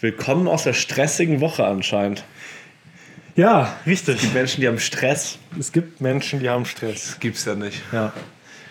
Willkommen 0.00 0.46
aus 0.46 0.62
der 0.62 0.74
stressigen 0.74 1.40
Woche 1.40 1.66
anscheinend. 1.66 2.22
Ja, 3.34 3.76
richtig. 3.84 4.14
Es 4.14 4.20
gibt 4.22 4.34
Menschen, 4.34 4.60
die 4.60 4.68
haben 4.68 4.78
Stress. 4.78 5.38
Es 5.58 5.72
gibt 5.72 6.00
Menschen, 6.00 6.38
die 6.38 6.48
haben 6.48 6.66
Stress. 6.66 7.06
Das 7.06 7.20
gibt's 7.20 7.44
ja 7.44 7.56
nicht. 7.56 7.82
Ja. 7.90 8.12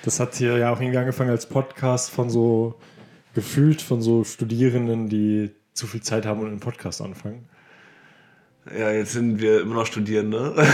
Das 0.03 0.21
hat 0.21 0.35
hier 0.35 0.57
ja 0.57 0.71
auch 0.71 0.79
irgendwie 0.79 0.97
angefangen 0.97 1.29
als 1.29 1.45
Podcast 1.45 2.11
von 2.11 2.29
so 2.29 2.75
gefühlt 3.33 3.81
von 3.81 4.01
so 4.01 4.23
Studierenden, 4.23 5.09
die 5.09 5.51
zu 5.73 5.85
viel 5.85 6.01
Zeit 6.01 6.25
haben 6.25 6.39
und 6.39 6.47
einen 6.47 6.61
Podcast 6.61 7.01
anfangen. 7.01 7.49
Ja, 8.77 8.91
jetzt 8.91 9.11
sind 9.11 9.41
wir 9.41 9.59
immer 9.61 9.75
noch 9.75 9.85
Studierende. 9.85 10.55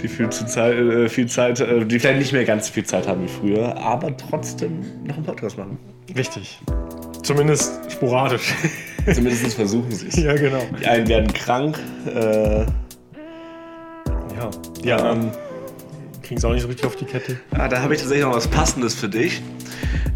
die 0.00 0.08
viel, 0.08 0.30
zu 0.30 0.46
Zeit, 0.46 0.76
äh, 0.76 1.08
viel 1.08 1.26
Zeit, 1.26 1.58
äh, 1.58 1.84
die 1.84 1.98
vielleicht 1.98 2.20
nicht 2.20 2.32
mehr 2.32 2.44
ganz 2.44 2.68
viel 2.68 2.84
Zeit 2.84 3.08
haben 3.08 3.24
wie 3.24 3.28
früher, 3.28 3.76
aber 3.78 4.16
trotzdem 4.16 4.80
noch 5.04 5.16
einen 5.16 5.26
Podcast 5.26 5.58
machen. 5.58 5.76
Richtig. 6.16 6.60
Zumindest 7.28 7.78
sporadisch. 7.92 8.54
Zumindest 9.12 9.52
versuchen 9.52 9.92
sie 9.92 10.08
es. 10.08 10.16
Ja, 10.16 10.32
genau. 10.34 10.62
Die 10.80 10.86
einen 10.86 11.06
werden 11.08 11.30
krank. 11.30 11.78
Äh, 12.06 12.60
ja, 12.60 12.66
die 14.82 14.90
anderen 14.90 15.32
kriegen 16.22 16.38
es 16.38 16.44
auch 16.46 16.52
nicht 16.52 16.62
so 16.62 16.68
richtig 16.68 16.86
auf 16.86 16.96
die 16.96 17.04
Kette. 17.04 17.38
Ah, 17.50 17.68
da 17.68 17.82
habe 17.82 17.92
ich 17.92 18.00
tatsächlich 18.00 18.24
noch 18.24 18.34
was 18.34 18.48
Passendes 18.48 18.94
für 18.94 19.10
dich. 19.10 19.42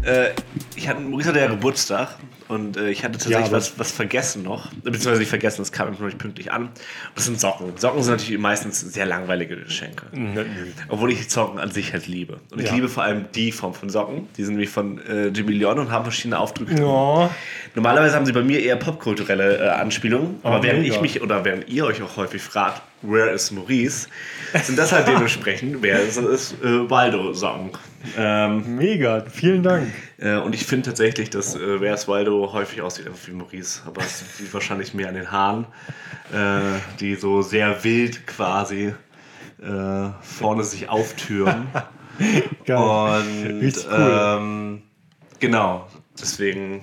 Äh, 0.01 0.29
ich 0.75 0.87
hatte, 0.87 1.01
Maurice 1.01 1.29
hatte 1.29 1.39
ja 1.39 1.45
Geburtstag 1.45 2.17
und 2.53 2.77
äh, 2.77 2.89
ich 2.89 3.03
hatte 3.03 3.13
tatsächlich 3.13 3.47
ja, 3.47 3.51
was, 3.51 3.79
was 3.79 3.91
vergessen 3.91 4.43
noch. 4.43 4.71
Beziehungsweise 4.71 5.19
nicht 5.19 5.29
vergessen, 5.29 5.61
das 5.61 5.71
kam 5.71 5.91
noch 5.91 5.99
nicht 6.01 6.19
pünktlich 6.19 6.51
an. 6.51 6.69
Das 7.15 7.25
sind 7.25 7.39
Socken. 7.39 7.73
Socken 7.77 8.03
sind 8.03 8.13
natürlich 8.13 8.39
meistens 8.39 8.79
sehr 8.79 9.05
langweilige 9.05 9.57
Geschenke. 9.57 10.05
Mhm. 10.11 10.45
Obwohl 10.89 11.11
ich 11.11 11.23
die 11.23 11.29
Socken 11.29 11.59
an 11.59 11.71
sich 11.71 11.93
halt 11.93 12.07
liebe. 12.07 12.39
Und 12.51 12.61
ich 12.61 12.67
ja. 12.67 12.75
liebe 12.75 12.89
vor 12.89 13.03
allem 13.03 13.25
die 13.33 13.51
Form 13.51 13.73
von 13.73 13.89
Socken. 13.89 14.27
Die 14.37 14.43
sind 14.43 14.57
wie 14.59 14.67
von 14.67 15.03
äh, 15.05 15.27
Jimmy 15.27 15.53
Leon 15.53 15.79
und 15.79 15.91
haben 15.91 16.03
verschiedene 16.03 16.39
Aufdrücke. 16.39 16.75
Ja. 16.75 17.29
Normalerweise 17.75 18.15
haben 18.15 18.25
sie 18.25 18.33
bei 18.33 18.43
mir 18.43 18.61
eher 18.61 18.75
popkulturelle 18.75 19.57
äh, 19.57 19.69
Anspielungen. 19.69 20.39
Aber 20.43 20.59
oh, 20.59 20.63
während 20.63 20.81
mega. 20.81 20.95
ich 20.95 21.01
mich 21.01 21.21
oder 21.21 21.43
während 21.43 21.67
ihr 21.69 21.85
euch 21.85 22.01
auch 22.03 22.17
häufig 22.17 22.41
fragt, 22.41 22.81
where 23.03 23.29
is 23.29 23.51
Maurice, 23.51 24.07
sind 24.63 24.77
das 24.77 24.91
halt 24.91 25.07
dementsprechend, 25.09 25.81
wer 25.81 26.01
ist, 26.01 26.17
ist 26.17 26.55
äh, 26.63 26.89
Waldo-Socken. 26.89 27.71
Ähm, 28.17 28.77
mega, 28.77 29.25
vielen 29.29 29.63
Dank. 29.63 29.87
Äh, 30.23 30.37
und 30.37 30.55
ich 30.55 30.65
finde 30.65 30.89
tatsächlich, 30.89 31.29
dass 31.29 31.55
äh, 31.55 31.81
Wer 31.81 31.93
ist 31.93 32.07
Waldo 32.07 32.53
häufig 32.53 32.81
aussieht 32.81 33.07
wie 33.25 33.31
Maurice, 33.31 33.81
aber 33.85 34.01
es 34.01 34.39
liegt 34.39 34.53
wahrscheinlich 34.53 34.93
mehr 34.93 35.09
an 35.09 35.15
den 35.15 35.31
Haaren, 35.31 35.67
äh, 36.31 36.79
die 36.99 37.15
so 37.15 37.41
sehr 37.41 37.83
wild 37.83 38.25
quasi 38.25 38.93
äh, 39.61 40.09
vorne 40.21 40.63
sich 40.63 40.87
auftüren. 40.87 41.67
Geil. 42.65 42.77
Und 42.77 43.59
Richtig 43.59 43.85
cool. 43.87 44.37
Ähm, 44.39 44.81
genau, 45.39 45.87
deswegen. 46.19 46.81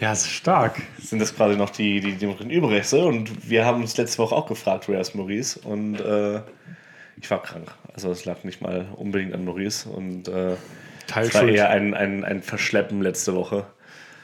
Ja, 0.00 0.12
ist 0.12 0.28
stark. 0.28 0.82
Sind 0.98 1.20
das 1.20 1.36
quasi 1.36 1.56
noch 1.56 1.70
die, 1.70 2.00
die, 2.00 2.16
die 2.16 2.54
Überreste 2.54 3.04
und 3.04 3.48
wir 3.48 3.64
haben 3.64 3.82
uns 3.82 3.96
letzte 3.96 4.18
Woche 4.18 4.34
auch 4.34 4.46
gefragt, 4.46 4.88
wer 4.88 5.00
ist 5.00 5.14
Maurice 5.14 5.60
und 5.60 6.00
äh, 6.00 6.40
ich 7.16 7.30
war 7.30 7.40
krank. 7.40 7.72
Also 7.94 8.10
es 8.10 8.24
lag 8.24 8.42
nicht 8.42 8.60
mal 8.60 8.88
unbedingt 8.96 9.32
an 9.32 9.44
Maurice 9.44 9.88
und 9.88 10.26
äh, 11.14 11.20
es 11.20 11.34
war 11.34 11.48
eher 11.48 11.70
ein, 11.70 11.94
ein, 11.94 12.24
ein 12.24 12.42
Verschleppen 12.42 13.02
letzte 13.02 13.34
Woche. 13.34 13.66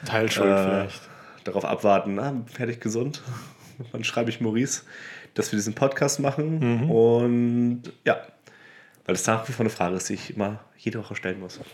Teilschuld 0.04 0.50
äh, 0.50 0.64
vielleicht. 0.64 1.00
Darauf 1.44 1.64
abwarten, 1.64 2.14
na, 2.14 2.34
fertig 2.52 2.80
gesund. 2.80 3.22
Wann 3.92 4.04
schreibe 4.04 4.30
ich 4.30 4.40
Maurice, 4.40 4.82
dass 5.34 5.52
wir 5.52 5.56
diesen 5.56 5.74
Podcast 5.74 6.20
machen 6.20 6.58
mhm. 6.58 6.90
und 6.90 7.82
ja, 8.04 8.16
weil 9.06 9.14
das 9.14 9.26
nach 9.26 9.48
wie 9.48 9.52
vor 9.52 9.64
eine 9.64 9.70
Frage 9.70 9.96
ist, 9.96 10.08
die 10.08 10.14
ich 10.14 10.34
immer 10.34 10.60
jede 10.76 10.98
Woche 10.98 11.16
stellen 11.16 11.40
muss. 11.40 11.60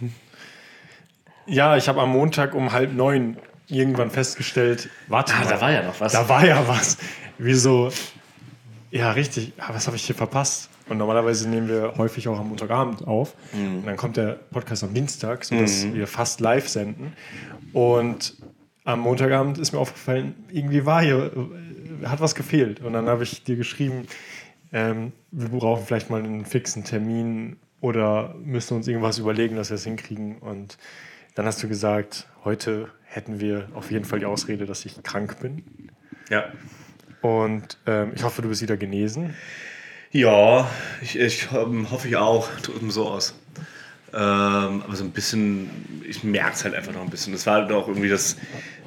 Ja, 1.46 1.76
ich 1.76 1.88
habe 1.88 2.00
am 2.00 2.08
Montag 2.08 2.54
um 2.54 2.72
halb 2.72 2.94
neun 2.94 3.36
irgendwann 3.68 4.10
festgestellt, 4.10 4.88
warte 5.08 5.34
ah, 5.34 5.40
mal, 5.40 5.48
da 5.50 5.60
war 5.60 5.72
ja 5.72 5.82
noch 5.82 6.00
was. 6.00 6.12
Da 6.12 6.26
war 6.26 6.42
ja 6.46 6.66
was. 6.66 6.96
Wieso? 7.36 7.90
Ja, 8.90 9.10
richtig. 9.10 9.52
Ah, 9.58 9.74
was 9.74 9.86
habe 9.86 9.96
ich 9.96 10.04
hier 10.04 10.14
verpasst? 10.14 10.70
Und 10.88 10.98
normalerweise 10.98 11.48
nehmen 11.48 11.68
wir 11.68 11.94
häufig 11.96 12.28
auch 12.28 12.38
am 12.38 12.48
Montagabend 12.48 13.06
auf. 13.06 13.34
Mhm. 13.52 13.78
Und 13.78 13.86
dann 13.86 13.96
kommt 13.96 14.16
der 14.16 14.38
Podcast 14.50 14.84
am 14.84 14.92
Dienstag, 14.92 15.44
sodass 15.44 15.84
mhm. 15.84 15.94
wir 15.94 16.06
fast 16.06 16.40
live 16.40 16.68
senden. 16.68 17.14
Und 17.72 18.36
am 18.84 19.00
Montagabend 19.00 19.58
ist 19.58 19.72
mir 19.72 19.78
aufgefallen, 19.78 20.34
irgendwie 20.50 20.84
war 20.84 21.02
hier, 21.02 21.32
äh, 22.02 22.06
hat 22.06 22.20
was 22.20 22.34
gefehlt. 22.34 22.80
Und 22.80 22.92
dann 22.92 23.08
habe 23.08 23.22
ich 23.22 23.44
dir 23.44 23.56
geschrieben, 23.56 24.06
ähm, 24.72 25.12
wir 25.30 25.48
brauchen 25.48 25.86
vielleicht 25.86 26.10
mal 26.10 26.22
einen 26.22 26.44
fixen 26.44 26.84
Termin 26.84 27.56
oder 27.80 28.34
müssen 28.44 28.76
uns 28.76 28.88
irgendwas 28.88 29.18
überlegen, 29.18 29.56
dass 29.56 29.70
wir 29.70 29.76
es 29.76 29.84
hinkriegen. 29.84 30.38
Und 30.38 30.76
dann 31.34 31.46
hast 31.46 31.62
du 31.62 31.68
gesagt, 31.68 32.28
heute 32.44 32.88
hätten 33.04 33.40
wir 33.40 33.68
auf 33.74 33.90
jeden 33.90 34.04
Fall 34.04 34.18
die 34.18 34.26
Ausrede, 34.26 34.66
dass 34.66 34.84
ich 34.84 35.02
krank 35.02 35.40
bin. 35.40 35.64
Ja. 36.28 36.44
Und 37.22 37.78
ähm, 37.86 38.12
ich 38.14 38.22
hoffe, 38.22 38.42
du 38.42 38.48
bist 38.48 38.60
wieder 38.60 38.76
genesen. 38.76 39.34
Ja, 40.14 40.70
ich, 41.02 41.18
ich 41.18 41.48
ähm, 41.52 41.90
hoffe 41.90 42.06
ich 42.06 42.16
auch. 42.16 42.48
Tut 42.62 42.80
mir 42.80 42.92
so 42.92 43.08
aus. 43.08 43.34
Ähm, 44.12 44.82
aber 44.82 44.94
so 44.94 45.02
ein 45.02 45.10
bisschen, 45.10 45.68
ich 46.08 46.22
merke 46.22 46.52
es 46.52 46.62
halt 46.62 46.76
einfach 46.76 46.92
noch 46.92 47.02
ein 47.02 47.10
bisschen. 47.10 47.32
Das 47.32 47.46
war 47.46 47.54
halt 47.54 47.72
auch 47.72 47.88
irgendwie 47.88 48.08
das 48.08 48.36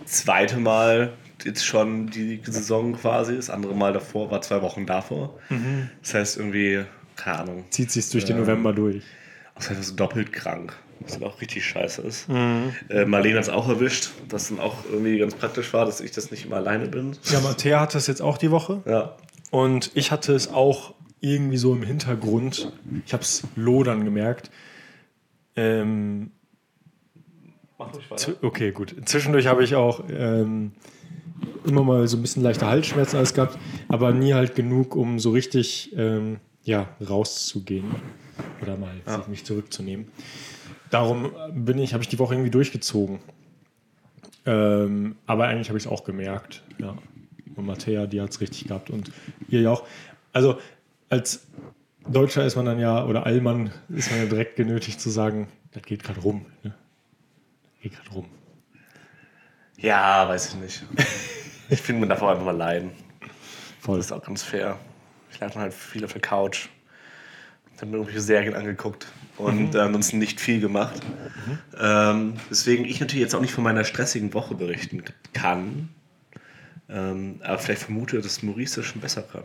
zweite 0.06 0.58
Mal 0.58 1.12
jetzt 1.44 1.66
schon 1.66 2.08
die 2.10 2.40
Saison 2.46 2.94
quasi. 2.94 3.36
Das 3.36 3.50
andere 3.50 3.76
Mal 3.76 3.92
davor 3.92 4.32
war 4.32 4.42
zwei 4.42 4.62
Wochen 4.62 4.86
davor. 4.86 5.38
Mhm. 5.50 5.90
Das 6.02 6.14
heißt 6.14 6.38
irgendwie, 6.38 6.86
keine 7.18 7.40
Ahnung. 7.40 7.66
Zieht 7.72 7.92
sich 7.92 8.10
durch 8.10 8.24
den 8.24 8.38
November 8.38 8.72
durch. 8.72 9.04
Das 9.56 9.70
heißt, 9.70 9.84
so 9.84 9.96
doppelt 9.96 10.32
krank. 10.32 10.78
Was 11.02 11.20
dann 11.20 11.26
auch 11.26 11.42
richtig 11.42 11.66
scheiße 11.66 12.04
ist. 12.04 12.30
Mhm. 12.30 12.74
Äh, 12.88 13.04
Marlene 13.04 13.36
hat 13.36 13.44
es 13.44 13.50
auch 13.50 13.68
erwischt, 13.68 14.12
was 14.30 14.48
dann 14.48 14.62
auch 14.62 14.76
irgendwie 14.90 15.18
ganz 15.20 15.36
praktisch 15.36 15.74
war, 15.74 15.86
dass 15.86 16.00
ich 16.00 16.12
das 16.12 16.32
nicht 16.32 16.46
immer 16.46 16.56
alleine 16.56 16.88
bin. 16.88 17.18
Ja, 17.26 17.42
Matthäa 17.42 17.82
hat 17.82 17.96
das 17.96 18.08
jetzt 18.08 18.22
auch 18.22 18.38
die 18.38 18.50
Woche. 18.50 18.82
Ja. 18.86 19.18
Und 19.52 19.92
ich 19.94 20.12
hatte 20.12 20.34
es 20.34 20.48
auch 20.48 20.94
irgendwie 21.20 21.58
so 21.58 21.74
im 21.74 21.84
Hintergrund. 21.84 22.72
Ich 23.06 23.14
habe 23.14 23.24
es 23.24 23.44
lodern 23.56 24.06
gemerkt. 24.06 24.52
Ähm, 25.56 26.32
Mach 27.78 27.94
ruhig 27.94 28.10
weiter. 28.10 28.34
Okay, 28.42 28.72
gut. 28.72 28.96
Zwischendurch 29.06 29.48
habe 29.48 29.64
ich 29.64 29.76
auch 29.76 30.04
ähm, 30.10 30.74
immer 31.66 31.84
mal 31.84 32.08
so 32.08 32.18
ein 32.18 32.22
bisschen 32.22 32.44
leichte 32.44 32.68
Halsschmerzen 32.68 33.18
alles 33.18 33.34
gehabt, 33.34 33.58
aber 33.88 34.12
nie 34.12 34.34
halt 34.34 34.56
genug, 34.56 34.96
um 34.96 35.20
so 35.20 35.32
richtig 35.32 35.94
ähm, 35.96 36.38
ja, 36.64 36.90
rauszugehen 37.08 37.86
oder 38.62 38.78
mal 38.78 38.94
ja. 39.06 39.24
mich 39.28 39.46
zurückzunehmen. 39.46 40.08
Darum 40.90 41.32
bin 41.54 41.80
ich, 41.80 41.94
habe 41.94 42.04
ich 42.04 42.10
die 42.10 42.20
Woche 42.20 42.36
irgendwie 42.36 42.52
durchgezogen. 42.52 43.20
Ähm, 44.46 45.16
aber 45.26 45.48
eigentlich 45.48 45.70
habe 45.70 45.78
ich 45.78 45.86
es 45.86 45.92
auch 45.92 46.04
gemerkt. 46.04 46.64
Ja. 46.80 46.98
Und 47.56 47.66
Mattea, 47.66 48.08
die 48.08 48.22
hat 48.22 48.30
es 48.30 48.40
richtig 48.40 48.68
gehabt. 48.68 48.90
Und 48.90 49.12
ihr 49.50 49.62
ja 49.62 49.72
auch. 49.72 49.84
Also 50.32 50.58
als 51.10 51.48
Deutscher 52.08 52.46
ist 52.46 52.56
man 52.56 52.66
dann 52.66 52.80
ja, 52.80 53.06
oder 53.06 53.26
Allmann 53.26 53.72
ist 53.90 54.12
man 54.12 54.20
ja 54.22 54.26
direkt 54.26 54.56
genötigt 54.56 55.02
zu 55.02 55.10
sagen, 55.10 55.48
das 55.72 55.84
geht 55.84 56.04
gerade 56.04 56.20
rum. 56.22 56.46
Ne? 56.64 56.74
Geht 57.82 57.94
gerade 57.94 58.10
rum. 58.12 58.26
Ja, 59.78 60.28
weiß 60.28 60.50
ich 60.50 60.56
nicht. 60.56 60.86
ich 61.70 61.82
finde, 61.82 62.02
man 62.02 62.10
darf 62.10 62.22
auch 62.22 62.30
einfach 62.30 62.46
mal 62.46 62.56
leiden. 62.56 62.92
Voll. 63.80 63.98
Das 63.98 64.08
ist 64.08 64.12
auch 64.12 64.24
ganz 64.24 64.42
fair. 64.42 64.80
Ich 65.32 65.40
lag 65.40 65.52
dann 65.52 65.62
halt 65.64 65.74
viel 65.74 66.04
auf 66.04 66.14
der 66.14 66.22
Couch. 66.22 66.70
Habe 67.78 67.92
mir 67.92 67.98
irgendwelche 67.98 68.22
Serien 68.22 68.56
angeguckt 68.56 69.06
und 69.38 69.76
mhm. 69.76 69.80
ansonsten 69.80 70.18
nicht 70.18 70.42
viel 70.42 70.60
gemacht. 70.60 71.00
Mhm. 71.46 71.60
Ähm, 71.80 72.34
deswegen 72.50 72.86
ich 72.86 73.00
natürlich 73.00 73.22
jetzt 73.22 73.36
auch 73.36 73.42
nicht 73.42 73.54
von 73.54 73.64
meiner 73.64 73.84
stressigen 73.84 74.34
Woche 74.34 74.56
berichten 74.56 75.04
kann. 75.34 75.90
Ähm, 76.90 77.40
aber 77.44 77.60
vielleicht 77.60 77.84
vermute, 77.84 78.20
dass 78.20 78.42
Maurice 78.42 78.78
das 78.78 78.86
schon 78.86 79.00
besser 79.00 79.22
kann. 79.22 79.44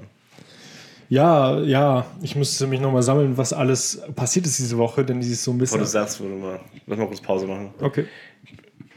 Ja, 1.12 1.60
ja, 1.60 2.06
ich 2.22 2.36
müsste 2.36 2.66
mich 2.66 2.80
nochmal 2.80 3.02
sammeln, 3.02 3.36
was 3.36 3.52
alles 3.52 4.00
passiert 4.16 4.46
ist 4.46 4.58
diese 4.58 4.78
Woche, 4.78 5.04
denn 5.04 5.20
die 5.20 5.28
ist 5.28 5.44
so 5.44 5.50
ein 5.50 5.58
bisschen. 5.58 5.78
Bevor 5.78 5.84
du 5.84 6.06
sagst, 6.06 6.20
würde 6.20 6.36
mal, 6.36 6.60
lass 6.86 6.98
mal 6.98 7.06
kurz 7.06 7.20
Pause 7.20 7.46
machen. 7.46 7.68
Okay. 7.82 8.06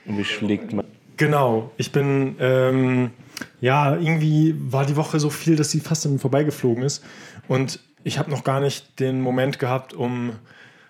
Und 0.06 0.18
wie 0.18 0.24
schlägt 0.24 0.72
man? 0.72 0.86
Genau, 1.18 1.72
ich 1.76 1.92
bin, 1.92 2.38
ähm, 2.40 3.12
ja, 3.60 3.98
irgendwie 3.98 4.56
war 4.58 4.86
die 4.86 4.96
Woche 4.96 5.20
so 5.20 5.30
viel, 5.30 5.58
dass 5.58 5.72
sie 5.72 5.82
fast 5.82 6.06
an 6.06 6.14
mir 6.14 6.20
vorbeigeflogen 6.20 6.86
ist. 6.86 7.04
Und 7.50 7.82
ich 8.06 8.18
habe 8.18 8.32
noch 8.32 8.46
gar 8.46 8.62
nicht 8.62 8.98
den 9.02 9.20
Moment 9.20 9.60
gehabt, 9.60 9.92
um 9.92 10.32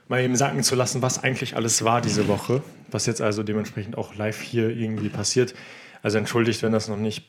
mal 0.07 0.21
eben 0.21 0.35
sagen 0.35 0.61
zu 0.61 0.75
lassen, 0.75 1.01
was 1.01 1.23
eigentlich 1.23 1.55
alles 1.55 1.83
war 1.83 2.01
diese 2.01 2.27
Woche. 2.27 2.61
Was 2.91 3.07
jetzt 3.07 3.23
also 3.23 3.41
dementsprechend 3.41 3.97
auch 3.97 4.13
live 4.13 4.41
hier 4.41 4.69
irgendwie 4.69 5.09
passiert. 5.09 5.55
Also 6.03 6.19
entschuldigt, 6.19 6.61
wenn 6.61 6.71
das 6.71 6.87
noch 6.87 6.97
nicht 6.97 7.25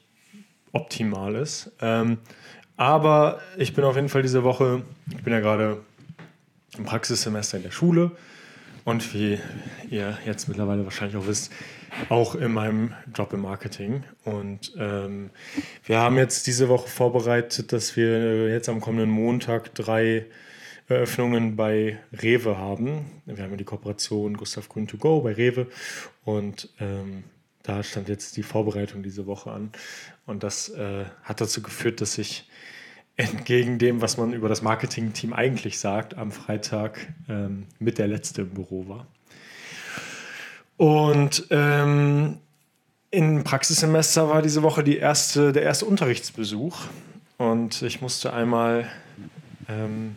optimal 0.72 1.34
ist. 1.34 1.72
Ähm, 1.80 2.18
aber 2.76 3.40
ich 3.56 3.74
bin 3.74 3.84
auf 3.84 3.96
jeden 3.96 4.08
Fall 4.08 4.22
diese 4.22 4.44
Woche, 4.44 4.82
ich 5.10 5.22
bin 5.22 5.32
ja 5.32 5.40
gerade 5.40 5.78
im 6.76 6.84
Praxissemester 6.84 7.56
in 7.56 7.62
der 7.62 7.70
Schule 7.70 8.12
und 8.84 9.14
wie 9.14 9.38
ihr 9.90 10.18
jetzt 10.24 10.48
mittlerweile 10.48 10.84
wahrscheinlich 10.84 11.16
auch 11.16 11.26
wisst, 11.26 11.52
auch 12.08 12.34
in 12.34 12.52
meinem 12.52 12.94
Job 13.14 13.32
im 13.32 13.40
Marketing. 13.40 14.04
Und 14.24 14.72
ähm, 14.78 15.30
wir 15.84 15.98
haben 15.98 16.16
jetzt 16.16 16.46
diese 16.46 16.68
Woche 16.68 16.88
vorbereitet, 16.88 17.72
dass 17.72 17.96
wir 17.96 18.48
jetzt 18.48 18.68
am 18.68 18.80
kommenden 18.80 19.10
Montag 19.10 19.74
drei 19.74 20.26
Eröffnungen 20.88 21.56
bei 21.56 21.98
Rewe 22.12 22.58
haben. 22.58 23.06
Wir 23.24 23.42
haben 23.42 23.50
ja 23.50 23.56
die 23.56 23.64
Kooperation 23.64 24.36
Gustav 24.36 24.68
Grün 24.68 24.86
to 24.86 24.98
Go 24.98 25.20
bei 25.20 25.32
Rewe 25.32 25.66
und 26.24 26.68
ähm, 26.78 27.24
da 27.64 27.82
stand 27.82 28.08
jetzt 28.08 28.36
die 28.36 28.44
Vorbereitung 28.44 29.02
diese 29.02 29.26
Woche 29.26 29.50
an. 29.50 29.72
Und 30.26 30.44
das 30.44 30.68
äh, 30.68 31.06
hat 31.24 31.40
dazu 31.40 31.62
geführt, 31.62 32.00
dass 32.00 32.18
ich 32.18 32.48
entgegen 33.16 33.78
dem, 33.78 34.02
was 34.02 34.18
man 34.18 34.32
über 34.32 34.48
das 34.48 34.62
Marketing-Team 34.62 35.32
eigentlich 35.32 35.78
sagt, 35.78 36.16
am 36.16 36.30
Freitag 36.30 37.14
ähm, 37.28 37.66
mit 37.78 37.98
der 37.98 38.08
Letzte 38.08 38.42
im 38.42 38.50
Büro 38.50 38.88
war. 38.88 39.06
Und 40.76 41.46
ähm, 41.50 42.38
im 43.10 43.44
Praxissemester 43.44 44.28
war 44.28 44.42
diese 44.42 44.62
Woche 44.62 44.84
die 44.84 44.98
erste, 44.98 45.52
der 45.52 45.62
erste 45.62 45.86
Unterrichtsbesuch. 45.86 46.76
Und 47.38 47.80
ich 47.82 48.02
musste 48.02 48.32
einmal 48.32 48.90
ähm, 49.68 50.16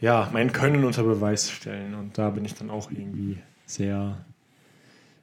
ja, 0.00 0.30
mein 0.32 0.52
Können 0.52 0.84
unter 0.84 1.02
Beweis 1.02 1.50
stellen. 1.50 1.94
Und 1.94 2.18
da 2.18 2.30
bin 2.30 2.44
ich 2.44 2.54
dann 2.54 2.70
auch 2.70 2.90
irgendwie 2.90 3.38
sehr 3.66 4.24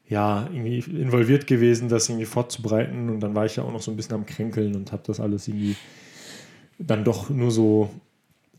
ja, 0.10 0.48
irgendwie 0.52 0.80
involviert 0.80 1.48
gewesen, 1.48 1.88
das 1.88 2.10
irgendwie 2.10 2.26
vorzubereiten. 2.26 3.10
Und 3.10 3.22
dann 3.22 3.36
war 3.36 3.46
ich 3.46 3.56
ja 3.56 3.64
auch 3.64 3.72
noch 3.72 3.82
so 3.82 3.92
ein 3.92 3.96
bisschen 3.96 4.16
am 4.16 4.26
Kränkeln 4.26 4.76
und 4.76 4.92
habe 4.92 5.04
das 5.06 5.20
alles 5.20 5.48
irgendwie 5.48 5.76
dann 6.80 7.04
doch 7.04 7.30
nur 7.30 7.52
so 7.52 7.90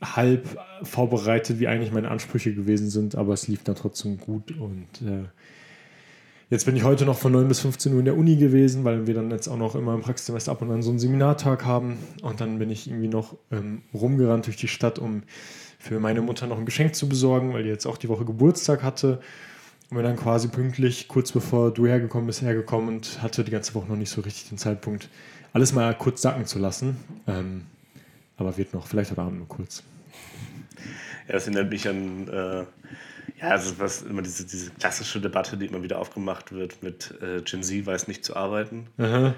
halb 0.02 0.58
vorbereitet, 0.82 1.60
wie 1.60 1.68
eigentlich 1.68 1.92
meine 1.92 2.10
Ansprüche 2.10 2.54
gewesen 2.54 2.90
sind. 2.90 3.14
Aber 3.14 3.32
es 3.32 3.48
lief 3.48 3.62
dann 3.64 3.74
trotzdem 3.74 4.18
gut. 4.18 4.52
Und 4.52 4.88
äh, 5.02 5.24
jetzt 6.50 6.66
bin 6.66 6.76
ich 6.76 6.84
heute 6.84 7.04
noch 7.04 7.18
von 7.18 7.32
9 7.32 7.48
bis 7.48 7.60
15 7.60 7.92
Uhr 7.92 8.00
in 8.00 8.04
der 8.04 8.16
Uni 8.16 8.36
gewesen, 8.36 8.84
weil 8.84 9.06
wir 9.06 9.14
dann 9.14 9.30
jetzt 9.30 9.48
auch 9.48 9.56
noch 9.56 9.74
immer 9.74 9.94
im 9.94 10.00
Praxissemester 10.00 10.52
ab 10.52 10.62
und 10.62 10.70
an 10.70 10.82
so 10.82 10.90
einen 10.90 10.98
Seminartag 10.98 11.64
haben. 11.64 11.98
Und 12.22 12.40
dann 12.40 12.58
bin 12.58 12.70
ich 12.70 12.88
irgendwie 12.88 13.08
noch 13.08 13.36
ähm, 13.50 13.82
rumgerannt 13.92 14.46
durch 14.46 14.56
die 14.56 14.68
Stadt, 14.68 14.98
um 14.98 15.22
für 15.78 16.00
meine 16.00 16.22
Mutter 16.22 16.46
noch 16.46 16.58
ein 16.58 16.66
Geschenk 16.66 16.94
zu 16.94 17.08
besorgen, 17.08 17.52
weil 17.52 17.62
die 17.62 17.68
jetzt 17.68 17.86
auch 17.86 17.96
die 17.96 18.08
Woche 18.08 18.24
Geburtstag 18.24 18.82
hatte. 18.82 19.20
Und 19.90 19.98
bin 19.98 20.04
dann 20.04 20.16
quasi 20.16 20.48
pünktlich, 20.48 21.08
kurz 21.08 21.30
bevor 21.30 21.70
du 21.72 21.86
hergekommen 21.86 22.26
bist, 22.26 22.42
hergekommen 22.42 22.88
und 22.88 23.22
hatte 23.22 23.44
die 23.44 23.50
ganze 23.50 23.74
Woche 23.74 23.86
noch 23.86 23.96
nicht 23.96 24.10
so 24.10 24.22
richtig 24.22 24.48
den 24.48 24.58
Zeitpunkt, 24.58 25.08
alles 25.52 25.72
mal 25.72 25.94
kurz 25.94 26.22
sacken 26.22 26.46
zu 26.46 26.58
lassen. 26.58 26.96
Ähm, 27.28 27.66
aber 28.36 28.56
wird 28.56 28.74
noch, 28.74 28.86
vielleicht 28.86 29.10
heute 29.10 29.22
Abend 29.22 29.38
nur 29.38 29.48
kurz. 29.48 29.82
Ja, 31.26 31.34
das 31.34 31.46
erinnert 31.46 31.70
mich 31.70 31.88
an, 31.88 32.28
äh, 32.28 32.64
ja, 33.40 33.50
also 33.50 33.78
was 33.78 34.02
immer 34.02 34.22
diese, 34.22 34.44
diese 34.44 34.70
klassische 34.72 35.20
Debatte, 35.20 35.56
die 35.56 35.66
immer 35.66 35.82
wieder 35.82 35.98
aufgemacht 35.98 36.52
wird 36.52 36.82
mit 36.82 37.14
äh, 37.22 37.40
Gen 37.42 37.62
Z 37.62 37.86
weiß 37.86 38.08
nicht 38.08 38.24
zu 38.24 38.36
arbeiten. 38.36 38.86
Aha. 38.98 39.34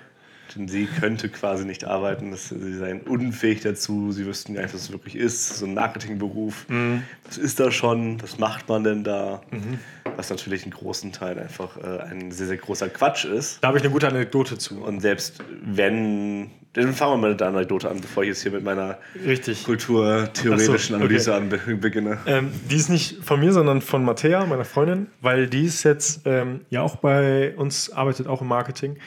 Denn 0.54 0.68
sie 0.68 0.86
könnte 0.86 1.28
quasi 1.28 1.64
nicht 1.64 1.84
arbeiten, 1.84 2.30
das, 2.30 2.50
sie 2.50 2.74
seien 2.74 3.00
unfähig 3.00 3.62
dazu, 3.62 4.12
sie 4.12 4.26
wüssten 4.26 4.54
gar 4.54 4.62
nicht, 4.62 4.74
was 4.74 4.82
es 4.82 4.92
wirklich 4.92 5.16
ist, 5.16 5.58
so 5.58 5.66
ein 5.66 5.74
Marketingberuf. 5.74 6.68
Mhm. 6.68 7.02
Was 7.24 7.36
ist 7.38 7.58
da 7.58 7.72
schon, 7.72 8.22
was 8.22 8.38
macht 8.38 8.68
man 8.68 8.84
denn 8.84 9.02
da? 9.02 9.42
Mhm. 9.50 9.80
Was 10.16 10.30
natürlich 10.30 10.64
in 10.64 10.72
großen 10.72 11.12
Teilen 11.12 11.38
einfach 11.38 11.76
äh, 11.76 12.00
ein 12.00 12.32
sehr, 12.32 12.46
sehr 12.46 12.56
großer 12.56 12.88
Quatsch 12.88 13.26
ist. 13.26 13.62
Da 13.62 13.68
habe 13.68 13.78
ich 13.78 13.84
eine 13.84 13.92
gute 13.92 14.08
Anekdote 14.08 14.58
zu. 14.58 14.82
Und 14.82 15.00
selbst 15.00 15.42
wenn 15.62 16.50
dann 16.76 16.92
fangen 16.92 17.12
wir 17.12 17.16
mal 17.16 17.30
mit 17.30 17.40
der 17.40 17.48
Anekdote 17.48 17.88
an, 17.88 18.02
bevor 18.02 18.22
ich 18.22 18.28
jetzt 18.28 18.42
hier 18.42 18.52
mit 18.52 18.62
meiner 18.62 18.98
Richtig. 19.24 19.64
kulturtheoretischen 19.64 20.94
so, 20.98 21.02
Analyse 21.02 21.34
okay. 21.34 21.58
an 21.70 21.80
beginne. 21.80 22.18
Ähm, 22.26 22.50
die 22.70 22.76
ist 22.76 22.90
nicht 22.90 23.24
von 23.24 23.40
mir, 23.40 23.54
sondern 23.54 23.80
von 23.80 24.04
Mattea, 24.04 24.44
meiner 24.44 24.66
Freundin, 24.66 25.06
weil 25.22 25.46
die 25.46 25.64
ist 25.64 25.84
jetzt 25.84 26.26
ähm, 26.26 26.66
ja 26.68 26.82
auch 26.82 26.96
bei 26.96 27.56
uns, 27.56 27.90
arbeitet 27.90 28.26
auch 28.26 28.42
im 28.42 28.48
Marketing. 28.48 28.98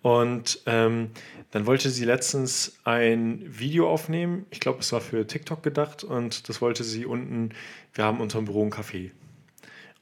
Und 0.00 0.62
ähm, 0.64 1.10
dann 1.50 1.66
wollte 1.66 1.90
sie 1.90 2.06
letztens 2.06 2.78
ein 2.84 3.42
Video 3.46 3.90
aufnehmen. 3.90 4.46
Ich 4.50 4.60
glaube, 4.60 4.80
es 4.80 4.90
war 4.92 5.02
für 5.02 5.26
TikTok 5.26 5.62
gedacht. 5.62 6.04
Und 6.04 6.48
das 6.48 6.62
wollte 6.62 6.82
sie 6.82 7.04
unten, 7.04 7.50
wir 7.92 8.04
haben 8.04 8.20
unter 8.20 8.38
dem 8.38 8.46
Büro 8.46 8.64
ein 8.64 8.70
Café. 8.70 9.10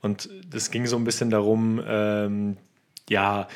Und 0.03 0.29
das 0.49 0.71
ging 0.71 0.87
so 0.87 0.97
ein 0.97 1.05
bisschen 1.05 1.31
darum, 1.31 1.83
ähm, 1.87 2.57
ja, 3.09 3.49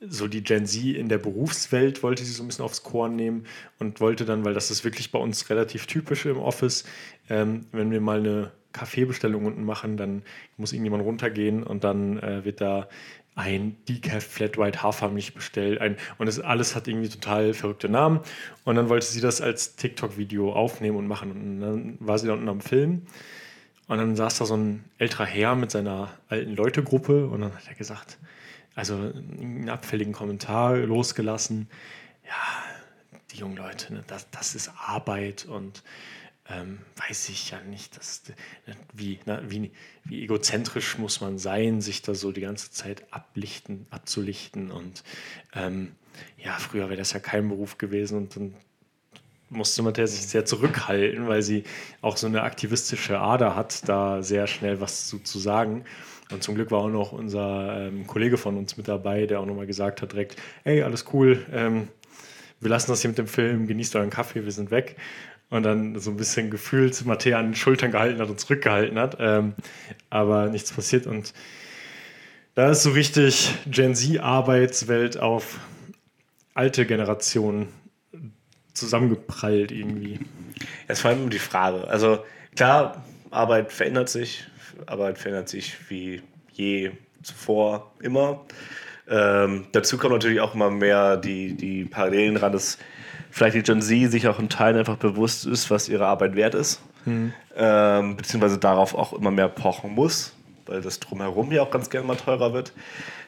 so 0.00 0.28
die 0.28 0.42
Gen 0.42 0.66
Z 0.66 0.82
in 0.96 1.08
der 1.08 1.18
Berufswelt 1.18 2.02
wollte 2.02 2.22
sie 2.22 2.32
so 2.32 2.42
ein 2.42 2.48
bisschen 2.48 2.64
aufs 2.64 2.82
Korn 2.82 3.16
nehmen 3.16 3.46
und 3.78 4.00
wollte 4.00 4.24
dann, 4.24 4.44
weil 4.44 4.54
das 4.54 4.70
ist 4.70 4.84
wirklich 4.84 5.10
bei 5.10 5.18
uns 5.18 5.48
relativ 5.48 5.86
typisch 5.86 6.26
im 6.26 6.38
Office, 6.38 6.84
ähm, 7.28 7.66
wenn 7.72 7.90
wir 7.90 8.00
mal 8.00 8.18
eine 8.18 8.52
Kaffeebestellung 8.72 9.46
unten 9.46 9.64
machen, 9.64 9.96
dann 9.96 10.22
muss 10.58 10.72
irgendjemand 10.72 11.02
runtergehen 11.02 11.62
und 11.62 11.82
dann 11.82 12.18
äh, 12.18 12.44
wird 12.44 12.60
da 12.60 12.88
ein 13.34 13.76
Decaf 13.86 14.24
Flat 14.24 14.56
White 14.58 14.82
Hafermilch 14.82 15.34
bestellt. 15.34 15.80
Ein, 15.80 15.96
und 16.18 16.26
das 16.26 16.40
alles 16.40 16.74
hat 16.74 16.88
irgendwie 16.88 17.08
total 17.08 17.52
verrückte 17.52 17.88
Namen. 17.88 18.20
Und 18.64 18.76
dann 18.76 18.88
wollte 18.88 19.06
sie 19.06 19.20
das 19.20 19.42
als 19.42 19.76
TikTok-Video 19.76 20.52
aufnehmen 20.52 20.96
und 20.96 21.06
machen. 21.06 21.30
Und 21.32 21.60
dann 21.60 21.96
war 22.00 22.18
sie 22.18 22.26
da 22.26 22.32
unten 22.32 22.48
am 22.48 22.62
Film. 22.62 23.02
Und 23.88 23.98
dann 23.98 24.16
saß 24.16 24.38
da 24.38 24.46
so 24.46 24.56
ein 24.56 24.84
älterer 24.98 25.26
Herr 25.26 25.54
mit 25.54 25.70
seiner 25.70 26.10
alten 26.28 26.56
Leute-Gruppe 26.56 27.26
und 27.26 27.40
dann 27.40 27.54
hat 27.54 27.68
er 27.68 27.74
gesagt, 27.74 28.18
also 28.74 28.94
einen 28.94 29.68
abfälligen 29.68 30.12
Kommentar 30.12 30.76
losgelassen. 30.76 31.68
Ja, 32.26 32.64
die 33.32 33.38
jungen 33.38 33.56
Leute, 33.56 33.94
ne, 33.94 34.04
das, 34.06 34.28
das 34.30 34.54
ist 34.54 34.72
Arbeit 34.76 35.46
und 35.46 35.82
ähm, 36.48 36.78
weiß 37.08 37.28
ich 37.28 37.50
ja 37.50 37.60
nicht, 37.60 37.96
dass, 37.96 38.22
wie, 38.92 39.18
na, 39.24 39.40
wie, 39.50 39.72
wie 40.04 40.22
egozentrisch 40.22 40.98
muss 40.98 41.20
man 41.20 41.38
sein, 41.38 41.80
sich 41.80 42.02
da 42.02 42.14
so 42.14 42.32
die 42.32 42.40
ganze 42.40 42.70
Zeit 42.70 43.04
ablichten, 43.12 43.86
abzulichten. 43.90 44.70
Und 44.70 45.02
ähm, 45.54 45.94
ja, 46.38 46.52
früher 46.52 46.88
wäre 46.88 46.98
das 46.98 47.12
ja 47.12 47.20
kein 47.20 47.48
Beruf 47.48 47.78
gewesen 47.78 48.18
und 48.18 48.36
dann 48.36 48.54
musste 49.48 49.82
man 49.82 49.94
sich 49.94 50.26
sehr 50.26 50.44
zurückhalten, 50.44 51.28
weil 51.28 51.42
sie 51.42 51.64
auch 52.02 52.16
so 52.16 52.26
eine 52.26 52.42
aktivistische 52.42 53.20
Ader 53.20 53.54
hat, 53.54 53.88
da 53.88 54.22
sehr 54.22 54.46
schnell 54.46 54.80
was 54.80 55.06
zu, 55.06 55.18
zu 55.20 55.38
sagen. 55.38 55.84
Und 56.32 56.42
zum 56.42 56.56
Glück 56.56 56.72
war 56.72 56.80
auch 56.80 56.90
noch 56.90 57.12
unser 57.12 57.86
ähm, 57.86 58.06
Kollege 58.06 58.36
von 58.36 58.56
uns 58.56 58.76
mit 58.76 58.88
dabei, 58.88 59.26
der 59.26 59.40
auch 59.40 59.46
nochmal 59.46 59.66
gesagt 59.66 60.02
hat 60.02 60.12
direkt, 60.12 60.36
hey, 60.64 60.82
alles 60.82 61.04
cool, 61.12 61.46
ähm, 61.52 61.88
wir 62.60 62.70
lassen 62.70 62.90
das 62.90 63.02
hier 63.02 63.10
mit 63.10 63.18
dem 63.18 63.28
Film, 63.28 63.66
genießt 63.66 63.94
euren 63.96 64.10
Kaffee, 64.10 64.44
wir 64.44 64.52
sind 64.52 64.70
weg. 64.70 64.96
Und 65.48 65.62
dann 65.62 65.96
so 66.00 66.10
ein 66.10 66.16
bisschen 66.16 66.50
gefühlt 66.50 67.04
Matthäa 67.06 67.38
an 67.38 67.46
den 67.46 67.54
Schultern 67.54 67.92
gehalten 67.92 68.20
hat 68.20 68.28
und 68.28 68.40
zurückgehalten 68.40 68.98
hat. 68.98 69.18
Ähm, 69.20 69.54
aber 70.10 70.48
nichts 70.48 70.72
passiert. 70.72 71.06
Und 71.06 71.32
da 72.54 72.70
ist 72.70 72.82
so 72.82 72.90
richtig 72.90 73.54
Gen 73.66 73.94
Z-Arbeitswelt 73.94 75.20
auf 75.20 75.60
alte 76.54 76.86
Generationen 76.86 77.68
zusammengeprallt 78.76 79.72
irgendwie. 79.72 80.20
Ist 80.88 81.02
vor 81.02 81.10
allem 81.10 81.30
die 81.30 81.38
Frage. 81.38 81.88
Also 81.88 82.24
klar, 82.54 83.04
Arbeit 83.30 83.72
verändert 83.72 84.08
sich, 84.08 84.46
Arbeit 84.86 85.18
verändert 85.18 85.48
sich 85.48 85.76
wie 85.88 86.22
je 86.52 86.92
zuvor 87.22 87.92
immer. 88.00 88.44
Ähm, 89.08 89.66
dazu 89.72 89.98
kommt 89.98 90.14
natürlich 90.14 90.40
auch 90.40 90.54
immer 90.54 90.70
mehr 90.70 91.16
die, 91.16 91.54
die 91.54 91.84
Parallelen 91.84 92.36
ran, 92.36 92.52
dass 92.52 92.78
vielleicht 93.30 93.56
die 93.56 93.62
Gen 93.62 93.82
Z 93.82 94.10
sich 94.10 94.26
auch 94.28 94.38
in 94.38 94.48
Teilen 94.48 94.78
einfach 94.78 94.96
bewusst 94.96 95.46
ist, 95.46 95.70
was 95.70 95.88
ihre 95.88 96.06
Arbeit 96.06 96.34
wert 96.34 96.54
ist. 96.54 96.80
Mhm. 97.04 97.32
Ähm, 97.56 98.16
beziehungsweise 98.16 98.58
darauf 98.58 98.94
auch 98.94 99.12
immer 99.12 99.30
mehr 99.30 99.48
pochen 99.48 99.92
muss, 99.92 100.32
weil 100.66 100.80
das 100.80 100.98
drumherum 100.98 101.52
ja 101.52 101.62
auch 101.62 101.70
ganz 101.70 101.90
gerne 101.90 102.06
mal 102.06 102.16
teurer 102.16 102.52
wird. 102.52 102.72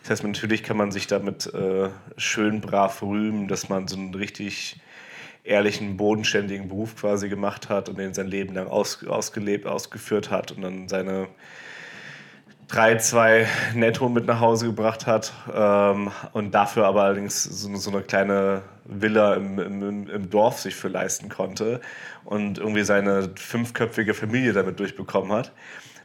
Das 0.02 0.10
heißt, 0.10 0.24
natürlich 0.24 0.62
kann 0.62 0.76
man 0.76 0.90
sich 0.90 1.06
damit 1.06 1.52
äh, 1.54 1.90
schön 2.16 2.60
brav 2.60 3.02
rühmen, 3.02 3.46
dass 3.46 3.68
man 3.68 3.86
so 3.86 3.96
einen 3.96 4.14
richtig 4.14 4.80
ehrlichen, 5.44 5.96
bodenständigen 5.96 6.68
Beruf 6.68 6.96
quasi 6.96 7.28
gemacht 7.28 7.68
hat 7.68 7.88
und 7.88 7.98
den 7.98 8.14
sein 8.14 8.26
Leben 8.26 8.54
lang 8.54 8.66
aus, 8.66 9.06
ausgelebt, 9.06 9.66
ausgeführt 9.66 10.30
hat 10.30 10.52
und 10.52 10.62
dann 10.62 10.88
seine 10.88 11.28
3, 12.68 12.98
2 12.98 13.46
netto 13.74 14.08
mit 14.10 14.26
nach 14.26 14.40
Hause 14.40 14.66
gebracht 14.66 15.06
hat 15.06 15.32
ähm, 15.54 16.10
und 16.32 16.52
dafür 16.52 16.84
aber 16.86 17.04
allerdings 17.04 17.42
so, 17.42 17.74
so 17.76 17.90
eine 17.90 18.02
kleine 18.02 18.62
Villa 18.84 19.34
im, 19.34 19.58
im, 19.58 20.08
im, 20.08 20.30
Dorf 20.30 20.60
sich 20.60 20.74
für 20.74 20.88
leisten 20.88 21.30
konnte 21.30 21.80
und 22.24 22.58
irgendwie 22.58 22.84
seine 22.84 23.30
fünfköpfige 23.36 24.12
Familie 24.12 24.52
damit 24.52 24.78
durchbekommen 24.80 25.32
hat 25.32 25.52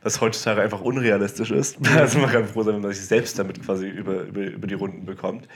was 0.04 0.20
heutzutage 0.22 0.62
einfach 0.62 0.82
unrealistisch 0.82 1.52
ist. 1.52 1.78
Also 1.98 2.20
man 2.20 2.30
kann 2.30 2.48
froh 2.48 2.64
sein, 2.64 2.76
wenn 2.76 2.82
man 2.82 2.92
sich 2.92 3.06
selbst 3.06 3.40
damit 3.40 3.64
quasi 3.64 3.88
über, 3.88 4.24
über, 4.24 4.42
über 4.42 4.68
die 4.68 4.74
Runden 4.74 5.06
bekommt. 5.06 5.48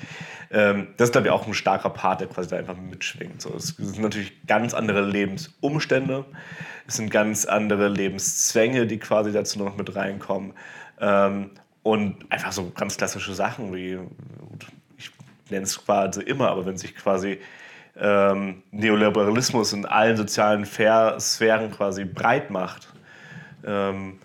Ähm, 0.49 0.87
das 0.97 1.09
ist, 1.09 1.11
glaube 1.11 1.27
ich, 1.27 1.33
auch 1.33 1.45
ein 1.45 1.53
starker 1.53 1.89
Part, 1.89 2.21
der 2.21 2.27
quasi 2.27 2.49
da 2.49 2.57
einfach 2.57 2.77
mitschwingt. 2.77 3.41
So, 3.41 3.53
es 3.55 3.69
sind 3.77 3.99
natürlich 3.99 4.45
ganz 4.47 4.73
andere 4.73 5.01
Lebensumstände, 5.01 6.25
es 6.87 6.95
sind 6.95 7.11
ganz 7.11 7.45
andere 7.45 7.89
Lebenszwänge, 7.89 8.87
die 8.87 8.97
quasi 8.97 9.31
dazu 9.31 9.59
noch 9.59 9.75
mit 9.75 9.95
reinkommen. 9.95 10.53
Ähm, 10.99 11.51
und 11.83 12.31
einfach 12.31 12.51
so 12.51 12.71
ganz 12.71 12.97
klassische 12.97 13.33
Sachen 13.33 13.73
wie, 13.73 13.97
ich 14.97 15.11
nenne 15.49 15.63
es 15.63 15.83
quasi 15.83 16.21
immer, 16.21 16.49
aber 16.49 16.65
wenn 16.65 16.77
sich 16.77 16.95
quasi 16.95 17.39
ähm, 17.99 18.63
Neoliberalismus 18.71 19.73
in 19.73 19.85
allen 19.85 20.17
sozialen 20.17 20.65
Sphären 20.65 21.71
quasi 21.71 22.05
breit 22.05 22.51
macht, 22.51 22.89
ähm, 23.65 24.19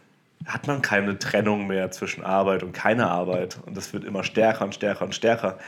hat 0.46 0.66
man 0.66 0.82
keine 0.82 1.18
Trennung 1.18 1.66
mehr 1.66 1.90
zwischen 1.90 2.24
Arbeit 2.24 2.62
und 2.62 2.72
keine 2.72 3.10
Arbeit. 3.10 3.58
Und 3.66 3.76
das 3.76 3.92
wird 3.92 4.04
immer 4.04 4.24
stärker 4.24 4.64
und 4.64 4.74
stärker 4.74 5.04
und 5.04 5.14
stärker. 5.14 5.58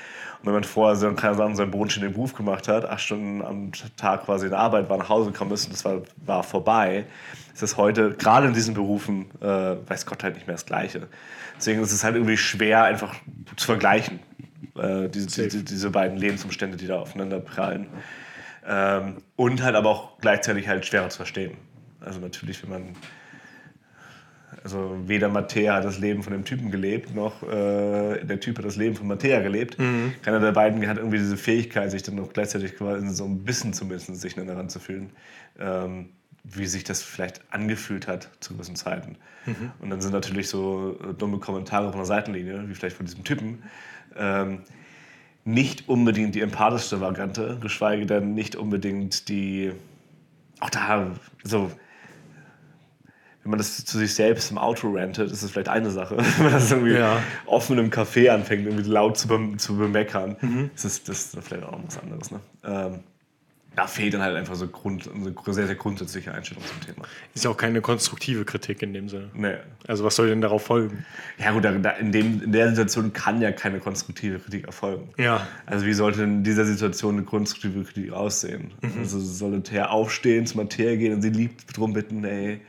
Und 0.40 0.47
wenn 0.47 0.54
man 0.54 0.64
vorher 0.64 0.97
so, 0.97 1.11
kann 1.14 1.35
sagen, 1.37 1.57
seinen 1.57 1.71
bodenständigen 1.71 2.14
Beruf 2.14 2.35
gemacht 2.35 2.69
hat, 2.69 2.85
acht 2.85 3.00
Stunden 3.00 3.43
am 3.43 3.73
Tag 3.97 4.25
quasi 4.26 4.47
in 4.47 4.50
der 4.50 4.61
Arbeit 4.61 4.88
war, 4.90 4.99
nach 4.99 5.09
Hause 5.09 5.31
gekommen 5.31 5.52
ist 5.52 5.66
und 5.66 5.73
das 5.73 5.85
war, 5.85 6.02
war 6.25 6.43
vorbei, 6.43 7.07
ist 7.52 7.62
das 7.62 7.76
heute, 7.76 8.12
gerade 8.12 8.49
in 8.49 8.52
diesen 8.52 8.75
Berufen, 8.75 9.26
äh, 9.40 9.76
weiß 9.88 10.07
Gott 10.07 10.23
halt 10.23 10.35
nicht 10.35 10.47
mehr 10.47 10.57
das 10.57 10.66
Gleiche. 10.66 11.07
Deswegen 11.57 11.81
ist 11.83 11.93
es 11.93 12.04
halt 12.04 12.16
irgendwie 12.16 12.37
schwer, 12.37 12.85
einfach 12.85 13.14
zu 13.57 13.66
vergleichen. 13.66 14.19
Äh, 14.76 15.09
diese, 15.09 15.49
die, 15.49 15.64
diese 15.64 15.90
beiden 15.90 16.19
Lebensumstände, 16.19 16.76
die 16.76 16.88
da 16.88 16.99
aufeinander 16.99 17.38
prallen. 17.40 17.87
Ähm, 18.66 19.19
und 19.37 19.62
halt 19.62 19.76
aber 19.76 19.90
auch 19.90 20.19
gleichzeitig 20.19 20.69
halt 20.69 20.85
schwerer 20.85 21.09
zu 21.09 21.19
verstehen. 21.19 21.57
Also 22.00 22.21
natürlich, 22.21 22.62
wenn 22.62 22.71
man 22.71 22.97
also 24.62 24.96
weder 25.06 25.28
Mattea 25.28 25.75
hat 25.75 25.84
das 25.84 25.99
Leben 25.99 26.23
von 26.23 26.32
dem 26.32 26.44
Typen 26.44 26.70
gelebt, 26.70 27.14
noch 27.14 27.42
äh, 27.42 28.25
der 28.25 28.40
Typ 28.40 28.58
hat 28.58 28.64
das 28.64 28.76
Leben 28.76 28.94
von 28.94 29.06
Mattea 29.06 29.40
gelebt. 29.40 29.78
Mhm. 29.78 30.14
Keiner 30.23 30.40
der 30.40 30.52
beiden 30.52 30.87
hat 30.87 30.99
irgendwie 30.99 31.18
diese 31.18 31.37
Fähigkeit, 31.37 31.90
sich 31.90 32.02
dann 32.02 32.18
auch 32.20 32.32
gleichzeitig 32.32 32.76
quasi 32.76 33.08
so 33.08 33.25
ein 33.25 33.44
bisschen 33.44 33.73
zumindest 33.73 34.14
sich 34.16 34.34
daran 34.34 34.68
zu 34.68 34.78
fühlen, 34.78 35.11
ähm, 35.58 36.11
wie 36.44 36.66
sich 36.66 36.84
das 36.84 37.02
vielleicht 37.02 37.40
angefühlt 37.50 38.06
hat 38.06 38.30
zu 38.40 38.54
gewissen 38.54 38.76
Zeiten. 38.76 39.16
Mhm. 39.46 39.73
Und 39.80 39.90
dann 39.90 40.00
sind 40.00 40.12
natürlich 40.12 40.49
so 40.49 40.99
äh, 41.02 41.14
dumme 41.14 41.38
Kommentare 41.38 41.90
von 41.90 41.99
der 41.99 42.06
Seitenlinie, 42.06 42.68
wie 42.68 42.75
vielleicht 42.75 42.96
von 42.96 43.06
diesem 43.06 43.25
Typen, 43.25 43.62
ähm, 44.16 44.61
nicht 45.44 45.88
unbedingt 45.88 46.34
die 46.34 46.40
empathischste 46.40 47.00
Variante, 47.00 47.58
geschweige 47.61 48.06
denn 48.06 48.34
nicht 48.34 48.56
unbedingt 48.56 49.28
die, 49.28 49.73
auch 50.61 50.70
da 50.70 51.12
so 51.42 51.70
wenn 53.45 53.51
man 53.51 53.59
das 53.59 53.85
zu 53.85 53.99
sich 53.99 54.15
selbst 54.15 54.51
im 54.51 54.59
Auto 54.59 54.91
rentet, 54.91 55.31
ist 55.31 55.43
das 55.43 55.51
vielleicht 55.51 55.69
eine 55.69 55.91
Sache. 55.91 56.17
wenn 56.37 56.45
man 56.45 56.53
das 56.53 56.71
irgendwie 56.71 56.95
ja. 56.95 57.23
offen 57.45 57.79
im 57.79 57.91
Café 57.91 58.31
anfängt, 58.31 58.67
irgendwie 58.67 58.89
laut 58.91 59.19
zu, 59.19 59.29
be 59.29 59.57
zu 59.59 59.77
bemeckern, 59.77 60.37
mhm. 60.41 60.71
ist 60.75 60.85
das, 60.85 61.03
das 61.05 61.35
ist 61.35 61.47
vielleicht 61.47 61.65
auch 61.65 61.73
noch 61.73 61.87
was 61.87 61.99
anderes. 61.99 62.31
Ne? 62.31 62.41
Ähm, 62.65 63.01
da 63.77 63.87
fehlt 63.87 64.15
dann 64.15 64.23
halt 64.23 64.37
einfach 64.37 64.55
so 64.55 64.69
Grund, 64.69 65.11
eine 65.13 65.35
sehr, 65.53 65.67
sehr 65.67 65.75
grundsätzliche 65.75 66.33
Einstellung 66.33 66.65
zum 66.65 66.81
Thema. 66.81 67.07
Ist 67.35 67.45
ja 67.45 67.51
auch 67.51 67.57
keine 67.57 67.81
konstruktive 67.81 68.45
Kritik 68.45 68.83
in 68.83 68.95
dem 68.95 69.09
Sinne. 69.09 69.31
Nee. 69.35 69.57
Also 69.89 70.05
was 70.05 70.15
soll 70.17 70.29
denn 70.29 70.41
darauf 70.41 70.65
folgen? 70.65 71.05
Ja 71.39 71.51
gut, 71.51 71.65
da, 71.65 71.71
in, 71.71 72.13
dem, 72.13 72.41
in 72.43 72.53
der 72.53 72.71
Situation 72.71 73.13
kann 73.13 73.43
ja 73.43 73.53
keine 73.53 73.81
konstruktive 73.81 74.39
Kritik 74.39 74.67
erfolgen. 74.67 75.11
Ja. 75.19 75.47
Also 75.67 75.87
wie 75.87 75.93
sollte 75.93 76.23
in 76.23 76.45
dieser 76.45 76.65
Situation 76.65 77.17
eine 77.17 77.25
konstruktive 77.25 77.83
Kritik 77.83 78.13
aussehen? 78.13 78.73
Mhm. 78.81 79.01
Also 79.01 79.19
sollte 79.19 79.91
aufstehen, 79.91 80.47
zu 80.47 80.57
Materie 80.57 80.97
gehen 80.97 81.13
und 81.13 81.23
sie 81.23 81.31
liebt 81.31 81.77
drum 81.77 81.93
bitten, 81.93 82.25
ey, 82.25 82.61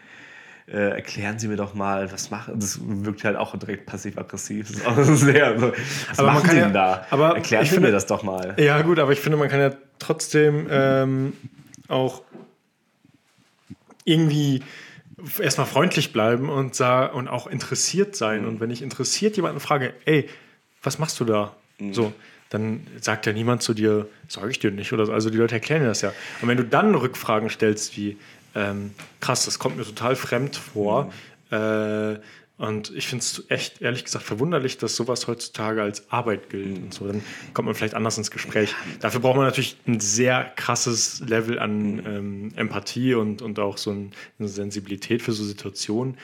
äh, 0.67 0.95
erklären 0.95 1.38
Sie 1.38 1.48
mir 1.48 1.57
doch 1.57 1.74
mal, 1.74 2.12
was 2.12 2.31
machen. 2.31 2.60
Das 2.60 2.79
wirkt 2.81 3.24
halt 3.24 3.36
auch 3.36 3.55
direkt 3.57 3.86
passiv-aggressiv. 3.86 4.67
Das 4.69 4.77
ist 4.77 4.88
auch 4.88 5.03
sehr. 5.15 5.48
Also, 5.48 5.74
was 6.10 6.19
aber 6.19 6.31
machen 6.31 6.50
Sie 6.50 6.55
denn 6.55 6.67
ja, 6.67 6.69
da? 6.69 7.07
Aber 7.12 7.36
Erklären 7.36 7.65
Sie 7.65 7.72
finde, 7.72 7.88
mir 7.88 7.93
das 7.93 8.07
doch 8.07 8.24
mal. 8.24 8.55
Ja, 8.57 8.81
gut, 8.81 8.98
aber 9.00 9.12
ich 9.12 9.19
finde, 9.19 9.38
man 9.38 9.50
kann 9.50 9.60
ja 9.60 9.72
trotzdem 10.00 10.67
ähm, 10.69 11.34
auch 11.88 12.24
irgendwie 14.05 14.63
erstmal 15.39 15.67
freundlich 15.67 16.13
bleiben 16.13 16.50
und, 16.50 16.79
und 16.79 17.27
auch 17.27 17.48
interessiert 17.48 18.15
sein. 18.15 18.41
Mhm. 18.41 18.48
Und 18.48 18.60
wenn 18.60 18.72
ich 18.72 18.81
interessiert 18.81 19.36
jemanden 19.36 19.60
frage, 19.60 19.93
ey, 20.05 20.29
was 20.81 21.00
machst 21.00 21.19
du 21.19 21.25
da? 21.25 21.55
Mhm. 21.79 21.93
So, 21.93 22.13
dann 22.50 22.88
sagt 23.01 23.25
ja 23.25 23.34
niemand 23.34 23.62
zu 23.62 23.74
dir, 23.74 24.07
sage 24.27 24.50
ich 24.51 24.60
dir 24.60 24.72
nicht 24.72 24.93
oder 24.93 25.05
so. 25.05 25.13
Also 25.13 25.29
die 25.29 25.38
Leute 25.38 25.55
erklären 25.55 25.81
dir 25.81 25.88
das 25.88 26.01
ja. 26.01 26.13
Und 26.41 26.48
wenn 26.48 26.57
du 26.57 26.63
dann 26.63 26.95
Rückfragen 26.95 27.50
stellst 27.50 27.98
wie, 27.98 28.17
ähm, 28.55 28.91
krass, 29.19 29.45
das 29.45 29.59
kommt 29.59 29.77
mir 29.77 29.83
total 29.83 30.15
fremd 30.15 30.55
vor. 30.55 31.12
Mhm. 31.51 31.57
Äh, 31.57 32.19
und 32.57 32.95
ich 32.95 33.07
finde 33.07 33.21
es 33.21 33.43
echt, 33.50 33.81
ehrlich 33.81 34.05
gesagt, 34.05 34.24
verwunderlich, 34.24 34.77
dass 34.77 34.95
sowas 34.95 35.27
heutzutage 35.27 35.81
als 35.81 36.09
Arbeit 36.09 36.50
gilt 36.50 36.77
und 36.77 36.93
so. 36.93 37.05
Dann 37.05 37.21
kommt 37.53 37.65
man 37.65 37.75
vielleicht 37.75 37.95
anders 37.95 38.17
ins 38.17 38.31
Gespräch. 38.31 38.74
Dafür 39.01 39.19
braucht 39.19 39.35
man 39.35 39.45
natürlich 39.45 39.75
ein 39.85 40.00
sehr 40.00 40.53
krasses 40.55 41.19
Level 41.19 41.59
an 41.59 42.01
ähm, 42.05 42.51
Empathie 42.55 43.13
und, 43.13 43.41
und 43.41 43.59
auch 43.59 43.77
so 43.77 43.91
ein, 43.91 44.12
eine 44.39 44.47
Sensibilität 44.47 45.21
für 45.21 45.33
so 45.33 45.43
Situationen. 45.43 46.17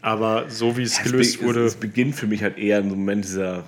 Aber 0.00 0.48
so 0.48 0.78
wie 0.78 0.82
es 0.82 0.96
ja, 0.96 1.04
gelöst 1.04 1.36
es 1.36 1.42
wurde. 1.42 1.66
Es 1.66 1.74
beginnt 1.74 2.14
für 2.14 2.26
mich 2.26 2.42
halt 2.42 2.56
eher 2.56 2.78
im 2.78 2.88
Moment 2.88 3.26
dieser, 3.26 3.64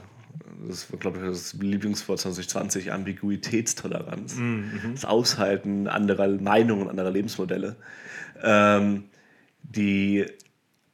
das 0.68 0.90
war, 0.92 0.98
glaube 0.98 1.18
ich, 1.18 1.24
das 1.24 1.54
Lieblingswort 1.54 2.20
2020, 2.20 2.92
Ambiguitätstoleranz. 2.92 4.36
Mhm. 4.36 4.92
Das 4.92 5.04
Aushalten 5.04 5.88
anderer 5.88 6.28
Meinungen, 6.28 6.88
anderer 6.88 7.10
Lebensmodelle. 7.10 7.76
Ähm, 8.42 9.04
die 9.62 10.26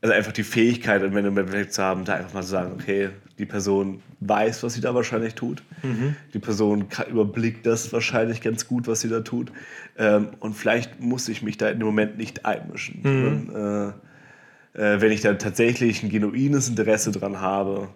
also 0.01 0.15
einfach 0.15 0.33
die 0.33 0.45
Fähigkeit, 0.45 1.03
wenn 1.03 1.13
du 1.13 1.19
Endeffekt 1.19 1.73
zu 1.73 1.83
haben, 1.83 2.05
da 2.05 2.15
einfach 2.15 2.33
mal 2.33 2.43
zu 2.43 2.51
sagen, 2.51 2.73
okay, 2.73 3.11
die 3.39 3.47
Person 3.47 4.01
weiß, 4.21 4.63
was 4.63 4.75
sie 4.75 4.81
da 4.81 4.95
wahrscheinlich 4.95 5.35
tut. 5.35 5.63
Mhm. 5.83 6.15
Die 6.35 6.39
Person 6.39 6.89
kann, 6.89 7.09
überblickt 7.09 7.67
das 7.67 7.93
wahrscheinlich 7.93 8.41
ganz 8.41 8.69
gut, 8.69 8.87
was 8.87 9.01
sie 9.01 9.09
da 9.09 9.21
tut. 9.21 9.51
Ähm, 9.97 10.29
und 10.39 10.55
vielleicht 10.55 11.01
muss 11.01 11.29
ich 11.29 11.43
mich 11.43 11.57
da 11.57 11.69
in 11.69 11.81
dem 11.81 11.87
Moment 11.87 12.17
nicht 12.17 12.47
einmischen. 12.47 13.01
Mhm. 13.03 13.27
Und, 13.27 13.55
äh, 13.55 13.89
äh, 14.75 15.01
wenn 15.01 15.11
ich 15.11 15.21
da 15.21 15.35
tatsächlich 15.35 16.05
ein 16.05 16.11
genuines 16.11 16.69
Interesse 16.69 17.11
dran 17.11 17.41
habe, 17.41 17.89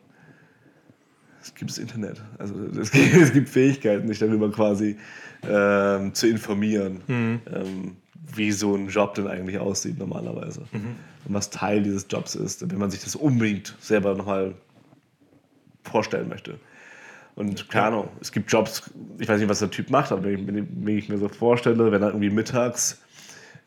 es 1.43 1.55
gibt 1.55 1.71
das 1.71 1.79
Internet. 1.79 2.23
Also 2.39 2.55
es 2.81 2.91
gibt, 2.91 3.15
es 3.15 3.33
gibt 3.33 3.49
Fähigkeiten, 3.49 4.09
sich 4.09 4.19
darüber 4.19 4.51
quasi 4.51 4.97
ähm, 5.49 6.15
zu 6.15 6.29
informieren. 6.29 7.01
Mhm. 7.07 7.41
Ähm, 7.53 7.97
wie 8.35 8.53
so 8.53 8.75
ein 8.75 8.89
Job 8.89 9.15
denn 9.15 9.27
eigentlich 9.27 9.59
aussieht 9.59 9.99
normalerweise. 9.99 10.63
Mhm. 10.73 10.97
Und 11.27 11.35
was 11.35 11.51
Teil 11.51 11.83
dieses 11.83 12.07
Jobs 12.09 12.35
ist, 12.35 12.69
wenn 12.71 12.79
man 12.79 12.91
sich 12.91 13.03
das 13.03 13.17
unbedingt 13.17 13.77
selber 13.81 14.15
nochmal 14.15 14.55
vorstellen 15.83 16.29
möchte. 16.29 16.59
Und 17.35 17.69
keine 17.71 17.87
Ahnung, 17.87 18.09
es 18.21 18.31
gibt 18.31 18.51
Jobs, 18.53 18.91
ich 19.19 19.29
weiß 19.29 19.41
nicht, 19.41 19.49
was 19.49 19.61
der 19.61 19.71
Typ 19.71 19.91
macht, 19.91 20.13
aber 20.13 20.25
wenn 20.25 20.57
ich, 20.57 20.65
wenn 20.71 20.99
ich 20.99 21.09
mir 21.09 21.19
so 21.19 21.29
vorstelle, 21.29 21.91
wenn 21.91 22.03
er 22.03 22.09
irgendwie 22.09 22.31
mittags 22.31 23.01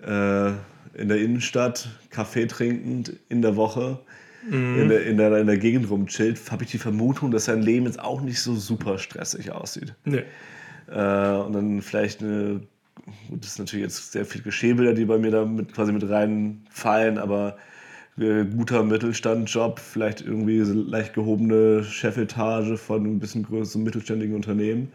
äh, 0.02 0.50
in 0.94 1.08
der 1.08 1.18
Innenstadt 1.18 1.90
Kaffee 2.10 2.46
trinkend 2.46 3.14
in 3.28 3.42
der 3.42 3.56
Woche 3.56 4.00
mhm. 4.50 4.82
in, 4.82 4.90
der, 4.90 5.06
in, 5.06 5.18
der, 5.18 5.38
in 5.38 5.48
der 5.48 5.58
Gegend 5.58 5.90
rumchillt, 5.90 6.40
habe 6.52 6.64
ich 6.64 6.72
die 6.72 6.78
Vermutung, 6.78 7.32
dass 7.32 7.46
sein 7.46 7.62
Leben 7.62 7.86
jetzt 7.86 8.00
auch 8.00 8.22
nicht 8.22 8.42
so 8.42 8.56
super 8.56 8.98
stressig 8.98 9.52
aussieht. 9.52 9.94
Nee. 10.06 10.24
Äh, 10.88 11.38
und 11.38 11.54
dann 11.54 11.82
vielleicht 11.82 12.22
eine 12.22 12.62
gut, 13.30 13.44
das 13.44 13.52
ist 13.52 13.60
natürlich 13.60 13.86
jetzt 13.86 14.12
sehr 14.12 14.26
viel 14.26 14.42
Geschäbilder, 14.42 14.94
die 14.94 15.06
bei 15.06 15.18
mir 15.18 15.32
da 15.32 15.46
mit, 15.46 15.74
quasi 15.74 15.92
mit 15.92 16.08
reinfallen, 16.08 17.18
aber 17.18 17.58
äh, 18.18 18.46
guter 18.46 18.84
Mittelstandjob, 18.84 19.80
vielleicht 19.80 20.22
irgendwie 20.22 20.62
so 20.62 20.74
leicht 20.74 21.14
gehobene 21.14 21.84
Chefetage 21.84 22.78
von 22.78 23.06
ein 23.06 23.20
bisschen 23.20 23.44
größeren 23.44 23.84
mittelständigen 23.84 24.36
Unternehmen. 24.36 24.92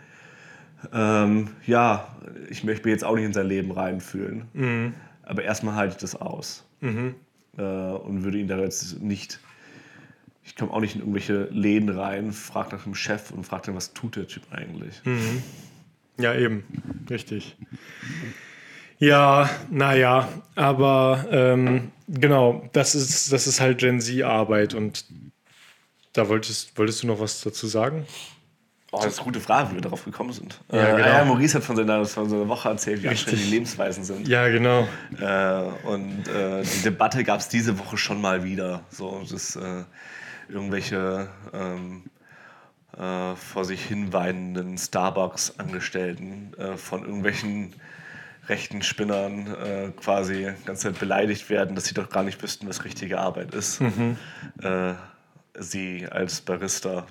Ähm, 0.95 1.49
ja, 1.66 2.16
ich 2.49 2.64
möchte 2.64 2.87
mich 2.87 2.92
jetzt 2.92 3.04
auch 3.04 3.14
nicht 3.14 3.26
in 3.26 3.33
sein 3.33 3.47
Leben 3.47 3.71
reinfühlen. 3.71 4.45
Mhm. 4.54 4.95
Aber 5.23 5.42
erstmal 5.42 5.75
halte 5.75 5.92
ich 5.97 6.00
das 6.00 6.16
aus. 6.16 6.66
Mhm. 6.80 7.14
Äh, 7.57 7.62
und 7.62 8.25
würde 8.25 8.38
ihn 8.38 8.49
da 8.49 8.59
jetzt 8.59 9.00
nicht. 9.00 9.40
Ich 10.45 10.57
komme 10.57 10.73
auch 10.73 10.80
nicht 10.80 10.95
in 10.95 11.00
irgendwelche 11.00 11.45
Läden 11.50 11.88
rein, 11.90 12.33
frage 12.33 12.76
nach 12.76 12.85
dem 12.85 12.95
Chef 12.95 13.30
und 13.30 13.45
frage 13.45 13.66
dann, 13.66 13.76
was 13.76 13.92
tut 13.92 14.16
der 14.16 14.26
Typ 14.26 14.42
eigentlich. 14.50 15.00
Mhm. 15.04 15.42
Ja, 16.19 16.35
eben. 16.35 16.64
Richtig. 17.09 17.57
Ja, 18.99 19.49
naja, 19.71 20.28
aber 20.54 21.26
ähm, 21.30 21.90
genau, 22.09 22.69
das 22.73 22.95
ist, 22.95 23.33
das 23.33 23.47
ist 23.47 23.61
halt 23.61 23.78
Gen 23.78 24.00
Z-Arbeit 24.00 24.75
und 24.75 25.07
da 26.12 26.28
wolltest, 26.28 26.76
wolltest 26.76 27.02
du 27.02 27.07
noch 27.07 27.21
was 27.21 27.40
dazu 27.40 27.66
sagen? 27.66 28.07
Oh, 28.92 28.99
das 29.02 29.12
ist 29.14 29.18
eine 29.18 29.26
gute 29.26 29.40
Frage, 29.40 29.70
wie 29.70 29.75
wir 29.75 29.80
darauf 29.82 30.04
gekommen 30.04 30.32
sind. 30.32 30.61
Ja, 30.73 30.88
äh, 30.88 30.97
genau. 30.97 31.06
ja 31.06 31.25
Maurice 31.25 31.54
hat 31.54 31.64
von 31.64 31.76
seiner, 31.76 32.04
von 32.04 32.28
seiner 32.28 32.49
Woche 32.49 32.68
erzählt, 32.68 33.02
wie 33.02 33.09
anstrengend 33.09 33.44
die 33.44 33.50
Lebensweisen 33.50 34.02
sind. 34.02 34.26
Ja, 34.26 34.49
genau. 34.49 34.88
Äh, 35.20 35.87
und 35.87 36.26
äh, 36.28 36.62
die 36.62 36.82
Debatte 36.82 37.23
gab 37.23 37.40
es 37.40 37.49
diese 37.49 37.78
Woche 37.78 37.97
schon 37.97 38.20
mal 38.20 38.42
wieder. 38.42 38.82
So, 38.90 39.23
dass 39.30 39.54
äh, 39.54 39.85
irgendwelche 40.49 41.28
ähm, 41.52 42.02
äh, 42.99 43.37
vor 43.37 43.64
sich 43.64 43.85
hin 43.85 44.12
weinenden 44.12 44.76
Starbucks-Angestellten 44.76 46.52
von 46.76 47.04
irgendwelchen 47.04 47.75
rechten 48.50 48.82
Spinnern 48.82 49.47
äh, 49.47 49.90
quasi 49.92 50.49
die 50.61 50.64
ganze 50.64 50.88
Zeit 50.88 50.99
beleidigt 50.99 51.49
werden, 51.49 51.75
dass 51.75 51.87
sie 51.87 51.94
doch 51.94 52.11
gar 52.11 52.23
nicht 52.23 52.42
wüssten, 52.42 52.68
was 52.68 52.85
richtige 52.85 53.18
Arbeit 53.18 53.54
ist. 53.54 53.80
Mhm. 53.80 54.16
Äh, 54.62 54.94
sie 55.59 56.07
als 56.11 56.40
Barista 56.40 57.07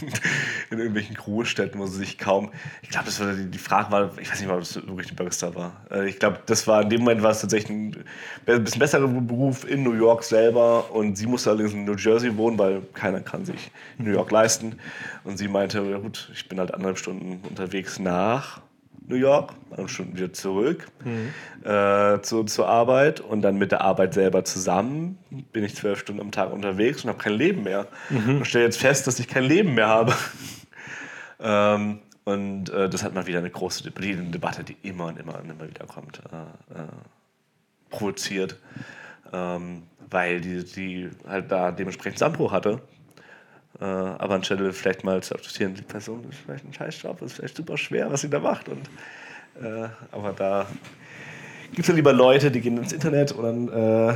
in 0.70 0.78
irgendwelchen 0.78 1.16
Ruhestätten, 1.16 1.80
wo 1.80 1.86
sie 1.86 1.98
sich 1.98 2.18
kaum. 2.18 2.50
Ich 2.82 2.90
glaube, 2.90 3.06
das 3.06 3.20
war 3.20 3.32
die, 3.32 3.50
die, 3.50 3.58
Frage 3.58 3.90
war, 3.90 4.18
ich 4.18 4.30
weiß 4.30 4.40
nicht 4.40 4.48
mal, 4.48 4.56
ob 4.56 4.62
es 4.62 4.76
wirklich 4.76 5.10
ein 5.10 5.16
Barista 5.16 5.54
war. 5.54 5.84
Äh, 5.90 6.08
ich 6.08 6.18
glaube, 6.18 6.40
das 6.46 6.66
war 6.66 6.82
in 6.82 6.90
dem 6.90 7.00
Moment 7.00 7.22
war 7.22 7.30
es 7.30 7.40
tatsächlich 7.40 7.70
ein, 7.70 8.04
ein 8.46 8.64
bisschen 8.64 8.78
besserer 8.78 9.08
Beruf 9.08 9.68
in 9.68 9.82
New 9.82 9.94
York 9.94 10.22
selber 10.22 10.90
und 10.92 11.16
sie 11.16 11.26
musste 11.26 11.50
allerdings 11.50 11.72
in 11.72 11.84
New 11.84 11.96
Jersey 11.96 12.36
wohnen, 12.36 12.58
weil 12.58 12.82
keiner 12.94 13.20
kann 13.20 13.44
sich 13.44 13.70
New 13.98 14.10
York 14.10 14.30
leisten. 14.30 14.78
Und 15.24 15.38
sie 15.38 15.48
meinte, 15.48 15.82
ja 15.82 15.98
gut, 15.98 16.30
ich 16.34 16.48
bin 16.48 16.58
halt 16.58 16.72
anderthalb 16.72 16.98
Stunden 16.98 17.42
unterwegs 17.48 17.98
nach 17.98 18.60
New 19.10 19.16
York, 19.16 19.52
dann 19.76 19.88
schon 19.88 20.16
wieder 20.16 20.32
zurück 20.32 20.88
mhm. 21.04 21.68
äh, 21.68 22.22
zu, 22.22 22.44
zur 22.44 22.68
Arbeit 22.68 23.20
und 23.20 23.42
dann 23.42 23.58
mit 23.58 23.72
der 23.72 23.82
Arbeit 23.82 24.14
selber 24.14 24.44
zusammen 24.44 25.18
bin 25.52 25.64
ich 25.64 25.74
zwölf 25.74 25.98
Stunden 26.00 26.20
am 26.20 26.30
Tag 26.30 26.52
unterwegs 26.52 27.04
und 27.04 27.10
habe 27.10 27.18
kein 27.18 27.34
Leben 27.34 27.62
mehr. 27.62 27.86
Mhm. 28.08 28.38
Und 28.38 28.46
stelle 28.46 28.64
jetzt 28.64 28.78
fest, 28.78 29.06
dass 29.06 29.18
ich 29.18 29.28
kein 29.28 29.44
Leben 29.44 29.74
mehr 29.74 29.88
habe. 29.88 30.14
ähm, 31.40 31.98
und 32.24 32.70
äh, 32.70 32.88
das 32.88 33.02
hat 33.02 33.14
mal 33.14 33.26
wieder 33.26 33.38
eine 33.38 33.50
große 33.50 33.82
Debatte, 33.82 34.08
eine 34.08 34.30
Debatte, 34.30 34.64
die 34.64 34.76
immer 34.82 35.06
und 35.06 35.18
immer 35.18 35.38
und 35.38 35.50
immer 35.50 35.68
wieder 35.68 35.86
kommt, 35.86 36.20
äh, 36.32 36.80
äh, 36.80 36.86
provoziert, 37.90 38.56
ähm, 39.32 39.82
weil 40.08 40.40
die, 40.40 40.64
die 40.64 41.10
halt 41.26 41.50
da 41.50 41.72
dementsprechend 41.72 42.18
Sandbruch 42.18 42.52
hatte 42.52 42.80
Äh, 43.78 43.84
aber 43.84 44.34
anstelle 44.34 44.72
vielleicht 44.72 45.04
mal 45.04 45.22
zu 45.22 45.34
akzeptieren, 45.34 45.74
die 45.74 45.82
Person 45.82 46.24
ist 46.28 46.40
vielleicht 46.44 46.64
ein 46.64 46.74
Scheißjob, 46.74 47.22
ist 47.22 47.34
vielleicht 47.34 47.56
super 47.56 47.78
schwer, 47.78 48.10
was 48.10 48.22
sie 48.22 48.30
da 48.30 48.40
macht. 48.40 48.68
Und, 48.68 48.90
äh, 49.62 49.88
aber 50.10 50.32
da 50.32 50.66
gibt 51.70 51.80
es 51.80 51.86
ja 51.88 51.94
lieber 51.94 52.12
Leute, 52.12 52.50
die 52.50 52.60
gehen 52.60 52.76
ins 52.76 52.92
Internet 52.92 53.32
und 53.32 53.68
dann 53.68 54.10
äh, 54.10 54.14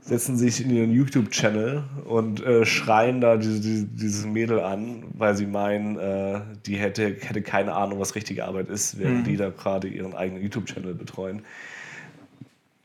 setzen 0.00 0.38
sich 0.38 0.64
in 0.64 0.70
ihren 0.70 0.92
YouTube-Channel 0.92 1.82
und 2.04 2.40
äh, 2.44 2.64
schreien 2.64 3.20
da 3.20 3.36
diese, 3.36 3.60
diese, 3.60 3.84
dieses 3.86 4.24
Mädel 4.24 4.60
an, 4.60 5.02
weil 5.14 5.36
sie 5.36 5.46
meinen, 5.46 5.98
äh, 5.98 6.42
die 6.64 6.76
hätte, 6.76 7.16
hätte 7.20 7.42
keine 7.42 7.74
Ahnung, 7.74 7.98
was 7.98 8.14
richtige 8.14 8.44
Arbeit 8.44 8.68
ist, 8.68 9.00
während 9.00 9.18
mhm. 9.18 9.24
die 9.24 9.36
da 9.36 9.50
gerade 9.50 9.88
ihren 9.88 10.14
eigenen 10.14 10.42
YouTube-Channel 10.42 10.94
betreuen. 10.94 11.42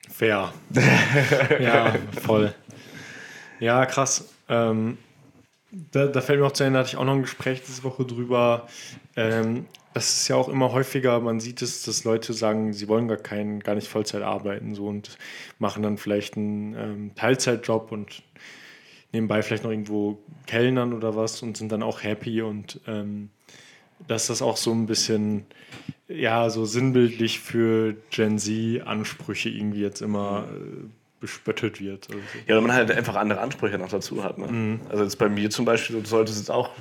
Fair. 0.09 0.51
ja, 1.59 1.93
voll. 2.23 2.53
Ja, 3.59 3.85
krass. 3.85 4.27
Ähm, 4.51 4.97
da, 5.71 6.07
da, 6.07 6.19
fällt 6.21 6.39
mir 6.39 6.45
auch 6.45 6.51
zu 6.51 6.65
ein, 6.65 6.73
da 6.73 6.79
hatte 6.79 6.89
ich 6.89 6.97
auch 6.97 7.05
noch 7.05 7.13
ein 7.13 7.21
Gespräch 7.21 7.63
diese 7.65 7.83
Woche 7.83 8.05
drüber. 8.05 8.67
Ähm, 9.15 9.65
das 9.93 10.11
ist 10.11 10.27
ja 10.27 10.35
auch 10.35 10.49
immer 10.49 10.71
häufiger, 10.73 11.19
man 11.19 11.39
sieht 11.39 11.61
es, 11.61 11.83
dass 11.83 12.03
Leute 12.03 12.33
sagen, 12.33 12.73
sie 12.73 12.87
wollen 12.87 13.07
gar 13.07 13.17
keinen, 13.17 13.61
gar 13.61 13.75
nicht 13.75 13.87
Vollzeit 13.87 14.21
arbeiten 14.21 14.75
so 14.75 14.87
und 14.87 15.17
machen 15.59 15.83
dann 15.83 15.97
vielleicht 15.97 16.37
einen 16.37 16.75
ähm, 16.75 17.11
Teilzeitjob 17.15 17.91
und 17.91 18.23
nebenbei 19.11 19.41
vielleicht 19.41 19.63
noch 19.63 19.71
irgendwo 19.71 20.19
Kellnern 20.45 20.93
oder 20.93 21.15
was 21.15 21.41
und 21.41 21.57
sind 21.57 21.71
dann 21.71 21.83
auch 21.83 22.03
happy 22.03 22.41
und 22.41 22.79
ähm, 22.87 23.29
dass 24.07 24.27
das 24.27 24.41
auch 24.41 24.57
so 24.57 24.71
ein 24.71 24.87
bisschen 24.87 25.45
ja 26.07 26.49
so 26.49 26.65
sinnbildlich 26.65 27.39
für 27.39 27.95
Gen 28.09 28.39
Z 28.39 28.85
Ansprüche 28.85 29.49
irgendwie 29.49 29.81
jetzt 29.81 30.01
immer 30.01 30.47
äh, 30.49 30.87
bespöttet 31.21 31.79
wird. 31.79 32.09
Also. 32.09 32.21
Ja, 32.47 32.55
oder 32.55 32.61
man 32.61 32.73
halt 32.73 32.91
einfach 32.91 33.15
andere 33.15 33.39
Ansprüche 33.39 33.77
noch 33.77 33.89
dazu 33.89 34.23
hat. 34.23 34.37
Ne? 34.37 34.47
Mhm. 34.47 34.81
Also 34.89 35.03
jetzt 35.03 35.17
bei 35.17 35.29
mir 35.29 35.49
zum 35.49 35.63
Beispiel 35.63 36.05
sollte 36.05 36.31
es 36.31 36.39
jetzt 36.39 36.51
auch 36.51 36.71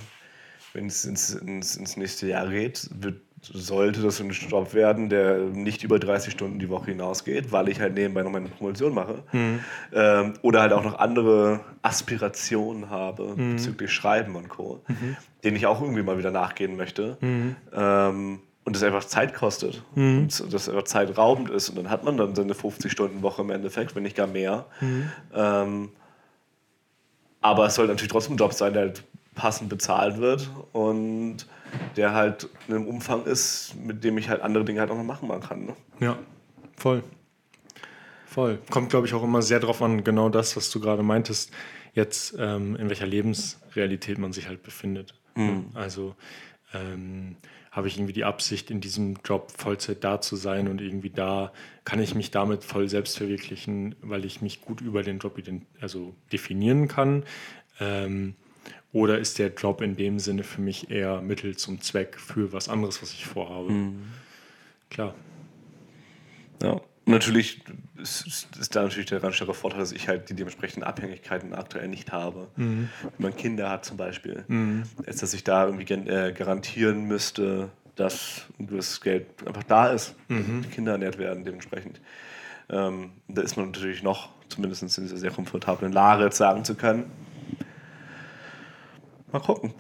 wenn 0.73 0.87
es 0.87 1.05
ins, 1.05 1.31
ins, 1.35 1.77
ins 1.77 1.97
nächste 1.97 2.27
Jahr 2.27 2.49
geht, 2.49 2.89
wird, 2.95 3.21
sollte 3.43 4.03
das 4.03 4.21
ein 4.21 4.31
Job 4.31 4.75
werden, 4.75 5.09
der 5.09 5.39
nicht 5.39 5.83
über 5.83 5.99
30 5.99 6.33
Stunden 6.33 6.59
die 6.59 6.69
Woche 6.69 6.91
hinausgeht, 6.91 7.51
weil 7.51 7.69
ich 7.71 7.81
halt 7.81 7.95
nebenbei 7.95 8.23
noch 8.23 8.31
meine 8.31 8.49
Promotion 8.49 8.95
mache. 8.95 9.23
Mhm. 9.33 9.61
Ähm, 9.93 10.35
oder 10.43 10.61
halt 10.61 10.73
auch 10.73 10.85
noch 10.85 10.99
andere 10.99 11.61
Aspirationen 11.83 12.91
habe 12.91 13.35
mhm. 13.37 13.57
bezüglich 13.57 13.91
Schreiben 13.91 14.37
und 14.37 14.49
Co., 14.49 14.83
mhm. 14.87 15.17
denen 15.43 15.57
ich 15.57 15.67
auch 15.67 15.81
irgendwie 15.81 16.03
mal 16.03 16.19
wieder 16.19 16.31
nachgehen 16.31 16.77
möchte. 16.77 17.17
Mhm. 17.21 17.57
Ähm, 17.73 18.41
und 18.65 18.77
das 18.77 18.83
einfach 18.83 19.05
Zeit 19.05 19.35
kostet 19.35 19.83
mhm. 19.95 20.29
und 20.43 20.53
das 20.53 20.69
einfach 20.69 20.85
zeitraubend 20.85 21.51
ist. 21.51 21.71
Und 21.71 21.77
dann 21.77 21.91
hat 21.91 22.05
man 22.05 22.17
dann 22.17 22.35
seine 22.35 22.53
50-Stunden-Woche 22.53 23.43
im 23.43 23.51
Endeffekt, 23.51 23.95
wenn 23.95 24.03
nicht 24.03 24.17
gar 24.17 24.27
mehr. 24.27 24.67
Mhm. 24.81 25.11
Ähm, 25.35 25.89
aber 27.41 27.67
es 27.67 27.75
soll 27.75 27.87
natürlich 27.87 28.13
trotzdem 28.13 28.35
ein 28.35 28.39
Job 28.39 28.53
sein, 28.53 28.73
der 28.75 28.83
halt 28.83 29.05
passend 29.35 29.71
bezahlt 29.71 30.19
wird 30.19 30.51
und 30.73 31.47
der 31.97 32.13
halt 32.13 32.49
in 32.69 32.75
einem 32.75 32.87
Umfang 32.87 33.25
ist, 33.25 33.75
mit 33.83 34.05
dem 34.05 34.19
ich 34.19 34.29
halt 34.29 34.43
andere 34.43 34.65
Dinge 34.65 34.81
halt 34.81 34.91
auch 34.91 34.97
noch 34.97 35.05
machen 35.05 35.29
kann. 35.41 35.67
Ne? 35.67 35.77
Ja, 36.01 36.19
voll. 36.77 37.03
Voll. 38.27 38.59
Kommt, 38.71 38.91
glaube 38.91 39.07
ich, 39.07 39.15
auch 39.15 39.25
immer 39.25 39.43
sehr 39.43 39.59
drauf 39.59 39.83
an, 39.83 40.05
genau 40.05 40.29
das, 40.29 40.57
was 40.57 40.71
du 40.71 40.79
gerade 40.79 41.03
meintest, 41.03 41.51
jetzt 41.95 42.37
ähm, 42.39 42.77
in 42.77 42.89
welcher 42.89 43.07
Lebensrealität 43.07 44.19
man 44.19 44.33
sich 44.33 44.47
halt 44.47 44.63
befindet. 44.63 45.15
Mhm. 45.35 45.71
Also 45.75 46.15
ähm, 46.73 47.37
habe 47.71 47.89
ich 47.89 47.97
irgendwie 47.97 48.13
die 48.13 48.25
Absicht, 48.25 48.71
in 48.71 48.81
diesem 48.81 49.17
Job 49.25 49.53
Vollzeit 49.57 50.03
da 50.03 50.21
zu 50.21 50.37
sein 50.37 50.69
und 50.69 50.81
irgendwie 50.81 51.11
da 51.11 51.53
kann 51.85 52.01
ich 52.01 52.15
mich 52.15 52.31
damit 52.31 52.65
voll 52.65 52.89
selbst 52.89 53.17
verwirklichen, 53.19 53.95
weil 54.01 54.25
ich 54.25 54.43
mich 54.43 54.61
gut 54.61 54.81
über 54.81 55.03
den 55.03 55.19
Job 55.19 55.41
also 55.81 56.15
definieren 56.33 56.89
kann. 56.89 57.25
Ähm, 57.79 58.35
oder 58.93 59.19
ist 59.19 59.39
der 59.39 59.55
Job 59.55 59.83
in 59.83 59.97
dem 59.97 60.19
Sinne 60.19 60.43
für 60.43 60.61
mich 60.61 60.91
eher 60.91 61.23
Mittel 61.23 61.57
zum 61.57 61.81
Zweck 61.81 62.19
für 62.19 62.53
was 62.53 62.69
anderes, 62.69 63.03
was 63.03 63.13
ich 63.13 63.25
vorhabe? 63.25 63.71
Mhm. 63.71 64.03
Klar. 64.91 65.15
Ja, 66.61 66.81
natürlich 67.11 67.63
ist, 67.97 68.49
ist, 68.59 68.77
da 68.77 68.83
natürlich 68.83 69.07
der 69.07 69.21
ganz 69.21 69.37
starke 69.37 69.55
Vorteil, 69.55 69.81
dass 69.81 69.93
ich 69.93 70.09
halt 70.09 70.29
die 70.31 70.35
dementsprechenden 70.35 70.85
Abhängigkeiten 70.85 71.55
aktuell 71.55 71.89
nicht 71.89 72.13
habe. 72.13 72.49
Mhm. 72.57 72.89
Wenn 73.03 73.31
man 73.31 73.37
Kinder 73.37 73.71
hat 73.71 73.85
zum 73.85 73.97
Beispiel, 73.97 74.45
mhm. 74.49 74.85
ist, 75.07 75.23
dass 75.23 75.35
ich 75.35 75.45
da 75.45 75.67
irgendwie 75.67 75.93
äh, 75.93 76.33
garantieren 76.33 77.05
müsste, 77.05 77.71
dass 77.97 78.47
ein 78.59 78.67
gewisses 78.67 79.01
Geld 79.01 79.27
einfach 79.47 79.65
da 79.65 79.89
ist, 79.89 80.15
mhm. 80.29 80.63
die 80.63 80.69
Kinder 80.69 80.93
ernährt 80.93 81.19
werden 81.19 81.45
dementsprechend. 81.45 82.01
Ähm, 82.71 83.11
da 83.29 83.43
ist 83.43 83.57
man 83.57 83.67
natürlich 83.67 84.03
noch 84.03 84.31
zumindest 84.49 84.83
in 84.83 85.05
dieser 85.05 85.17
sehr 85.17 85.31
komfortablen 85.31 85.93
Lage, 85.93 86.25
jetzt 86.25 86.39
sagen 86.39 86.65
zu 86.65 86.75
können, 86.75 87.11
Mal 89.33 89.41
gucken. 89.41 89.73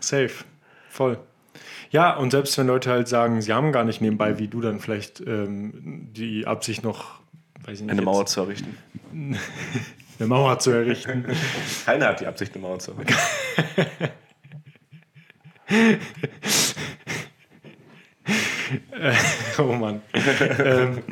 Safe. 0.00 0.32
Voll. 0.88 1.18
Ja, 1.90 2.16
und 2.16 2.30
selbst 2.30 2.56
wenn 2.58 2.66
Leute 2.66 2.90
halt 2.90 3.08
sagen, 3.08 3.42
sie 3.42 3.52
haben 3.52 3.72
gar 3.72 3.84
nicht 3.84 4.00
nebenbei, 4.00 4.38
wie 4.38 4.48
du 4.48 4.60
dann 4.60 4.80
vielleicht 4.80 5.20
ähm, 5.20 6.08
die 6.12 6.46
Absicht 6.46 6.82
noch, 6.82 7.20
weiß 7.64 7.74
ich 7.74 7.80
nicht. 7.82 7.90
Eine 7.90 8.00
jetzt, 8.00 8.06
Mauer 8.06 8.26
zu 8.26 8.40
errichten. 8.40 8.78
eine 10.18 10.28
Mauer 10.28 10.58
zu 10.58 10.70
errichten. 10.70 11.26
Keiner 11.84 12.08
hat 12.08 12.20
die 12.20 12.26
Absicht, 12.26 12.54
eine 12.54 12.62
Mauer 12.62 12.78
zu 12.78 12.92
errichten. 12.92 13.14
oh 19.58 19.72
Mann. 19.72 20.02
ähm, 20.58 21.02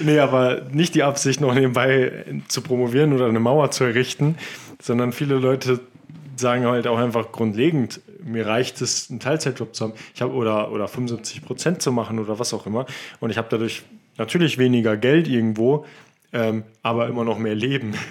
nee, 0.00 0.18
aber 0.18 0.62
nicht 0.72 0.94
die 0.94 1.02
Absicht, 1.02 1.40
noch 1.40 1.54
nebenbei 1.54 2.24
zu 2.48 2.62
promovieren 2.62 3.12
oder 3.12 3.26
eine 3.26 3.40
Mauer 3.40 3.70
zu 3.70 3.84
errichten, 3.84 4.36
sondern 4.80 5.12
viele 5.12 5.36
Leute 5.36 5.80
sagen 6.36 6.66
halt 6.66 6.86
auch 6.86 6.98
einfach 6.98 7.32
grundlegend, 7.32 8.00
mir 8.26 8.46
reicht 8.46 8.80
es, 8.80 9.08
einen 9.10 9.20
Teilzeitjob 9.20 9.74
zu 9.74 9.84
haben 9.84 9.92
ich 10.14 10.20
hab, 10.20 10.32
oder, 10.32 10.72
oder 10.72 10.88
75 10.88 11.44
Prozent 11.44 11.82
zu 11.82 11.92
machen 11.92 12.18
oder 12.18 12.38
was 12.38 12.52
auch 12.52 12.66
immer. 12.66 12.86
Und 13.20 13.30
ich 13.30 13.38
habe 13.38 13.48
dadurch 13.50 13.84
natürlich 14.18 14.58
weniger 14.58 14.96
Geld 14.96 15.28
irgendwo, 15.28 15.86
ähm, 16.32 16.64
aber 16.82 17.08
immer 17.08 17.24
noch 17.24 17.38
mehr 17.38 17.54
Leben. 17.54 17.94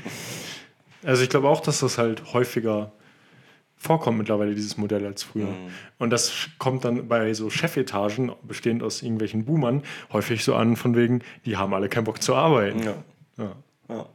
Also 1.04 1.22
ich 1.22 1.30
glaube 1.30 1.48
auch, 1.50 1.62
dass 1.62 1.82
das 1.82 2.00
halt 2.00 2.34
häufiger 2.34 2.92
vorkommt 3.78 4.18
mittlerweile, 4.18 4.56
dieses 4.56 4.76
Modell 4.76 5.06
als 5.06 5.22
früher. 5.22 5.46
Mhm. 5.46 5.70
Und 6.00 6.10
das 6.10 6.48
kommt 6.58 6.84
dann 6.84 7.08
bei 7.08 7.32
so 7.36 7.52
Chefetagen, 7.52 8.32
bestehend 8.42 8.82
aus 8.82 9.04
irgendwelchen 9.04 9.46
Boomern, 9.46 9.84
häufig 10.12 10.44
so 10.44 10.56
an, 10.56 10.76
von 10.76 10.96
wegen, 10.96 11.22
die 11.46 11.58
haben 11.58 11.76
alle 11.76 11.90
keinen 11.90 12.06
Bock 12.06 12.24
zu 12.24 12.34
arbeiten. 12.34 12.82
Ja. 12.82 12.96
ja. 13.38 13.52
ja. 13.88 14.06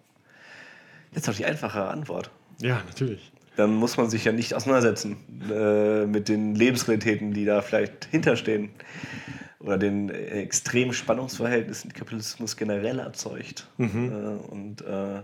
Jetzt 1.14 1.28
noch 1.28 1.36
die 1.36 1.44
einfache 1.44 1.84
Antwort. 1.84 2.32
Ja, 2.60 2.82
natürlich 2.88 3.30
dann 3.56 3.74
muss 3.74 3.96
man 3.96 4.08
sich 4.10 4.24
ja 4.24 4.32
nicht 4.32 4.54
auseinandersetzen 4.54 5.16
äh, 5.50 6.06
mit 6.06 6.28
den 6.28 6.54
Lebensrealitäten, 6.54 7.32
die 7.32 7.44
da 7.44 7.62
vielleicht 7.62 8.06
hinterstehen 8.10 8.70
oder 9.58 9.76
den 9.76 10.08
extremen 10.08 10.92
Spannungsverhältnissen, 10.92 11.90
die 11.90 11.94
Kapitalismus 11.98 12.56
generell 12.56 12.98
erzeugt 12.98 13.68
mhm. 13.76 14.12
äh, 14.12 14.50
und 14.50 14.82
äh, 14.82 15.22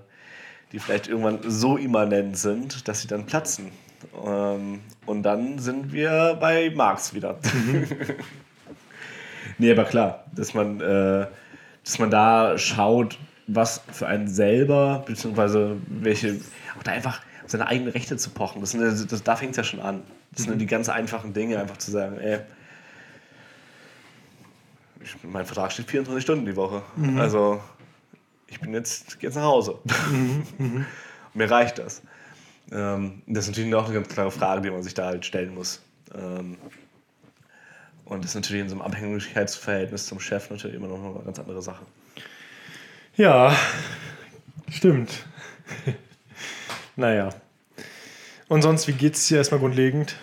die 0.73 0.79
vielleicht 0.79 1.09
irgendwann 1.09 1.39
so 1.43 1.77
immanent 1.77 2.37
sind, 2.37 2.87
dass 2.89 3.01
sie 3.01 3.09
dann 3.09 3.27
platzen. 3.27 3.71
Ähm, 4.25 4.81
und 5.07 5.23
dann 5.23 5.59
sind 5.59 5.93
wir 5.93 6.37
bei 6.41 6.71
Marx 6.75 7.15
wieder. 7.15 7.39
Mhm. 7.55 7.87
nee, 9.59 9.71
aber 9.71 9.85
klar, 9.85 10.25
dass 10.35 10.53
man, 10.53 10.81
äh, 10.81 11.27
dass 11.85 11.99
man 11.99 12.11
da 12.11 12.59
schaut, 12.59 13.19
was 13.47 13.81
für 13.93 14.07
einen 14.07 14.29
selber, 14.29 15.05
beziehungsweise 15.07 15.77
welche, 15.89 16.41
auch 16.77 16.83
da 16.83 16.93
einfach 16.93 17.23
seine 17.47 17.67
eigenen 17.67 17.93
Rechte 17.93 18.17
zu 18.17 18.31
pochen. 18.31 18.61
Das, 18.61 18.73
sind, 18.73 19.13
das, 19.13 19.23
da 19.23 19.37
fängt 19.37 19.53
es 19.53 19.57
ja 19.57 19.65
schon 19.65 19.81
an. 19.81 20.03
Das 20.33 20.43
sind 20.43 20.55
mhm. 20.55 20.59
die 20.59 20.67
ganz 20.67 20.89
einfachen 20.89 21.33
Dinge, 21.33 21.59
einfach 21.61 21.79
zu 21.79 21.91
sagen, 21.91 22.19
ey, 22.19 22.41
ich, 25.01 25.17
mein 25.23 25.47
Vertrag 25.47 25.73
steht 25.73 25.89
24 25.91 26.23
Stunden 26.23 26.47
die 26.47 26.57
Woche. 26.57 26.83
Mhm. 26.97 27.19
Also 27.19 27.61
ich 28.49 28.61
bin 28.61 28.73
jetzt, 28.75 29.19
jetzt 29.21 29.37
nach 29.37 29.43
Hause. 29.43 29.79
Mhm. 30.11 30.47
mhm. 30.59 30.87
Mir 31.35 31.51
reicht 31.51 31.79
das. 31.79 32.03
Ähm, 32.73 33.23
das 33.27 33.45
ist 33.45 33.51
natürlich 33.51 33.75
auch 33.75 33.85
eine 33.85 33.95
ganz 33.95 34.09
klare 34.09 34.31
Frage, 34.31 34.63
die 34.63 34.71
man 34.71 34.83
sich 34.83 34.95
da 34.95 35.07
halt 35.07 35.27
stellen 35.27 35.55
muss. 35.55 35.83
Ähm, 36.15 36.57
und 38.07 38.25
das 38.25 38.31
ist 38.31 38.37
natürlich 38.37 38.63
in 38.63 38.69
so 38.69 38.77
einem 38.77 38.83
Abhängigkeitsverhältnis 38.83 40.07
zum 40.07 40.19
Chef 40.19 40.49
natürlich 40.49 40.77
immer 40.77 40.89
noch 40.89 41.03
eine 41.03 41.25
ganz 41.25 41.39
andere 41.39 41.61
Sache. 41.61 41.85
Ja, 43.17 43.55
stimmt. 44.71 45.27
Naja. 46.97 47.29
Und 48.49 48.63
sonst, 48.63 48.89
wie 48.89 48.93
geht 48.93 49.15
es 49.15 49.27
dir 49.29 49.39
erstmal 49.39 49.61
grundlegend? 49.61 50.17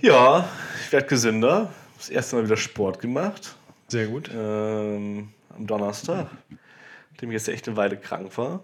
Ja, 0.00 0.48
ich 0.84 0.92
werde 0.92 1.06
gesünder. 1.06 1.72
Das 1.96 2.08
erste 2.10 2.36
Mal 2.36 2.44
wieder 2.44 2.56
Sport 2.56 3.00
gemacht. 3.00 3.56
Sehr 3.88 4.06
gut. 4.06 4.30
Ähm, 4.32 5.30
am 5.54 5.66
Donnerstag, 5.66 6.28
nachdem 7.10 7.30
ich 7.30 7.34
jetzt 7.34 7.48
echt 7.48 7.66
eine 7.66 7.76
Weile 7.76 7.96
krank 7.96 8.36
war. 8.38 8.62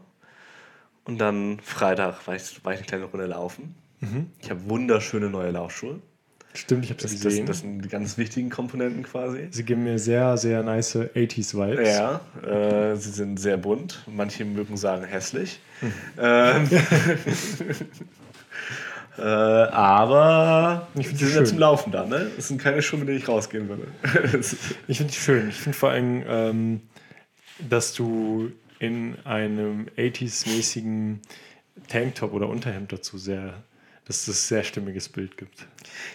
Und 1.04 1.18
dann 1.18 1.58
Freitag 1.60 2.26
war 2.26 2.36
ich, 2.36 2.64
war 2.64 2.74
ich 2.74 2.78
eine 2.78 2.86
kleine 2.86 3.04
Runde 3.04 3.26
laufen. 3.26 3.74
Mhm. 4.00 4.30
Ich 4.40 4.50
habe 4.50 4.68
wunderschöne 4.68 5.28
neue 5.30 5.50
Laufschuhe. 5.50 6.00
Stimmt, 6.54 6.84
ich 6.84 6.90
habe 6.90 7.00
Das, 7.00 7.10
sie 7.10 7.16
das, 7.16 7.24
gesehen. 7.24 7.46
das 7.46 7.60
sind 7.60 7.82
die 7.82 7.88
ganz 7.88 8.18
wichtigen 8.18 8.50
Komponenten 8.50 9.02
quasi. 9.04 9.48
sie 9.50 9.64
geben 9.64 9.84
mir 9.84 9.98
sehr, 9.98 10.36
sehr 10.36 10.62
nice 10.62 10.96
80s-Vibes. 10.96 11.88
Ja, 11.88 12.20
äh, 12.46 12.94
sie 12.96 13.10
sind 13.10 13.40
sehr 13.40 13.56
bunt. 13.56 14.02
Manche 14.06 14.44
mögen 14.44 14.76
sagen 14.76 15.04
hässlich. 15.04 15.60
Hm. 15.80 15.92
Ähm, 16.20 16.68
äh, 19.18 19.22
aber 19.22 20.88
Ich 20.94 21.08
sie 21.08 21.26
sind 21.26 21.36
ja 21.36 21.44
zum 21.44 21.58
Laufen 21.58 21.90
da, 21.92 22.04
ne? 22.06 22.30
Das 22.36 22.48
sind 22.48 22.60
keine 22.60 22.82
Schuhe, 22.82 23.00
mit 23.00 23.08
denen 23.08 23.18
ich 23.18 23.28
rausgehen 23.28 23.68
würde. 23.68 23.86
Ich 24.88 24.98
finde 24.98 25.12
die 25.12 25.18
schön. 25.18 25.48
Ich 25.48 25.56
finde 25.56 25.78
vor 25.78 25.90
allem, 25.90 26.22
ähm, 26.26 26.80
dass 27.68 27.94
du 27.94 28.50
in 28.78 29.16
einem 29.24 29.86
80s-mäßigen 29.96 31.18
Tanktop 31.88 32.32
oder 32.32 32.48
Unterhemd 32.48 32.92
dazu 32.92 33.16
sehr, 33.18 33.62
dass 34.06 34.26
es 34.28 34.48
sehr 34.48 34.64
stimmiges 34.64 35.08
Bild 35.08 35.36
gibt. 35.36 35.66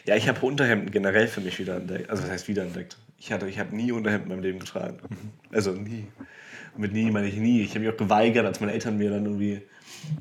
ja, 0.05 0.15
ich 0.15 0.27
habe 0.27 0.45
Unterhemden 0.45 0.91
generell 0.91 1.27
für 1.27 1.41
mich 1.41 1.57
wiederentdeckt. 1.59 2.09
Also, 2.09 2.23
was 2.23 2.29
heißt 2.29 2.47
wiederentdeckt? 2.47 2.97
Ich, 3.19 3.31
hatte, 3.31 3.47
ich 3.47 3.59
habe 3.59 3.75
nie 3.75 3.91
Unterhemden 3.91 4.31
in 4.31 4.37
meinem 4.37 4.43
Leben 4.43 4.59
getragen. 4.59 4.99
Also, 5.51 5.71
nie. 5.71 6.07
Und 6.75 6.81
mit 6.81 6.93
nie 6.93 7.09
meine 7.09 7.27
ich 7.27 7.35
nie. 7.35 7.61
Ich 7.61 7.71
habe 7.71 7.81
mich 7.81 7.89
auch 7.89 7.97
geweigert, 7.97 8.45
als 8.45 8.59
meine 8.59 8.73
Eltern 8.73 8.97
mir 8.97 9.09
dann 9.09 9.25
irgendwie 9.25 9.61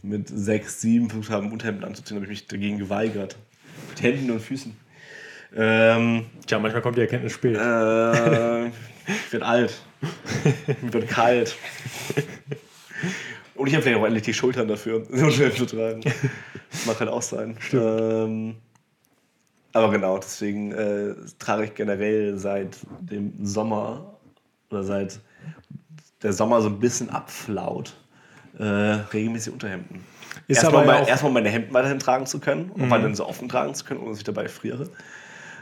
mit 0.03 0.29
sechs, 0.29 0.81
sieben 0.81 1.11
versucht 1.11 1.31
haben, 1.31 1.53
Unterhemden 1.53 1.85
anzuziehen, 1.85 2.17
habe 2.17 2.25
ich 2.25 2.31
mich 2.31 2.47
dagegen 2.47 2.79
geweigert. 2.79 3.37
Mit 3.91 4.03
Händen 4.03 4.31
und 4.31 4.41
Füßen. 4.41 4.75
Ähm, 5.55 6.27
Tja, 6.47 6.59
manchmal 6.59 6.83
kommt 6.83 6.97
die 6.97 7.03
Erkenntnis 7.03 7.33
spät. 7.33 7.57
Äh, 7.57 8.67
ich 8.67 9.33
werde 9.33 9.47
alt. 9.47 9.75
Mir 10.83 10.93
wird 10.93 11.09
kalt. 11.09 11.57
Und 13.57 13.67
ich 13.69 13.75
habe 13.75 13.83
vielleicht 13.83 13.99
auch 14.01 14.05
endlich 14.07 14.23
die 14.25 14.35
Schultern 14.35 14.69
dafür, 14.69 15.05
so 15.11 15.31
schnell 15.31 15.53
zu 15.53 15.67
tragen. 15.67 16.01
Das 16.71 16.87
mag 16.87 16.99
halt 17.01 17.11
auch 17.11 17.23
sein. 17.23 17.57
Ähm, 17.73 18.57
aber 19.73 19.91
genau, 19.91 20.19
deswegen 20.19 20.73
äh, 20.73 21.15
trage 21.39 21.65
ich 21.65 21.75
generell 21.75 22.39
seit 22.39 22.79
dem 23.01 23.33
Sommer 23.45 24.15
oder 24.71 24.83
seit 24.83 25.21
der 26.23 26.33
Sommer 26.33 26.63
so 26.63 26.69
ein 26.69 26.81
bisschen 26.81 27.11
abflaut, 27.11 27.95
äh, 28.59 28.65
regelmäßig 28.65 29.53
Unterhemden. 29.53 30.05
Ist 30.49 30.63
erstmal, 30.63 30.83
aber 30.85 30.93
mein- 31.01 31.07
erstmal 31.09 31.33
meine 31.33 31.49
Hemden 31.51 31.75
weiterhin 31.75 31.99
tragen 31.99 32.27
zu 32.27 32.41
können 32.41 32.71
und 32.71 32.89
weiterhin 32.91 33.15
so 33.15 33.27
offen 33.27 33.49
tragen 33.49 33.75
zu 33.75 33.85
können, 33.85 34.01
ohne 34.01 34.11
dass 34.11 34.19
ich 34.19 34.25
dabei 34.25 34.49
friere. 34.49 34.89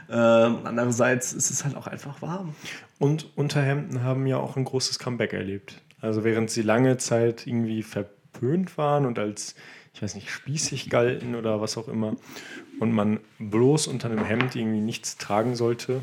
Ähm, 0.09 0.59
andererseits 0.63 1.33
ist 1.33 1.49
es 1.49 1.65
halt 1.65 1.75
auch 1.75 1.87
einfach 1.87 2.21
warm. 2.21 2.55
Und 2.99 3.35
Unterhemden 3.37 4.03
haben 4.03 4.27
ja 4.27 4.37
auch 4.37 4.55
ein 4.55 4.63
großes 4.63 4.99
Comeback 4.99 5.33
erlebt. 5.33 5.81
Also 6.01 6.23
während 6.23 6.49
sie 6.51 6.61
lange 6.61 6.97
Zeit 6.97 7.47
irgendwie 7.47 7.83
verpönt 7.83 8.77
waren 8.77 9.05
und 9.05 9.19
als, 9.19 9.55
ich 9.93 10.01
weiß 10.01 10.15
nicht, 10.15 10.29
spießig 10.29 10.89
galten 10.89 11.35
oder 11.35 11.61
was 11.61 11.77
auch 11.77 11.87
immer 11.87 12.15
und 12.79 12.91
man 12.91 13.19
bloß 13.39 13.87
unter 13.87 14.09
einem 14.09 14.25
Hemd 14.25 14.55
irgendwie 14.55 14.81
nichts 14.81 15.17
tragen 15.17 15.55
sollte, 15.55 16.01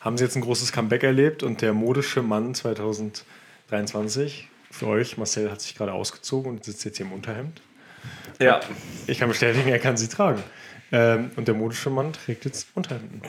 haben 0.00 0.18
sie 0.18 0.24
jetzt 0.24 0.36
ein 0.36 0.42
großes 0.42 0.72
Comeback 0.72 1.02
erlebt 1.02 1.42
und 1.42 1.62
der 1.62 1.72
modische 1.72 2.22
Mann 2.22 2.54
2023, 2.54 4.48
für 4.70 4.86
euch, 4.88 5.16
Marcel 5.16 5.50
hat 5.50 5.60
sich 5.62 5.74
gerade 5.76 5.92
ausgezogen 5.92 6.50
und 6.50 6.64
sitzt 6.64 6.84
jetzt 6.84 6.96
hier 6.98 7.06
im 7.06 7.12
Unterhemd. 7.12 7.62
Ja. 8.38 8.60
Ich 9.06 9.18
kann 9.18 9.28
bestätigen, 9.28 9.68
er 9.68 9.78
kann 9.78 9.96
sie 9.96 10.08
tragen. 10.08 10.42
Ähm, 10.92 11.30
und 11.36 11.48
der 11.48 11.54
modische 11.54 11.90
Mann 11.90 12.12
trägt 12.12 12.44
jetzt 12.44 12.66
Unterhemden. 12.74 13.22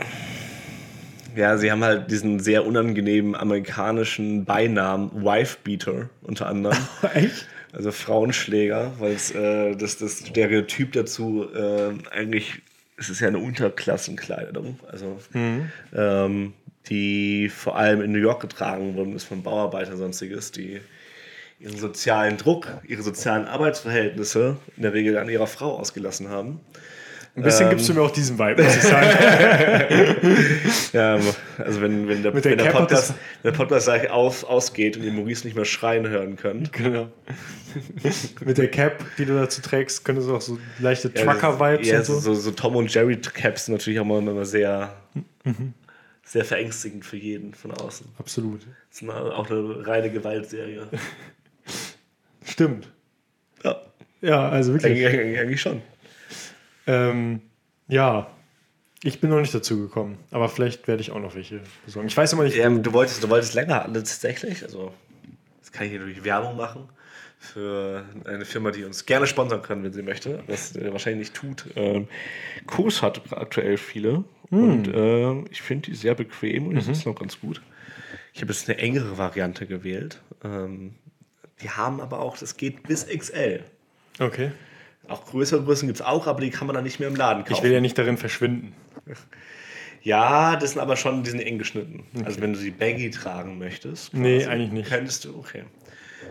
Ja, 1.35 1.57
sie 1.57 1.71
haben 1.71 1.83
halt 1.83 2.09
diesen 2.11 2.39
sehr 2.39 2.65
unangenehmen 2.65 3.35
amerikanischen 3.35 4.45
Beinamen 4.45 5.11
Wife-Beater 5.23 6.09
unter 6.21 6.47
anderem. 6.47 6.77
Echt? 7.13 7.47
Also 7.73 7.91
Frauenschläger, 7.91 8.93
weil 8.99 9.17
äh, 9.33 9.75
das, 9.75 9.97
das 9.97 10.19
Stereotyp 10.19 10.93
dazu 10.93 11.47
äh, 11.53 11.91
eigentlich, 12.11 12.61
es 12.97 13.09
ist 13.09 13.19
ja 13.19 13.27
eine 13.27 13.39
Unterklassenkleidung, 13.39 14.79
also 14.89 15.19
ähm, 15.93 16.53
die 16.87 17.49
vor 17.49 17.77
allem 17.77 18.01
in 18.01 18.13
New 18.13 18.19
York 18.19 18.41
getragen 18.41 18.95
worden 18.95 19.13
ist 19.13 19.25
von 19.25 19.43
Bauarbeitern 19.43 19.97
sonstiges, 19.97 20.53
die 20.53 20.79
ihren 21.59 21.77
sozialen 21.77 22.37
Druck, 22.37 22.67
ihre 22.87 23.01
sozialen 23.01 23.45
Arbeitsverhältnisse 23.45 24.55
in 24.77 24.83
der 24.83 24.93
Regel 24.93 25.17
an 25.17 25.27
ihrer 25.27 25.47
Frau 25.47 25.77
ausgelassen 25.77 26.29
haben. 26.29 26.61
Ein 27.35 27.43
bisschen 27.43 27.63
Ähm. 27.65 27.69
gibst 27.71 27.89
du 27.89 27.93
mir 27.93 28.01
auch 28.01 28.11
diesen 28.11 28.39
Vibe, 28.39 28.63
muss 28.63 28.75
ich 28.77 28.81
sagen. 28.83 29.09
Ja, 30.93 31.19
also 31.57 31.81
wenn, 31.81 32.07
wenn 32.07 32.23
der, 32.23 32.33
wenn 32.33 32.57
der 32.57 32.71
Podcast, 32.71 33.13
wenn 33.43 33.51
der 33.51 33.57
Podcast 33.57 33.87
gleich 33.87 34.09
auf, 34.09 34.45
ausgeht 34.45 34.95
und 34.95 35.03
ihr 35.03 35.11
Maurice 35.11 35.45
nicht 35.45 35.55
mehr 35.55 35.65
schreien 35.65 36.07
hören 36.07 36.37
könnt. 36.37 36.71
genau. 36.71 37.09
Mit 38.45 38.57
der 38.57 38.69
Cap, 38.71 39.03
die 39.17 39.25
du 39.25 39.35
dazu 39.35 39.61
trägst, 39.61 40.05
könnte 40.05 40.21
es 40.21 40.29
auch 40.29 40.39
so 40.39 40.57
leichte 40.79 41.11
Ja, 41.13 41.23
Trucker-Vibes 41.25 41.87
ja, 41.89 41.97
und 41.99 42.05
so. 42.05 42.19
so. 42.19 42.33
So 42.33 42.51
Tom 42.51 42.77
und 42.77 42.93
Jerry 42.93 43.17
Caps 43.17 43.65
sind 43.65 43.73
natürlich 43.75 43.99
auch 43.99 44.05
mal 44.05 44.19
immer 44.19 44.45
sehr, 44.45 44.95
Mhm. 45.43 45.73
sehr 46.23 46.45
verängstigend 46.45 47.03
für 47.05 47.17
jeden 47.17 47.53
von 47.53 47.71
außen. 47.71 48.07
Absolut. 48.17 48.61
Das 48.89 49.01
ist 49.01 49.09
eine, 49.09 49.13
auch 49.35 49.49
eine 49.49 49.85
reine 49.85 50.09
Gewaltserie. 50.09 50.87
Stimmt. 52.45 52.87
Ja, 53.63 53.81
Ja, 54.21 54.47
also 54.49 54.73
wirklich. 54.73 55.05
eigentlich, 55.05 55.37
eigentlich 55.39 55.61
schon. 55.61 55.81
Ähm, 56.87 57.41
ja, 57.87 58.27
ich 59.03 59.19
bin 59.19 59.29
noch 59.29 59.39
nicht 59.39 59.53
dazu 59.53 59.79
gekommen, 59.79 60.17
aber 60.31 60.49
vielleicht 60.49 60.87
werde 60.87 61.01
ich 61.01 61.11
auch 61.11 61.19
noch 61.19 61.35
welche 61.35 61.61
besorgen. 61.85 62.07
Ich 62.07 62.17
weiß 62.17 62.33
immer 62.33 62.43
nicht. 62.43 62.57
Ähm, 62.57 62.81
du, 62.81 62.93
wolltest, 62.93 63.23
du 63.23 63.29
wolltest 63.29 63.53
länger 63.53 63.83
tatsächlich, 63.93 64.63
also 64.63 64.93
das 65.59 65.71
kann 65.71 65.85
ich 65.85 65.91
hier 65.91 65.99
durch 65.99 66.23
Werbung 66.23 66.57
machen 66.57 66.89
für 67.37 68.05
eine 68.25 68.45
Firma, 68.45 68.71
die 68.71 68.83
uns 68.83 69.05
gerne 69.05 69.27
sponsern 69.27 69.61
kann, 69.61 69.83
wenn 69.83 69.93
sie 69.93 70.01
möchte, 70.01 70.43
das 70.47 70.75
äh, 70.75 70.91
wahrscheinlich 70.91 71.29
nicht 71.29 71.33
tut. 71.35 71.65
Ähm, 71.75 72.07
Kurs 72.65 73.01
hat 73.01 73.21
aktuell 73.31 73.77
viele 73.77 74.23
und 74.49 74.89
ähm, 74.93 75.45
ich 75.51 75.61
finde 75.61 75.91
die 75.91 75.95
sehr 75.95 76.15
bequem 76.15 76.67
und 76.67 76.75
das 76.75 76.87
ist 76.87 77.05
noch 77.05 77.15
ganz 77.15 77.39
gut. 77.39 77.61
Ich 78.33 78.41
habe 78.41 78.51
jetzt 78.51 78.67
eine 78.69 78.79
engere 78.79 79.17
Variante 79.17 79.65
gewählt. 79.65 80.21
Ähm, 80.43 80.95
die 81.61 81.69
haben 81.69 82.01
aber 82.01 82.19
auch, 82.19 82.37
das 82.37 82.57
geht 82.57 82.83
bis 82.83 83.05
XL. 83.07 83.63
Okay. 84.19 84.51
Auch 85.07 85.25
größere 85.25 85.63
Größen 85.63 85.87
gibt 85.87 85.99
es 85.99 86.05
auch, 86.05 86.27
aber 86.27 86.41
die 86.41 86.49
kann 86.49 86.67
man 86.67 86.75
dann 86.75 86.83
nicht 86.83 86.99
mehr 86.99 87.09
im 87.09 87.15
Laden 87.15 87.43
kaufen. 87.43 87.53
Ich 87.53 87.63
will 87.63 87.71
ja 87.71 87.81
nicht 87.81 87.97
darin 87.97 88.17
verschwinden. 88.17 88.73
Ja, 90.01 90.55
das 90.55 90.71
sind 90.71 90.81
aber 90.81 90.97
schon, 90.97 91.23
die 91.23 91.31
sind 91.31 91.39
eng 91.39 91.57
geschnitten. 91.57 92.05
Also 92.23 92.39
wenn 92.39 92.53
du 92.53 92.59
die 92.59 92.71
Baggy 92.71 93.09
tragen 93.09 93.57
möchtest. 93.57 94.13
Nee, 94.13 94.37
quasi, 94.37 94.49
eigentlich 94.49 94.71
nicht. 94.71 94.89
Könntest 94.89 95.25
du, 95.25 95.37
okay. 95.37 95.63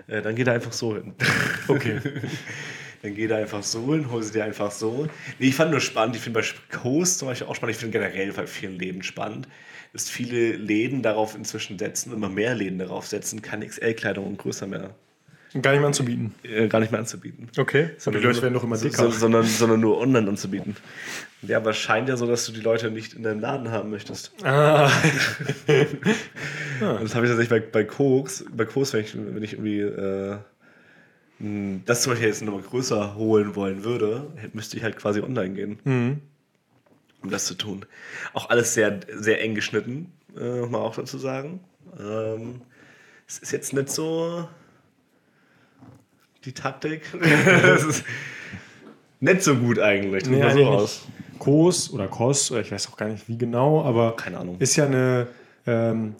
Äh, 0.06 0.22
dann 0.22 0.34
geh 0.34 0.44
da 0.44 0.52
einfach 0.52 0.72
so 0.72 0.94
hin. 0.94 1.14
Okay. 1.68 2.00
dann 3.02 3.14
geh 3.14 3.26
da 3.26 3.36
einfach 3.36 3.62
so 3.62 3.92
hin, 3.92 4.10
hol 4.10 4.22
sie 4.22 4.32
dir 4.32 4.44
einfach 4.44 4.70
so. 4.70 5.08
Nee, 5.38 5.48
ich 5.48 5.54
fand 5.54 5.70
nur 5.70 5.80
spannend, 5.80 6.16
ich 6.16 6.22
finde 6.22 6.40
bei 6.40 6.46
Coast 6.76 7.18
zum 7.18 7.28
Beispiel 7.28 7.46
auch 7.48 7.54
spannend, 7.54 7.74
ich 7.74 7.80
finde 7.80 7.98
generell 7.98 8.32
bei 8.32 8.46
vielen 8.46 8.78
Läden 8.78 9.02
spannend, 9.02 9.48
dass 9.92 10.08
viele 10.08 10.52
Läden 10.52 11.02
darauf 11.02 11.34
inzwischen 11.34 11.78
setzen, 11.78 12.12
immer 12.12 12.28
mehr 12.28 12.54
Läden 12.54 12.78
darauf 12.78 13.06
setzen, 13.06 13.42
keine 13.42 13.66
XL-Kleidung 13.66 14.26
und 14.26 14.38
größer 14.38 14.66
mehr, 14.66 14.94
Gar 15.62 15.70
nicht 15.72 15.80
mehr 15.80 15.86
anzubieten. 15.86 16.34
äh, 16.42 16.66
gar 16.68 16.80
nicht 16.80 16.90
mehr 16.90 16.98
anzubieten. 17.00 17.48
Okay. 17.56 17.90
Und 18.04 18.14
die 18.14 18.18
Leute 18.20 18.42
werden 18.42 18.54
doch 18.54 18.64
immer 18.64 18.76
dicker. 18.76 18.96
So, 19.04 19.10
sondern, 19.10 19.44
sondern 19.44 19.80
nur 19.80 19.98
online 20.00 20.28
anzubieten. 20.28 20.76
Ja, 21.42 21.58
aber 21.58 21.70
es 21.70 21.76
scheint 21.76 22.08
ja 22.08 22.16
so, 22.16 22.26
dass 22.26 22.44
du 22.46 22.52
die 22.52 22.60
Leute 22.60 22.90
nicht 22.90 23.14
in 23.14 23.22
deinem 23.22 23.38
Laden 23.40 23.70
haben 23.70 23.90
möchtest. 23.90 24.32
Ah, 24.42 24.90
Und 25.66 25.68
Das 27.02 27.14
habe 27.14 27.26
ich 27.26 27.30
tatsächlich 27.32 27.48
bei, 27.50 27.60
bei 27.60 27.84
Koks, 27.84 28.44
bei 28.54 28.64
Koks, 28.64 28.92
wenn 28.92 29.00
ich, 29.02 29.14
wenn 29.16 29.42
ich 29.42 29.52
irgendwie 29.52 29.80
äh, 29.80 30.38
das 31.84 32.02
zum 32.02 32.12
Beispiel 32.12 32.28
jetzt 32.28 32.42
nochmal 32.42 32.62
größer 32.62 33.14
holen 33.16 33.54
wollen 33.54 33.84
würde, 33.84 34.26
müsste 34.54 34.76
ich 34.76 34.82
halt 34.82 34.96
quasi 34.96 35.20
online 35.20 35.54
gehen, 35.54 35.78
Mhm. 35.84 36.20
um 37.22 37.30
das 37.30 37.44
zu 37.46 37.54
tun. 37.54 37.84
Auch 38.32 38.50
alles 38.50 38.74
sehr, 38.74 39.00
sehr 39.14 39.40
eng 39.42 39.54
geschnitten, 39.54 40.12
äh, 40.36 40.60
muss 40.60 40.70
man 40.70 40.80
auch 40.80 40.94
dazu 40.96 41.18
sagen. 41.18 41.60
Ähm, 41.98 42.62
es 43.28 43.38
ist 43.38 43.52
jetzt 43.52 43.72
nicht 43.72 43.90
so 43.90 44.48
die 46.44 46.52
Taktik. 46.52 47.02
Es 47.22 47.84
ist 47.84 48.04
nicht 49.20 49.42
so 49.42 49.56
gut 49.56 49.78
eigentlich. 49.78 50.26
nee, 50.26 50.50
so 50.50 50.66
aus. 50.66 51.06
Kos 51.38 51.90
oder 51.92 52.08
Kos, 52.08 52.50
oder 52.50 52.60
ich 52.60 52.70
weiß 52.70 52.88
auch 52.88 52.96
gar 52.96 53.08
nicht 53.08 53.28
wie 53.28 53.36
genau, 53.38 53.82
aber 53.82 54.16
Keine 54.16 54.38
Ahnung. 54.38 54.56
ist 54.58 54.76
ja 54.76 54.86
eine 54.86 55.26
ähm, 55.66 56.14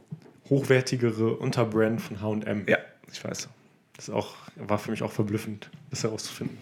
hochwertigere 0.50 1.34
Unterbrand 1.37 2.00
von 2.00 2.20
H&M. 2.20 2.64
Ja, 2.66 2.78
ich 3.12 3.24
weiß. 3.24 3.48
Das 3.96 4.08
ist 4.08 4.14
auch, 4.14 4.34
war 4.56 4.78
für 4.78 4.90
mich 4.90 5.02
auch 5.02 5.12
verblüffend, 5.12 5.70
das 5.90 6.02
herauszufinden. 6.02 6.58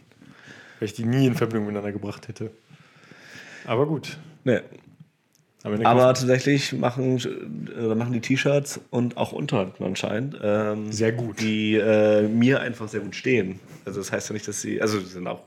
Weil 0.79 0.87
ich 0.87 0.95
die 0.95 1.05
nie 1.05 1.27
in 1.27 1.35
Verbindung 1.35 1.67
miteinander 1.67 1.93
gebracht 1.93 2.29
hätte. 2.29 2.51
Aber 3.65 3.87
gut. 3.87 4.19
Nee. 4.45 4.61
Aber 5.65 5.77
kauft- 5.77 6.21
tatsächlich 6.21 6.73
machen, 6.73 7.19
äh, 7.77 7.95
machen 7.95 8.13
die 8.13 8.21
T-Shirts 8.21 8.81
und 8.91 9.17
auch 9.17 9.33
Unterhemden 9.33 9.85
anscheinend. 9.87 10.37
Ähm, 10.43 10.91
Sehr 10.93 11.13
gut. 11.13 11.41
Die 11.41 11.75
äh, 11.77 12.27
mir 12.27 12.61
einfach 12.61 12.89
sehr 12.89 13.01
gut 13.01 13.15
stehen. 13.15 13.61
Also 13.85 14.01
das 14.01 14.11
heißt 14.11 14.29
ja 14.31 14.33
nicht, 14.35 14.49
dass 14.49 14.61
sie, 14.61 14.81
also 14.83 14.99
sie 14.99 15.07
sind 15.07 15.27
auch 15.29 15.43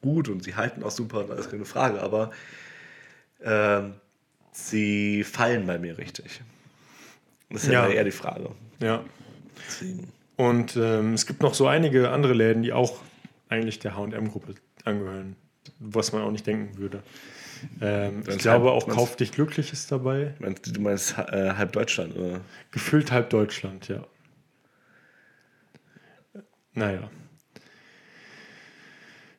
gut 0.00 0.28
und 0.28 0.42
sie 0.42 0.54
halten 0.54 0.82
auch 0.82 0.90
super, 0.90 1.24
da 1.24 1.34
ist 1.34 1.50
keine 1.50 1.64
Frage, 1.64 2.00
aber 2.00 2.30
ähm, 3.42 3.94
sie 4.52 5.24
fallen 5.24 5.66
bei 5.66 5.78
mir 5.78 5.98
richtig. 5.98 6.40
Das 7.50 7.64
ist 7.64 7.70
ja, 7.72 7.86
Ja. 7.88 7.92
eher 7.94 8.04
die 8.04 8.10
Frage. 8.10 8.50
ja. 8.80 9.02
Deswegen. 9.66 10.08
Und 10.36 10.76
ähm, 10.76 11.14
es 11.14 11.26
gibt 11.26 11.42
noch 11.42 11.52
so 11.52 11.66
einige 11.66 12.10
andere 12.10 12.32
Läden, 12.32 12.62
die 12.62 12.72
auch 12.72 13.00
eigentlich 13.48 13.80
der 13.80 13.96
HM-Gruppe 13.96 14.54
angehören, 14.84 15.34
was 15.80 16.12
man 16.12 16.22
auch 16.22 16.30
nicht 16.30 16.46
denken 16.46 16.78
würde. 16.78 17.02
Ähm, 17.80 18.22
ich 18.28 18.38
glaube 18.38 18.70
auch 18.72 18.88
Kauf 18.88 19.16
dich 19.16 19.32
glücklich 19.32 19.72
ist 19.72 19.90
dabei. 19.92 20.34
Du 20.38 20.44
meinst, 20.44 20.76
du 20.76 20.80
meinst 20.80 21.18
äh, 21.18 21.54
halb 21.54 21.72
Deutschland, 21.72 22.16
oder? 22.16 22.40
Gefühlt 22.70 23.12
halb 23.12 23.30
Deutschland, 23.30 23.88
ja. 23.88 24.04
Naja. 26.74 27.10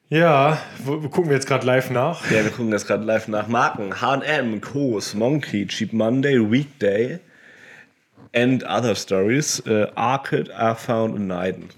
Ja, 0.09 0.57
wo, 0.83 1.03
wo 1.03 1.09
gucken 1.09 1.29
wir 1.29 1.35
jetzt 1.35 1.47
gerade 1.47 1.65
live 1.65 1.91
nach? 1.91 2.29
Ja, 2.31 2.43
wir 2.43 2.49
gucken 2.49 2.71
das 2.71 2.87
gerade 2.87 3.03
live 3.03 3.27
nach 3.27 3.47
Marken. 3.47 4.01
H&M, 4.01 4.59
Kos, 4.59 5.13
Monkey, 5.13 5.67
Cheap 5.67 5.93
Monday, 5.93 6.39
Weekday 6.39 7.19
and 8.33 8.63
Other 8.63 8.95
Stories. 8.95 9.59
Äh, 9.67 9.87
Arcade, 9.93 10.51
Airfound 10.51 11.13
und 11.13 11.27
Neiden. 11.27 11.69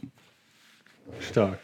Stark. 1.19 1.59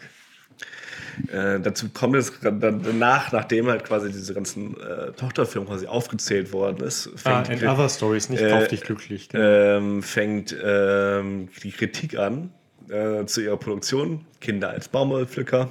Äh, 1.31 1.59
dazu 1.59 1.87
kommt 1.93 2.15
es 2.15 2.31
danach, 2.41 3.31
nachdem 3.31 3.67
halt 3.67 3.83
quasi 3.83 4.11
diese 4.11 4.33
ganzen 4.33 4.75
äh, 4.79 5.11
Tochterfirmen 5.13 5.67
quasi 5.67 5.87
aufgezählt 5.87 6.53
worden 6.53 6.85
ist, 6.85 7.09
Ah, 7.23 7.43
fängt, 7.43 7.49
and 7.49 7.61
die, 7.61 7.65
other 7.67 7.89
stories, 7.89 8.29
nicht 8.29 8.41
Äh, 8.41 8.49
Kauf 8.49 8.67
dich 8.67 8.81
glücklich. 8.81 9.29
ähm, 9.33 10.03
fängt 10.03 10.55
ähm, 10.63 11.49
die 11.63 11.71
Kritik 11.71 12.17
an 12.17 12.51
äh, 12.89 13.25
zu 13.25 13.41
ihrer 13.41 13.57
Produktion. 13.57 14.25
Kinder 14.39 14.69
als 14.69 14.87
Baumwollpflücker, 14.87 15.69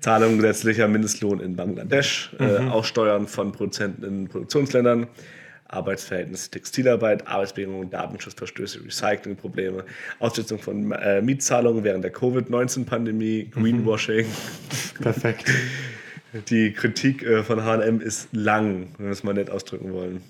Zahlung 0.00 0.36
gesetzlicher 0.36 0.86
Mindestlohn 0.86 1.40
in 1.40 1.56
Bangladesch, 1.56 2.30
äh, 2.38 2.58
Aussteuern 2.68 3.26
von 3.26 3.50
Produzenten 3.50 4.04
in 4.04 4.28
Produktionsländern, 4.28 5.08
Arbeitsverhältnisse, 5.72 6.50
Textilarbeit, 6.50 7.26
Arbeitsbedingungen, 7.26 7.90
Datenschutzverstöße, 7.90 8.84
Recyclingprobleme, 8.84 9.84
Aussetzung 10.18 10.58
von 10.58 10.92
äh, 10.92 11.22
Mietzahlungen 11.22 11.84
während 11.84 12.04
der 12.04 12.12
Covid-19-Pandemie, 12.12 13.50
Greenwashing. 13.50 14.26
Perfekt. 15.00 15.50
Die 16.48 16.72
Kritik 16.72 17.22
äh, 17.22 17.42
von 17.42 17.64
HM 17.64 18.00
ist 18.00 18.28
lang, 18.32 18.88
wenn 18.98 19.06
wir 19.06 19.12
es 19.12 19.24
mal 19.24 19.34
nett 19.34 19.50
ausdrücken 19.50 19.92
wollen. 19.92 20.22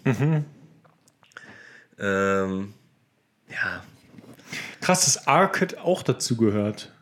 Ähm, 1.98 2.72
ja, 3.50 3.82
Krass, 4.80 5.04
dass 5.04 5.26
Arcade 5.26 5.82
auch 5.82 6.02
dazu 6.02 6.36
gehört. 6.36 6.92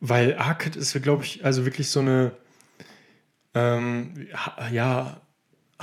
Weil 0.00 0.36
Arcade 0.36 0.78
ist, 0.78 1.00
glaube 1.02 1.24
ich, 1.24 1.44
also 1.44 1.64
wirklich 1.64 1.90
so 1.90 2.00
eine 2.00 2.32
ähm, 3.54 4.28
ja, 4.70 5.20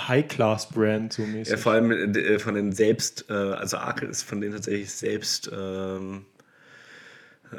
High-Class-Brand 0.07 1.13
so 1.13 1.23
mäßig. 1.23 1.51
Ja, 1.51 1.57
vor 1.57 1.73
allem 1.73 1.91
äh, 1.91 2.39
von 2.39 2.55
den 2.55 2.71
selbst, 2.71 3.25
äh, 3.29 3.33
also 3.33 3.77
Arkel 3.77 4.09
ist 4.09 4.23
von 4.23 4.41
denen 4.41 4.53
tatsächlich 4.53 4.91
selbst, 4.91 5.49
ähm, 5.53 6.25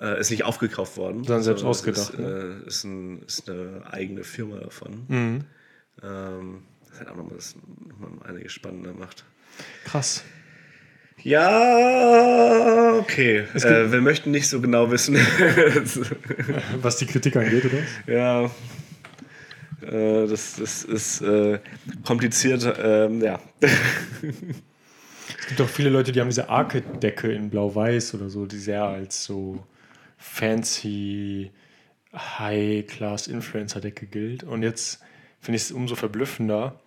äh, 0.00 0.20
ist 0.20 0.30
nicht 0.30 0.44
aufgekauft 0.44 0.96
worden. 0.96 1.24
Sondern 1.24 1.42
selbst 1.42 1.60
es 1.60 1.66
ausgedacht, 1.66 2.14
Ist, 2.14 2.18
ne? 2.18 2.62
ist, 2.66 2.84
ein, 2.84 3.22
ist 3.22 3.50
eine 3.50 3.82
eigene 3.90 4.24
Firma 4.24 4.58
davon. 4.58 5.04
Mhm. 5.08 5.44
Ähm, 6.02 6.62
das 6.88 7.00
hat 7.00 7.08
auch 7.08 7.16
nochmal 7.16 7.36
das 7.36 7.56
nochmal 7.86 8.28
einiges 8.28 8.52
spannender 8.52 8.92
macht. 8.92 9.24
Krass. 9.84 10.24
Ja, 11.24 12.94
okay. 12.98 13.44
Äh, 13.54 13.92
wir 13.92 14.00
möchten 14.00 14.30
nicht 14.30 14.48
so 14.48 14.60
genau 14.60 14.90
wissen. 14.90 15.14
Was 16.82 16.96
die 16.96 17.06
Kritik 17.06 17.36
angeht, 17.36 17.64
oder? 17.64 18.12
ja. 18.12 18.50
Äh, 19.82 20.26
das, 20.26 20.56
das 20.56 20.84
ist 20.84 21.20
äh, 21.22 21.60
kompliziert. 22.04 22.66
Ähm, 22.78 23.22
ja. 23.22 23.40
Es 23.60 25.46
gibt 25.48 25.60
auch 25.60 25.68
viele 25.68 25.90
Leute, 25.90 26.12
die 26.12 26.20
haben 26.20 26.28
diese 26.28 26.48
Arcade-Decke 26.48 27.32
in 27.32 27.50
Blau-Weiß 27.50 28.14
oder 28.14 28.30
so, 28.30 28.46
die 28.46 28.58
sehr 28.58 28.84
als 28.84 29.24
so 29.24 29.64
fancy 30.16 31.50
High-Class-Influencer-Decke 32.14 34.06
gilt. 34.06 34.44
Und 34.44 34.62
jetzt 34.62 35.00
finde 35.40 35.56
ich 35.56 35.62
es 35.62 35.72
umso 35.72 35.96
verblüffender, 35.96 36.80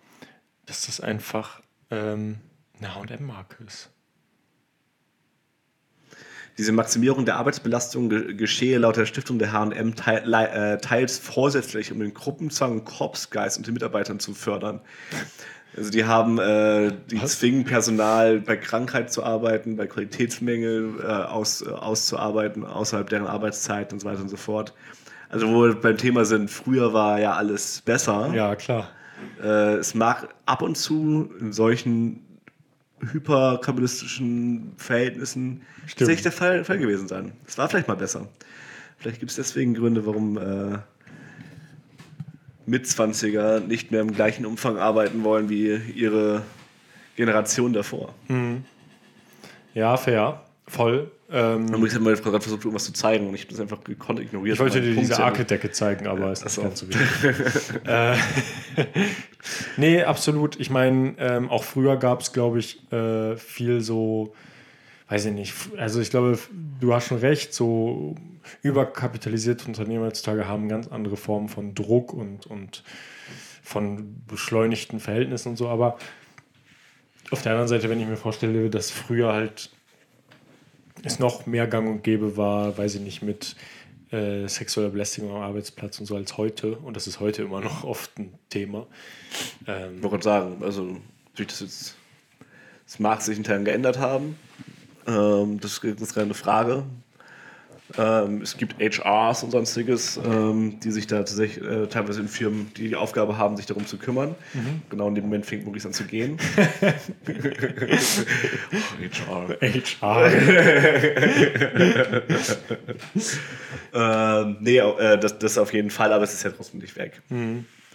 dass 0.64 0.86
das 0.86 1.00
einfach 1.00 1.60
ähm, 1.90 2.38
eine 2.78 2.94
H&M-Marke 2.94 3.64
ist. 3.64 3.90
Diese 6.58 6.72
Maximierung 6.72 7.26
der 7.26 7.36
Arbeitsbelastung 7.36 8.08
ge 8.08 8.34
geschehe 8.34 8.78
laut 8.78 8.96
der 8.96 9.04
Stiftung 9.06 9.38
der 9.38 9.52
H&M 9.52 9.94
teil 9.94 10.32
äh, 10.32 10.78
teils 10.78 11.18
vorsätzlich, 11.18 11.92
um 11.92 12.00
den 12.00 12.14
Gruppenzwang 12.14 12.72
und 12.72 12.84
Korpsgeist 12.84 13.58
unter 13.58 13.70
den 13.70 13.74
Mitarbeitern 13.74 14.18
zu 14.20 14.32
fördern. 14.32 14.80
Also 15.76 15.90
die 15.90 16.06
haben, 16.06 16.38
äh, 16.38 16.92
die 17.10 17.20
Was? 17.20 17.38
zwingen 17.38 17.64
Personal 17.64 18.40
bei 18.40 18.56
Krankheit 18.56 19.12
zu 19.12 19.22
arbeiten, 19.22 19.76
bei 19.76 19.86
Qualitätsmängel 19.86 21.00
äh, 21.02 21.06
aus, 21.06 21.60
äh, 21.60 21.68
auszuarbeiten, 21.68 22.64
außerhalb 22.64 23.10
deren 23.10 23.26
Arbeitszeit 23.26 23.92
und 23.92 24.00
so 24.00 24.08
weiter 24.08 24.22
und 24.22 24.30
so 24.30 24.38
fort. 24.38 24.72
Also 25.28 25.48
wo 25.48 25.64
wir 25.64 25.74
beim 25.74 25.98
Thema 25.98 26.24
sind, 26.24 26.50
früher 26.50 26.94
war 26.94 27.20
ja 27.20 27.34
alles 27.34 27.82
besser. 27.82 28.32
Ja, 28.34 28.54
klar. 28.54 28.88
Äh, 29.42 29.74
es 29.74 29.94
mag 29.94 30.28
ab 30.46 30.62
und 30.62 30.76
zu 30.76 31.30
in 31.40 31.52
solchen 31.52 32.25
hyperkapitalistischen 33.12 34.72
Verhältnissen 34.76 35.62
tatsächlich 35.88 36.22
der 36.22 36.32
Fall, 36.32 36.64
Fall 36.64 36.78
gewesen 36.78 37.08
sein. 37.08 37.32
Es 37.46 37.58
war 37.58 37.68
vielleicht 37.68 37.88
mal 37.88 37.96
besser. 37.96 38.28
Vielleicht 38.98 39.20
gibt 39.20 39.30
es 39.30 39.36
deswegen 39.36 39.74
Gründe, 39.74 40.06
warum 40.06 40.38
äh, 40.38 40.78
Mitzwanziger 42.66 43.60
nicht 43.60 43.90
mehr 43.90 44.00
im 44.00 44.12
gleichen 44.12 44.46
Umfang 44.46 44.78
arbeiten 44.78 45.22
wollen 45.24 45.48
wie 45.48 45.74
ihre 45.94 46.42
Generation 47.16 47.72
davor. 47.72 48.14
Ja, 49.74 49.96
fair. 49.96 50.42
Voll. 50.66 51.10
Ähm, 51.28 51.74
Und 51.74 51.84
ich 51.86 51.94
habe 51.94 52.04
mal 52.04 52.14
gerade 52.14 52.40
versucht, 52.40 52.64
irgendwas 52.64 52.84
zu 52.84 52.92
zeigen 52.92 53.28
und 53.28 53.34
ich 53.34 53.42
habe 53.42 53.50
das 53.50 53.60
einfach 53.60 53.82
gekonnt 53.82 54.20
ignoriert. 54.20 54.54
ich 54.54 54.60
wollte 54.60 54.80
dir 54.80 54.94
Punkt 54.94 55.10
diese 55.10 55.24
Arcade-Decke 55.24 55.72
zeigen, 55.72 56.06
aber 56.06 56.30
ist 56.30 56.42
ach 56.42 56.44
nicht 56.44 56.54
so. 56.54 56.62
ganz 56.62 56.78
so 56.80 56.88
wichtig. 56.88 57.84
äh, 57.84 58.16
nee, 59.76 60.02
absolut. 60.02 60.60
Ich 60.60 60.70
meine, 60.70 61.14
ähm, 61.18 61.50
auch 61.50 61.64
früher 61.64 61.96
gab 61.96 62.20
es, 62.20 62.32
glaube 62.32 62.60
ich, 62.60 62.92
äh, 62.92 63.36
viel 63.36 63.80
so, 63.80 64.34
weiß 65.08 65.26
ich 65.26 65.32
nicht, 65.32 65.54
also 65.76 66.00
ich 66.00 66.10
glaube, 66.10 66.38
du 66.80 66.94
hast 66.94 67.08
schon 67.08 67.18
recht, 67.18 67.52
so 67.52 68.14
überkapitalisierte 68.62 69.66
Unternehmen 69.66 70.04
heutzutage 70.04 70.46
haben 70.46 70.68
ganz 70.68 70.86
andere 70.86 71.16
Formen 71.16 71.48
von 71.48 71.74
Druck 71.74 72.12
und, 72.12 72.46
und 72.46 72.84
von 73.64 74.22
beschleunigten 74.28 75.00
Verhältnissen 75.00 75.50
und 75.50 75.56
so, 75.56 75.68
aber 75.68 75.98
auf 77.32 77.42
der 77.42 77.52
anderen 77.52 77.68
Seite, 77.68 77.90
wenn 77.90 78.00
ich 78.00 78.06
mir 78.06 78.16
vorstelle, 78.16 78.70
dass 78.70 78.92
früher 78.92 79.32
halt 79.32 79.70
es 81.06 81.18
noch 81.18 81.46
mehr 81.46 81.66
gang 81.66 81.88
und 81.88 82.02
gäbe 82.02 82.36
war, 82.36 82.76
weiß 82.76 82.96
ich 82.96 83.00
nicht, 83.00 83.22
mit 83.22 83.56
äh, 84.10 84.46
sexueller 84.46 84.90
Belästigung 84.90 85.30
am 85.30 85.42
Arbeitsplatz 85.42 85.98
und 85.98 86.06
so 86.06 86.16
als 86.16 86.36
heute. 86.36 86.76
Und 86.78 86.96
das 86.96 87.06
ist 87.06 87.20
heute 87.20 87.42
immer 87.42 87.60
noch 87.60 87.84
oft 87.84 88.18
ein 88.18 88.32
Thema. 88.50 88.86
Ähm, 89.66 89.98
Ich 89.98 90.10
wollte 90.10 90.24
sagen, 90.24 90.62
also 90.62 90.96
durch 91.34 91.48
das 91.48 91.60
jetzt, 91.60 91.96
es 92.86 92.98
mag 92.98 93.20
sich 93.22 93.36
in 93.36 93.44
Teilen 93.44 93.64
geändert 93.64 93.98
haben. 93.98 94.36
Ähm, 95.06 95.60
das 95.60 95.78
ist 95.78 96.14
keine 96.14 96.34
Frage. 96.34 96.84
Ähm, 97.96 98.42
es 98.42 98.56
gibt 98.56 98.80
HRs 98.80 99.44
und 99.44 99.52
sonstiges, 99.52 100.18
ähm, 100.24 100.80
die 100.80 100.90
sich 100.90 101.06
da 101.06 101.18
tatsächlich 101.18 101.64
äh, 101.64 101.86
teilweise 101.86 102.20
in 102.20 102.28
Firmen, 102.28 102.72
die 102.76 102.88
die 102.88 102.96
Aufgabe 102.96 103.38
haben, 103.38 103.56
sich 103.56 103.66
darum 103.66 103.86
zu 103.86 103.96
kümmern. 103.96 104.34
Genau 104.90 105.08
in 105.08 105.14
dem 105.14 105.24
Moment 105.24 105.46
fängt 105.46 105.64
Maurice 105.64 105.88
an 105.88 105.94
zu 105.94 106.04
gehen. 106.04 106.38
oh, 109.28 109.48
HR. 109.60 110.30
HR. 110.30 110.30
Ähm, 113.92 114.56
nee, 114.60 114.78
äh, 114.78 115.18
das, 115.18 115.38
das 115.38 115.56
auf 115.58 115.72
jeden 115.72 115.90
Fall, 115.90 116.12
aber 116.12 116.24
es 116.24 116.34
ist 116.34 116.42
ja 116.42 116.50
trotzdem 116.50 116.80
nicht 116.80 116.96
weg. 116.96 117.22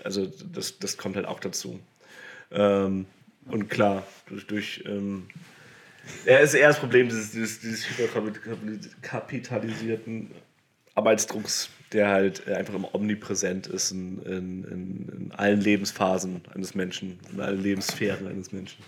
Also 0.04 0.32
das, 0.52 0.80
das 0.80 0.98
kommt 0.98 1.16
halt 1.16 1.28
auch 1.28 1.40
dazu. 1.40 1.80
Ähm, 2.52 3.06
und 3.46 3.70
klar, 3.70 4.04
durch, 4.28 4.48
durch 4.48 4.84
ähm, 4.88 5.28
ja, 6.26 6.38
ist 6.38 6.54
eher 6.54 6.70
das 6.70 6.80
Problem 6.80 7.10
dieses, 7.10 7.32
dieses, 7.32 7.60
dieses 7.60 7.90
hyperkapitalisierten 7.90 10.32
Arbeitsdrucks, 10.96 11.70
der 11.92 12.08
halt 12.10 12.48
äh, 12.48 12.54
einfach 12.54 12.74
immer 12.74 12.94
omnipräsent 12.94 13.68
ist 13.68 13.92
in, 13.92 14.22
in, 14.24 14.64
in, 14.64 15.10
in 15.18 15.32
allen 15.32 15.62
Lebensphasen 15.62 16.42
eines 16.54 16.76
Menschen, 16.76 17.20
in 17.32 17.40
allen 17.40 17.62
Lebenssphären 17.62 18.28
eines 18.28 18.52
Menschen. 18.52 18.84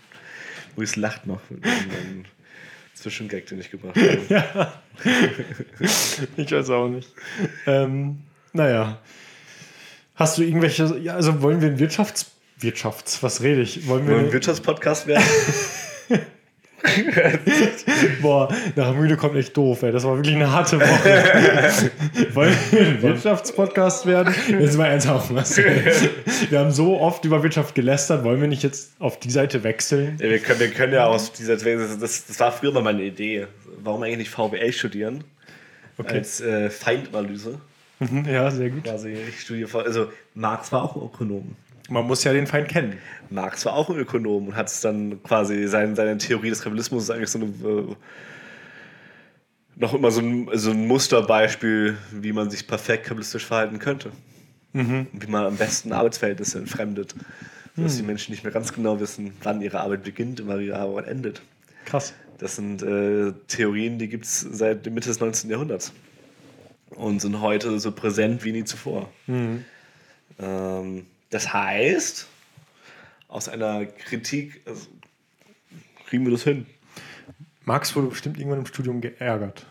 Maurice 0.76 1.00
lacht 1.00 1.28
noch 1.28 1.40
mit 1.50 1.64
einem 1.66 2.26
Zwischengag, 2.94 3.46
den 3.48 3.60
ich 3.60 3.72
gebracht 3.72 3.96
habe. 3.96 4.74
ich 6.38 6.52
weiß 6.52 6.70
auch 6.70 6.90
nicht. 6.90 7.10
Ähm, 7.66 8.20
naja. 8.54 9.00
Hast 10.16 10.38
du 10.38 10.44
irgendwelche, 10.44 10.98
ja, 10.98 11.16
also 11.16 11.42
wollen 11.42 11.62
wir 11.62 11.70
ein 11.70 11.80
Wirtschafts... 11.80 12.32
Wirtschafts... 12.60 13.24
Was 13.24 13.42
rede 13.42 13.62
ich? 13.62 13.88
Wollen 13.88 14.06
wir... 14.06 14.14
Wollen 14.14 14.24
wir 14.24 14.30
ein 14.30 14.34
Wirtschaftspodcast 14.34 15.08
werden? 15.08 15.24
Boah, 18.22 18.54
nach 18.76 18.94
müde 18.94 19.16
kommt 19.16 19.36
echt 19.36 19.56
doof, 19.56 19.84
ey. 19.84 19.92
Das 19.92 20.04
war 20.04 20.18
wirklich 20.18 20.36
eine 20.36 20.52
harte 20.52 20.80
Woche. 20.80 21.92
Wollen 22.34 22.56
wir 22.72 22.82
ein 22.82 23.02
Wirtschaftspodcast 23.02 24.06
werden? 24.06 24.34
Jetzt 24.48 24.78
mal 24.78 24.88
ernsthaft. 24.88 25.34
Was? 25.34 25.58
Wir 25.58 26.60
haben 26.60 26.72
so 26.72 27.00
oft 27.00 27.24
über 27.26 27.42
Wirtschaft 27.42 27.76
gelästert. 27.76 28.24
Wollen 28.24 28.42
wir 28.42 28.48
nicht 28.48 28.64
jetzt 28.64 28.94
auf 29.00 29.20
die 29.20 29.32
Seite 29.32 29.64
wechseln? 29.64 30.18
Ja, 30.20 30.30
wir, 30.30 30.40
können, 30.40 30.60
wir 30.60 30.72
können 30.72 30.94
ja 30.94 31.06
aus 31.06 31.32
dieser, 31.32 31.56
das, 31.56 32.00
das, 32.00 32.26
das 32.26 32.40
war 32.40 32.52
früher 32.52 32.74
mal 32.74 32.84
meine 32.84 33.04
Idee. 33.04 33.48
Warum 33.82 34.04
eigentlich 34.04 34.18
nicht 34.18 34.32
VWL 34.32 34.74
studieren? 34.74 35.24
Okay. 35.98 36.16
Als 36.16 36.42
äh, 36.42 36.70
Feindanalyse. 36.70 37.60
Mhm, 38.00 38.26
ja, 38.26 38.50
sehr 38.52 38.70
gut. 38.70 38.84
Quasi, 38.84 39.14
ich 39.14 39.42
studiere 39.42 39.84
also 39.84 40.12
Marx 40.34 40.72
war 40.72 40.84
auch 40.84 40.96
ein 40.96 41.04
Ökonom. 41.04 41.56
Man 41.90 42.06
muss 42.06 42.24
ja 42.24 42.32
den 42.34 42.48
Feind 42.48 42.70
kennen. 42.70 42.98
Marx 43.30 43.66
war 43.66 43.74
auch 43.74 43.90
ein 43.90 43.98
Ökonom 43.98 44.48
und 44.48 44.56
hat 44.56 44.68
es 44.68 44.82
dann 44.82 45.22
quasi, 45.24 45.68
sein, 45.68 45.96
seine 45.96 46.18
Theorie 46.18 46.50
des 46.50 46.62
Kapitalismus 46.62 47.04
ist 47.04 47.10
eigentlich 47.10 47.30
so 47.30 47.40
eine, 47.40 47.48
äh, 47.48 47.96
noch 49.76 49.94
immer 49.94 50.12
so 50.12 50.22
ein, 50.22 50.50
so 50.54 50.72
ein 50.72 50.88
Musterbeispiel, 50.88 51.98
wie 52.12 52.32
man 52.32 52.50
sich 52.50 52.68
perfekt 52.68 53.04
kapitalistisch 53.04 53.46
verhalten 53.46 53.80
könnte. 53.80 54.12
Und 55.12 55.22
wie 55.22 55.28
man 55.28 55.46
am 55.46 55.58
besten 55.58 55.92
Arbeitsverhältnisse 55.92 56.60
entfremdet. 56.60 57.16
Dass 57.76 57.98
die 57.98 58.04
Menschen 58.04 58.32
nicht 58.32 58.44
mehr 58.44 58.54
ganz 58.54 58.72
genau 58.72 59.00
wissen, 59.00 59.34
wann 59.42 59.62
ihre 59.62 59.82
Arbeit 59.82 60.04
beginnt 60.04 60.40
und 60.42 60.48
wann 60.48 60.62
ihre 60.62 60.78
Arbeit 60.78 61.08
endet. 61.08 61.42
Krass. 61.86 62.14
Das 62.38 62.56
sind 62.56 62.84
äh, 62.84 63.34
Theorien, 63.48 63.98
die 63.98 64.10
gibt 64.10 64.26
es 64.26 64.42
seit 64.42 64.86
Mitte 64.86 65.10
des 65.10 65.20
19. 65.20 65.50
Jahrhunderts. 65.50 65.92
Und 66.90 67.20
sind 67.20 67.42
heute 67.42 67.80
so 67.80 67.92
präsent 67.92 68.44
wie 68.46 68.52
nie 68.52 68.64
zuvor. 68.64 69.10
Ähm, 70.40 71.06
das 71.34 71.54
heißt, 71.54 72.28
aus 73.28 73.50
einer 73.50 73.86
Kritik 73.86 74.62
also, 74.66 74.88
kriegen 76.08 76.26
wir 76.26 76.32
das 76.32 76.44
hin. 76.44 76.66
Marx 77.66 77.96
wurde 77.96 78.08
bestimmt 78.08 78.38
irgendwann 78.38 78.60
im 78.60 78.66
Studium 78.66 79.02
geärgert. 79.02 79.66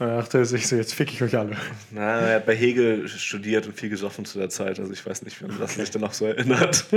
Er 0.00 0.18
dachte 0.18 0.44
sich 0.44 0.68
so, 0.68 0.76
jetzt 0.76 0.94
fick 0.94 1.12
ich 1.12 1.22
euch 1.22 1.36
alle. 1.36 1.56
Na, 1.90 2.20
er 2.20 2.36
hat 2.36 2.46
bei 2.46 2.54
Hegel 2.54 3.08
studiert 3.08 3.66
und 3.66 3.76
viel 3.78 3.90
gesoffen 3.90 4.24
zu 4.24 4.38
der 4.38 4.48
Zeit. 4.48 4.78
Also 4.78 4.92
ich 4.92 5.04
weiß 5.04 5.22
nicht, 5.22 5.40
wie 5.42 5.46
man 5.46 5.58
das 5.58 5.74
sich 5.74 5.90
dann 5.90 6.02
noch 6.02 6.12
so 6.12 6.26
erinnert. 6.26 6.86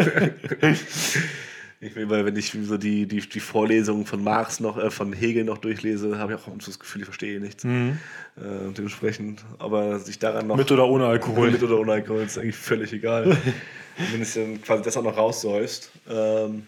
ich 1.82 1.96
will, 1.96 2.10
weil 2.10 2.26
wenn 2.26 2.36
ich 2.36 2.52
so 2.52 2.78
die, 2.78 3.08
die, 3.08 3.22
die 3.22 3.39
Vorlesungen 3.39 4.06
von 4.06 4.24
Marx 4.24 4.60
noch, 4.60 4.78
äh, 4.78 4.91
von 4.91 5.13
Hegel 5.13 5.44
noch 5.44 5.58
durchlese, 5.58 6.20
habe 6.20 6.34
ich 6.34 6.39
auch 6.39 6.48
das 6.63 6.80
Gefühl, 6.80 7.02
ich 7.02 7.06
verstehe 7.06 7.39
nichts. 7.39 7.65
Äh, 7.65 7.98
und 8.38 8.78
dementsprechend, 8.78 9.44
aber 9.58 9.98
sich 10.00 10.20
daran 10.20 10.46
noch. 10.46 10.58
Mit 10.58 10.72
oder 10.72 10.88
ohne 10.88 11.08
Alkohol. 11.08 11.50
Mit 11.50 11.63
oder 11.63 11.80
ohne 11.80 11.94
Alkohol 11.94 12.22
ist 12.22 12.38
eigentlich 12.38 12.56
völlig 12.56 12.94
egal. 12.94 13.36
wenn 14.12 14.22
es 14.22 14.36
dann 14.36 14.62
quasi 14.62 14.84
das 14.84 14.96
auch 14.96 15.04
noch 15.04 15.17
raussäust, 15.17 15.91
ähm, 16.08 16.67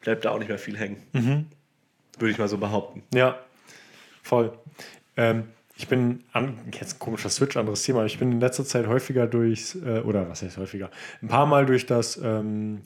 bleibt 0.00 0.24
da 0.24 0.30
auch 0.30 0.38
nicht 0.38 0.48
mehr 0.48 0.58
viel 0.58 0.76
hängen. 0.76 0.96
Würde 2.18 2.32
ich 2.32 2.38
mal 2.38 2.48
so 2.48 2.58
behaupten. 2.58 3.02
Ja, 3.14 3.38
voll. 4.22 4.52
Ähm, 5.16 5.44
ich 5.76 5.88
bin, 5.88 6.24
an, 6.32 6.58
jetzt 6.78 6.96
ein 6.96 6.98
komischer 6.98 7.30
Switch, 7.30 7.56
anderes 7.56 7.84
Thema, 7.84 8.00
aber 8.00 8.06
ich 8.06 8.18
bin 8.18 8.32
in 8.32 8.40
letzter 8.40 8.64
Zeit 8.64 8.86
häufiger 8.86 9.26
durchs, 9.26 9.76
äh, 9.76 10.02
oder 10.04 10.28
was 10.28 10.42
heißt 10.42 10.58
häufiger, 10.58 10.90
ein 11.22 11.28
paar 11.28 11.46
Mal 11.46 11.64
durch 11.64 11.86
das, 11.86 12.18
ähm, 12.22 12.82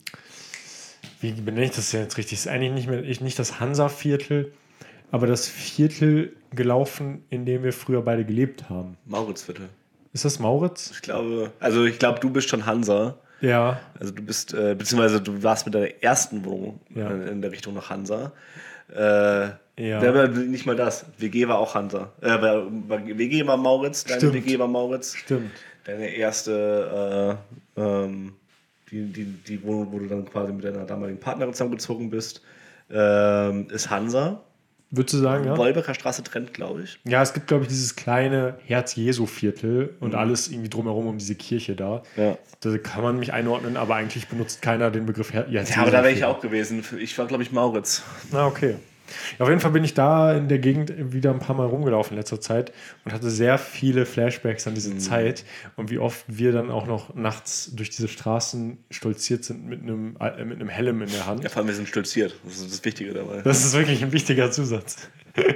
wie 1.35 1.41
benenne 1.41 1.65
ich 1.65 1.71
das 1.71 1.91
jetzt 1.91 2.17
richtig? 2.17 2.33
Ist 2.39 2.47
eigentlich 2.47 2.71
nicht 2.73 2.87
mehr, 2.89 3.03
ich- 3.03 3.21
nicht 3.21 3.39
das 3.39 3.59
Hansa-Viertel, 3.59 4.51
aber 5.11 5.27
das 5.27 5.47
Viertel 5.47 6.33
gelaufen, 6.53 7.23
in 7.29 7.45
dem 7.45 7.63
wir 7.63 7.73
früher 7.73 8.01
beide 8.01 8.25
gelebt 8.25 8.69
haben. 8.69 8.97
Mauritzviertel. 9.05 9.69
Ist 10.13 10.23
das 10.25 10.39
Mauritz? 10.39 10.91
Ich 10.93 11.01
glaube, 11.01 11.51
also 11.59 11.83
ich 11.85 11.99
glaube, 11.99 12.19
du 12.19 12.29
bist 12.29 12.47
schon 12.49 12.65
Hansa. 12.65 13.17
Ja. 13.41 13.79
Also 13.99 14.13
du 14.13 14.21
bist, 14.23 14.53
äh, 14.53 14.73
beziehungsweise 14.77 15.19
du 15.21 15.43
warst 15.43 15.65
mit 15.65 15.75
deiner 15.75 15.89
ersten 16.01 16.45
Wohnung 16.45 16.79
Ja. 16.95 17.09
äh, 17.11 17.29
in 17.31 17.41
der 17.41 17.51
Richtung 17.51 17.73
nach 17.73 17.89
Hansa. 17.89 18.31
Äh, 18.95 19.49
Ja. 19.77 20.13
war 20.13 20.27
nicht 20.29 20.65
mal 20.65 20.75
das. 20.77 21.05
WG 21.17 21.47
war 21.49 21.57
auch 21.59 21.75
Hansa. 21.75 22.13
Äh, 22.21 22.29
WG 23.17 23.45
war 23.45 23.57
Mauritz, 23.57 24.05
deine 24.05 24.19
Stimmt. 24.21 24.33
WG 24.35 24.57
war 24.59 24.67
Mauritz. 24.69 25.15
Stimmt. 25.15 25.51
Deine 25.83 26.07
erste, 26.15 27.37
äh, 27.77 27.81
ähm, 27.81 28.33
die, 29.03 29.11
die, 29.11 29.25
die 29.25 29.63
Wohnung, 29.63 29.91
wo 29.91 29.99
du 29.99 30.07
dann 30.07 30.25
quasi 30.25 30.53
mit 30.53 30.63
deiner 30.63 30.85
damaligen 30.85 31.19
Partnerin 31.19 31.53
zusammengezogen 31.53 32.09
bist, 32.09 32.41
ähm, 32.89 33.67
ist 33.69 33.89
Hansa. 33.89 34.41
Würdest 34.91 35.15
du 35.15 35.17
sagen, 35.17 35.45
ja? 35.45 35.57
Wolbecker 35.57 35.93
Straße 35.93 36.23
trennt, 36.23 36.53
glaube 36.53 36.83
ich. 36.83 36.99
Ja, 37.05 37.21
es 37.21 37.33
gibt, 37.33 37.47
glaube 37.47 37.63
ich, 37.63 37.69
dieses 37.69 37.95
kleine 37.95 38.55
Herz-Jesu-Viertel 38.65 39.95
und 39.99 40.15
alles 40.15 40.49
irgendwie 40.49 40.69
drumherum 40.69 41.07
um 41.07 41.17
diese 41.17 41.35
Kirche 41.35 41.75
da. 41.75 42.03
Ja. 42.15 42.37
Da 42.61 42.77
kann 42.77 43.03
man 43.03 43.19
mich 43.19 43.33
einordnen, 43.33 43.77
aber 43.77 43.95
eigentlich 43.95 44.27
benutzt 44.27 44.61
keiner 44.61 44.91
den 44.91 45.05
Begriff 45.05 45.33
Herz 45.33 45.49
Ja, 45.49 45.63
aber 45.81 45.91
da 45.91 46.03
wäre 46.03 46.13
ich 46.13 46.23
auch 46.23 46.39
gewesen. 46.39 46.83
Ich 46.97 47.17
war, 47.17 47.25
glaube 47.25 47.43
ich, 47.43 47.51
Mauritz. 47.51 48.03
Na, 48.31 48.45
okay. 48.45 48.75
Auf 49.39 49.47
jeden 49.49 49.61
Fall 49.61 49.71
bin 49.71 49.83
ich 49.83 49.93
da 49.93 50.33
in 50.33 50.47
der 50.47 50.59
Gegend 50.59 50.93
wieder 51.13 51.31
ein 51.31 51.39
paar 51.39 51.55
Mal 51.55 51.65
rumgelaufen 51.67 52.13
in 52.13 52.17
letzter 52.17 52.41
Zeit 52.41 52.71
und 53.03 53.13
hatte 53.13 53.29
sehr 53.29 53.57
viele 53.57 54.05
Flashbacks 54.05 54.65
an 54.67 54.73
diese 54.75 54.97
Zeit 54.97 55.43
und 55.75 55.89
wie 55.91 55.99
oft 55.99 56.25
wir 56.27 56.51
dann 56.51 56.71
auch 56.71 56.87
noch 56.87 57.13
nachts 57.15 57.71
durch 57.75 57.89
diese 57.89 58.07
Straßen 58.07 58.77
stolziert 58.89 59.43
sind 59.43 59.65
mit 59.67 59.81
einem, 59.81 60.17
äh, 60.19 60.43
mit 60.43 60.59
einem 60.59 60.69
Helm 60.69 61.01
in 61.01 61.11
der 61.11 61.25
Hand. 61.27 61.43
Ja, 61.43 61.49
vor 61.49 61.59
allem, 61.59 61.67
wir 61.67 61.75
sind 61.75 61.87
stolziert. 61.87 62.35
Das 62.43 62.55
ist 62.57 62.71
das 62.71 62.85
Wichtige 62.85 63.13
dabei. 63.13 63.41
Das 63.43 63.63
ist 63.63 63.73
wirklich 63.73 64.03
ein 64.03 64.11
wichtiger 64.11 64.51
Zusatz. 64.51 64.97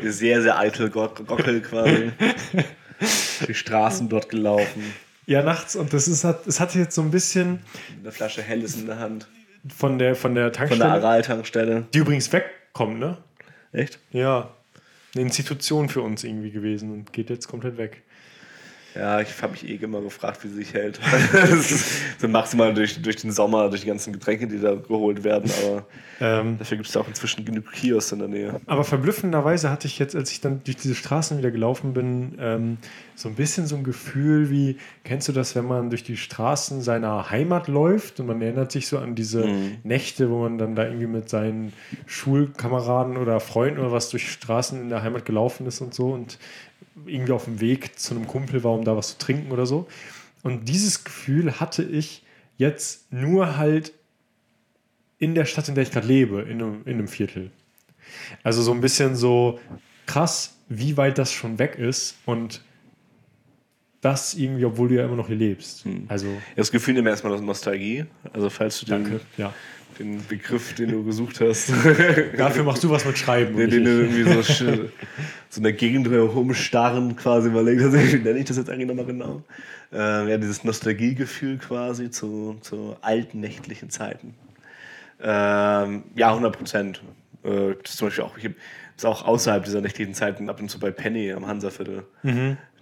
sehr, 0.04 0.42
sehr 0.42 0.58
eitel 0.60 0.90
Gock- 0.90 1.26
Gockel 1.26 1.62
quasi. 1.62 2.12
Die 3.48 3.54
Straßen 3.54 4.10
dort 4.10 4.30
gelaufen. 4.30 4.84
Ja, 5.26 5.42
nachts 5.44 5.76
und 5.76 5.94
das 5.94 6.08
ist, 6.08 6.24
hat, 6.24 6.46
es 6.48 6.60
hatte 6.60 6.80
jetzt 6.80 6.96
so 6.96 7.02
ein 7.02 7.12
bisschen 7.12 7.60
Eine 8.02 8.12
Flasche 8.12 8.42
Helles 8.42 8.76
in 8.76 8.88
der 8.88 9.00
Hand. 9.00 9.28
von 9.76 9.98
der, 10.00 10.16
von 10.16 10.36
der 10.36 10.46
Von 10.46 10.52
der 10.52 10.52
Tankstelle, 10.68 10.86
Aral-Tankstelle. 10.92 11.88
die 11.94 12.00
übrigens 12.00 12.32
wegkommt, 12.34 13.00
ne? 13.00 13.18
Echt? 13.72 14.00
Ja, 14.12 14.54
eine 15.14 15.24
Institution 15.24 15.90
für 15.90 16.02
uns 16.02 16.24
irgendwie 16.24 16.52
gewesen 16.52 16.92
und 16.92 17.14
geht 17.14 17.30
jetzt 17.30 17.48
komplett 17.48 17.78
weg. 17.78 18.04
Ja, 18.96 19.22
ich 19.22 19.30
habe 19.42 19.52
mich 19.54 19.68
eh 19.70 19.76
immer 19.76 20.02
gefragt, 20.02 20.44
wie 20.44 20.48
sie 20.48 20.56
sich 20.56 20.74
hält. 20.74 21.00
So 22.20 22.28
maximal 22.28 22.74
durch, 22.74 23.02
durch 23.02 23.16
den 23.18 23.32
Sommer, 23.32 23.70
durch 23.70 23.82
die 23.82 23.88
ganzen 23.88 24.12
Getränke, 24.14 24.48
die 24.48 24.60
da 24.60 24.76
geholt 24.76 25.24
werden. 25.24 25.50
Aber 25.64 25.86
Ähm, 26.22 26.58
dafür 26.58 26.76
gibt 26.78 26.90
es 26.90 26.98
auch 26.98 27.08
inzwischen 27.08 27.46
genug 27.46 27.72
Kiosks 27.72 28.12
in 28.12 28.20
der 28.20 28.28
Nähe. 28.28 28.60
aber 28.66 28.84
verblüffenderweise 28.84 29.70
hatte 29.70 29.88
ich 29.88 30.00
jetzt, 30.00 30.18
als 30.18 30.32
ich 30.32 30.42
dann 30.42 30.62
durch 30.66 30.76
diese 30.76 30.96
Straßen 30.96 31.38
wieder 31.38 31.50
gelaufen 31.50 31.94
bin, 31.94 32.36
ähm, 32.40 32.78
so 33.16 33.30
ein 33.30 33.36
bisschen 33.36 33.68
so 33.68 33.78
ein 33.78 33.86
Gefühl 33.86 34.50
wie, 34.50 34.78
kennst 35.06 35.30
du 35.30 35.32
das, 35.32 35.56
wenn 35.56 35.66
man 35.66 35.90
durch 35.90 36.04
die 36.04 36.18
Straßen 36.18 36.82
seiner 36.82 37.30
Heimat 37.30 37.68
läuft 37.70 38.20
und 38.20 38.28
man 38.28 38.42
erinnert 38.42 38.72
sich 38.74 38.88
so 38.88 38.98
an 38.98 39.16
diese 39.16 39.48
Nächte, 39.84 40.30
wo 40.30 40.40
man 40.42 40.58
dann 40.58 40.76
da 40.76 40.84
irgendwie 40.86 41.08
mit 41.08 41.30
seinen 41.30 41.72
Schulkameraden 42.06 43.16
oder 43.18 43.40
Freunden 43.40 43.80
oder 43.80 43.92
was 43.92 44.10
durch 44.10 44.30
Straßen 44.32 44.80
in 44.82 44.90
der 44.90 45.04
Heimat 45.04 45.26
gelaufen 45.26 45.66
ist 45.68 45.80
und 45.82 45.94
so 45.94 46.10
und 46.12 46.38
irgendwie 47.06 47.32
auf 47.32 47.46
dem 47.46 47.60
Weg 47.62 47.98
zu 48.00 48.16
einem 48.16 48.28
Kumpel 48.28 48.64
war, 48.64 48.74
um 48.74 48.84
da 48.84 48.96
was 48.96 49.10
zu 49.10 49.18
trinken 49.18 49.52
oder 49.52 49.66
so. 49.66 49.88
Und 50.44 50.70
dieses 50.70 51.04
Gefühl 51.04 51.60
hatte 51.60 51.84
ich 51.84 52.24
jetzt 52.58 53.12
nur 53.12 53.58
halt 53.58 53.94
in 55.18 55.36
der 55.36 55.46
Stadt, 55.46 55.68
in 55.68 55.76
der 55.76 55.84
ich 55.84 55.92
gerade 55.92 56.08
lebe, 56.08 56.42
in 56.42 56.62
einem, 56.62 56.82
in 56.86 56.94
einem 56.94 57.08
Viertel. 57.08 57.52
Also 58.44 58.62
so 58.62 58.72
ein 58.72 58.82
bisschen 58.82 59.16
so 59.16 59.60
krass, 60.06 60.56
wie 60.70 60.98
weit 60.98 61.18
das 61.18 61.32
schon 61.32 61.60
weg 61.60 61.76
ist 61.78 62.16
und 62.26 62.62
das 64.02 64.34
irgendwie, 64.34 64.64
obwohl 64.66 64.88
du 64.88 64.96
ja 64.96 65.06
immer 65.06 65.18
noch 65.18 65.28
hier 65.28 65.36
lebst. 65.36 65.86
Also, 66.08 66.28
Das 66.56 66.72
Gefühl 66.72 66.94
nimm 66.94 67.06
erstmal 67.06 67.34
das 67.34 67.42
Nostalgie. 67.42 68.06
Also, 68.32 68.50
falls 68.50 68.80
du 68.80 68.86
den, 68.86 69.04
danke. 69.04 69.20
Ja. 69.36 69.54
den 70.00 70.26
Begriff, 70.26 70.74
den 70.76 70.92
du 70.92 71.04
gesucht 71.04 71.42
hast, 71.42 71.70
Dafür 72.38 72.64
machst 72.64 72.84
du 72.84 72.90
was 72.90 73.04
mit 73.04 73.18
Schreiben. 73.18 73.58
den, 73.58 73.70
den 73.70 73.82
ich. 73.82 73.88
irgendwie 73.88 74.42
so, 74.42 74.90
so 75.50 75.60
in 75.60 75.64
der 75.64 75.74
Gegend 75.74 76.08
rumstarren 76.08 77.16
quasi 77.16 77.50
überlegt 77.50 77.82
hast, 77.82 77.94
wie 77.94 78.18
nenne 78.18 78.40
ich 78.40 78.46
das 78.46 78.58
jetzt 78.58 78.70
eigentlich 78.70 78.88
nochmal 78.88 79.06
genau? 79.06 79.42
Äh, 79.92 80.30
ja, 80.30 80.38
dieses 80.38 80.64
Nostalgiegefühl 80.64 81.58
quasi 81.58 82.12
zu, 82.12 82.58
zu 82.62 82.96
alten 83.02 83.40
nächtlichen 83.40 83.90
Zeiten. 83.90 84.36
Ähm, 85.22 86.04
ja, 86.16 86.30
100 86.30 86.56
Prozent. 86.56 87.02
Äh, 87.44 87.74
das 87.82 87.92
ist 87.92 87.98
zum 87.98 88.08
Beispiel 88.08 88.24
auch, 88.24 88.38
ich 88.38 88.46
habe 88.46 88.56
das 88.96 89.06
auch 89.06 89.26
außerhalb 89.26 89.64
dieser 89.64 89.82
nächtlichen 89.82 90.14
Zeiten 90.14 90.50
ab 90.50 90.60
und 90.60 90.70
zu 90.70 90.80
bei 90.80 90.92
Penny 90.92 91.32
am 91.32 91.48
Hansaviertel. 91.48 92.04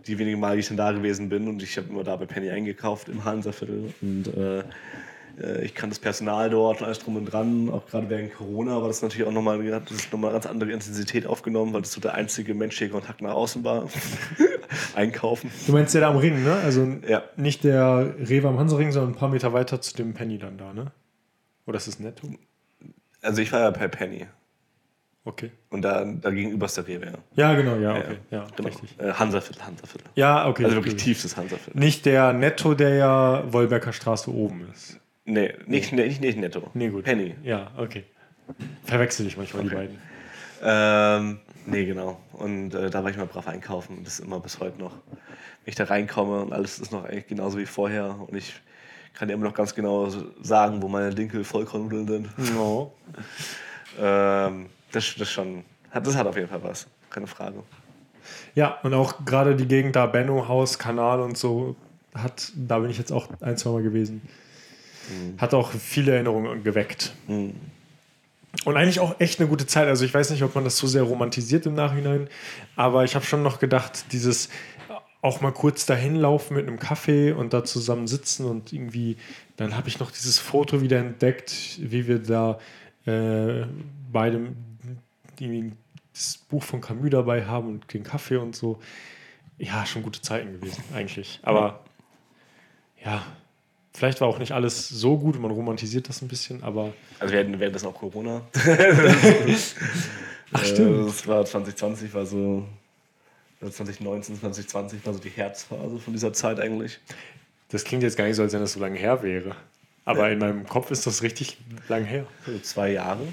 Die 0.05 0.19
wenigen 0.19 0.39
Mal, 0.39 0.55
die 0.55 0.61
ich 0.61 0.67
dann 0.67 0.77
da 0.77 0.91
gewesen 0.91 1.29
bin 1.29 1.47
und 1.47 1.63
ich 1.63 1.77
habe 1.77 1.89
immer 1.89 2.03
da 2.03 2.15
bei 2.15 2.25
Penny 2.25 2.49
eingekauft 2.49 3.09
im 3.09 3.23
Hansaviertel 3.23 3.93
und 4.01 4.27
äh, 4.27 4.63
ich 5.63 5.75
kann 5.75 5.89
das 5.89 5.99
Personal 5.99 6.49
dort 6.49 6.79
und 6.81 6.85
alles 6.85 6.99
drum 6.99 7.15
und 7.15 7.25
dran, 7.25 7.69
auch 7.69 7.85
gerade 7.85 8.09
während 8.09 8.33
Corona 8.33 8.81
war 8.81 8.87
das 8.87 9.01
natürlich 9.03 9.27
auch 9.27 9.31
nochmal, 9.31 9.59
hat 9.73 9.91
das 9.91 10.11
nochmal 10.11 10.29
eine 10.31 10.39
ganz 10.39 10.47
andere 10.47 10.71
Intensität 10.71 11.27
aufgenommen, 11.27 11.73
weil 11.73 11.81
das 11.81 11.91
so 11.91 12.01
der 12.01 12.15
einzige 12.15 12.53
menschliche 12.55 12.91
Kontakt 12.91 13.21
nach 13.21 13.33
außen 13.33 13.63
war. 13.63 13.87
Einkaufen. 14.95 15.51
Du 15.67 15.73
meinst 15.73 15.93
der 15.93 16.01
da 16.01 16.09
am 16.09 16.17
Ring, 16.17 16.43
ne? 16.43 16.53
Also 16.63 16.87
Ja. 17.07 17.23
nicht 17.35 17.63
der 17.63 18.15
Rewe 18.19 18.47
am 18.47 18.57
Hansaring, 18.59 18.91
sondern 18.91 19.11
ein 19.13 19.15
paar 19.17 19.29
Meter 19.29 19.53
weiter 19.53 19.79
zu 19.79 19.95
dem 19.95 20.13
Penny 20.13 20.37
dann 20.37 20.57
da, 20.57 20.73
ne? 20.73 20.91
Oder 21.65 21.77
ist 21.77 21.87
das 21.87 21.99
netto? 21.99 22.27
Also 23.21 23.41
ich 23.41 23.51
war 23.51 23.59
ja 23.61 23.69
bei 23.71 23.87
Penny 23.87 24.25
Okay. 25.25 25.51
und 25.69 25.81
da, 25.81 26.05
da 26.05 26.29
gegenüber 26.29 26.67
ist 26.67 26.77
der 26.77 26.87
Rewe. 26.87 27.05
Ja, 27.35 27.51
Ja, 27.51 27.55
genau, 27.55 27.75
ja, 27.75 27.91
okay. 27.97 28.17
Ja, 28.31 28.47
genau. 28.55 28.69
richtig. 28.69 28.95
Äh, 28.97 29.11
Hansaviertel, 29.11 29.65
Hansaviertel. 29.65 30.09
Ja, 30.15 30.47
okay. 30.47 30.63
Also 30.63 30.77
wirklich 30.77 30.93
okay. 30.93 31.03
tiefstes 31.03 31.35
Hansaviertel. 31.35 31.77
Nicht 31.77 32.05
der 32.05 32.31
Netto, 32.31 32.73
der 32.75 32.95
ja 32.95 33.43
Wolberger 33.51 33.91
Straße 33.91 34.33
oben 34.33 34.67
ist. 34.73 34.97
Nee, 35.27 35.53
nicht, 35.65 35.91
nee. 35.91 36.05
nicht, 36.07 36.21
nicht 36.21 36.37
netto. 36.37 36.71
Nee, 36.73 36.89
gut. 36.89 37.03
Penny. 37.03 37.35
Ja, 37.43 37.71
okay. 37.77 38.05
Verwechsel 38.85 39.27
ich 39.27 39.35
manchmal 39.35 39.63
die 39.63 39.69
beiden. 39.69 39.97
Ähm, 40.63 41.39
nee, 41.65 41.85
genau. 41.85 42.19
Und 42.31 42.73
äh, 42.73 42.89
da 42.89 43.03
war 43.03 43.11
ich 43.11 43.17
mal 43.17 43.25
brav 43.25 43.47
einkaufen 43.47 44.03
das 44.05 44.19
ist 44.19 44.25
immer 44.25 44.39
bis 44.39 44.59
heute 44.61 44.79
noch. 44.79 44.93
Wenn 44.93 45.71
ich 45.71 45.75
da 45.75 45.83
reinkomme 45.83 46.41
und 46.41 46.53
alles 46.53 46.79
ist 46.79 46.93
noch 46.93 47.03
eigentlich 47.03 47.27
genauso 47.27 47.57
wie 47.57 47.65
vorher 47.65 48.15
und 48.25 48.35
ich 48.35 48.53
kann 49.13 49.27
dir 49.27 49.33
immer 49.33 49.43
noch 49.43 49.53
ganz 49.53 49.75
genau 49.75 50.09
sagen, 50.41 50.81
wo 50.81 50.87
meine 50.87 51.13
Dinkel 51.13 51.43
Vollkornnudeln 51.43 52.07
sind. 52.07 52.55
No. 52.55 52.93
Ähm, 53.99 54.67
das, 54.91 55.15
das 55.17 55.31
schon, 55.31 55.63
hat, 55.89 56.05
das 56.05 56.15
hat 56.15 56.27
auf 56.27 56.35
jeden 56.35 56.47
Fall 56.47 56.61
was, 56.61 56.85
keine 57.09 57.25
Frage. 57.25 57.63
Ja, 58.53 58.77
und 58.83 58.93
auch 58.93 59.25
gerade 59.25 59.55
die 59.55 59.67
Gegend 59.67 59.95
da, 59.95 60.05
Benno-Haus, 60.05 60.77
Kanal 60.77 61.19
und 61.19 61.35
so, 61.35 61.75
hat, 62.13 62.51
da 62.55 62.77
bin 62.77 62.91
ich 62.91 62.99
jetzt 62.99 63.11
auch 63.11 63.27
ein, 63.41 63.57
zwei 63.57 63.71
Mal 63.71 63.81
gewesen. 63.81 64.21
Mhm. 65.09 65.39
Hat 65.39 65.53
auch 65.53 65.71
viele 65.71 66.13
Erinnerungen 66.13 66.63
geweckt. 66.63 67.13
Mhm. 67.27 67.53
Und 68.65 68.75
eigentlich 68.75 68.99
auch 68.99 69.19
echt 69.19 69.39
eine 69.39 69.49
gute 69.49 69.67
Zeit. 69.67 69.87
Also 69.87 70.05
ich 70.05 70.13
weiß 70.13 70.31
nicht, 70.31 70.43
ob 70.43 70.55
man 70.55 70.63
das 70.63 70.77
so 70.77 70.87
sehr 70.87 71.03
romantisiert 71.03 71.65
im 71.65 71.75
Nachhinein, 71.75 72.27
aber 72.75 73.03
ich 73.03 73.15
habe 73.15 73.25
schon 73.25 73.43
noch 73.43 73.59
gedacht, 73.59 74.05
dieses 74.11 74.49
auch 75.21 75.41
mal 75.41 75.51
kurz 75.51 75.85
dahin 75.85 76.15
laufen 76.15 76.55
mit 76.55 76.67
einem 76.67 76.79
Kaffee 76.79 77.31
und 77.31 77.53
da 77.53 77.63
zusammen 77.63 78.07
sitzen 78.07 78.45
und 78.45 78.71
irgendwie, 78.71 79.17
dann 79.57 79.75
habe 79.75 79.89
ich 79.89 79.99
noch 79.99 80.11
dieses 80.11 80.39
Foto 80.39 80.81
wieder 80.81 80.99
entdeckt, 80.99 81.79
wie 81.79 82.07
wir 82.07 82.19
da 82.19 82.59
äh, 83.05 83.65
beide 84.11 84.53
das 86.13 86.37
Buch 86.49 86.63
von 86.63 86.81
Camus 86.81 87.09
dabei 87.09 87.45
haben 87.45 87.67
und 87.67 87.93
den 87.93 88.03
Kaffee 88.03 88.37
und 88.37 88.55
so. 88.55 88.79
Ja, 89.57 89.85
schon 89.85 90.03
gute 90.03 90.21
Zeiten 90.21 90.53
gewesen, 90.53 90.83
eigentlich. 90.93 91.39
Aber 91.43 91.83
ja, 93.03 93.25
vielleicht 93.97 94.21
war 94.21 94.27
auch 94.27 94.37
nicht 94.37 94.51
alles 94.51 94.87
so 94.87 95.17
gut, 95.17 95.39
man 95.39 95.51
romantisiert 95.51 96.07
das 96.07 96.21
ein 96.21 96.27
bisschen, 96.27 96.63
aber. 96.63 96.93
Also 97.19 97.33
wir 97.33 97.39
hatten 97.39 97.59
währenddessen 97.59 97.87
auch 97.87 97.95
Corona. 97.95 98.41
Ach 100.53 100.63
stimmt. 100.63 101.07
Das 101.07 101.27
war 101.27 101.43
2020, 101.43 102.13
war 102.13 102.25
so 102.25 102.63
2019, 103.59 104.39
2020 104.39 105.05
war 105.05 105.13
so 105.13 105.19
die 105.19 105.29
Herzphase 105.29 105.97
von 105.97 106.13
dieser 106.13 106.31
Zeit 106.31 106.59
eigentlich. 106.59 106.99
Das 107.69 107.83
klingt 107.83 108.03
jetzt 108.03 108.15
gar 108.15 108.25
nicht 108.25 108.35
so, 108.35 108.43
als 108.43 108.53
wenn 108.53 108.61
das 108.61 108.73
so 108.73 108.79
lange 108.79 108.97
her 108.97 109.23
wäre. 109.23 109.55
Aber 110.05 110.27
ja. 110.27 110.33
in 110.33 110.39
meinem 110.39 110.65
Kopf 110.67 110.91
ist 110.91 111.05
das 111.05 111.21
richtig 111.23 111.57
lang 111.89 112.05
her. 112.05 112.25
Also 112.45 112.59
zwei 112.59 112.91
Jahre. 112.91 113.27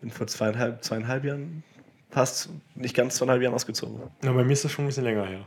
Bin 0.00 0.10
vor 0.10 0.28
zweieinhalb, 0.28 0.84
zweieinhalb 0.84 1.24
Jahren, 1.24 1.64
fast 2.10 2.50
nicht 2.76 2.94
ganz 2.94 3.16
zweieinhalb 3.16 3.42
Jahren 3.42 3.54
ausgezogen. 3.54 4.00
Na, 4.22 4.30
bei 4.32 4.44
mir 4.44 4.52
ist 4.52 4.64
das 4.64 4.70
schon 4.70 4.84
ein 4.84 4.88
bisschen 4.88 5.04
länger 5.04 5.26
her. 5.26 5.44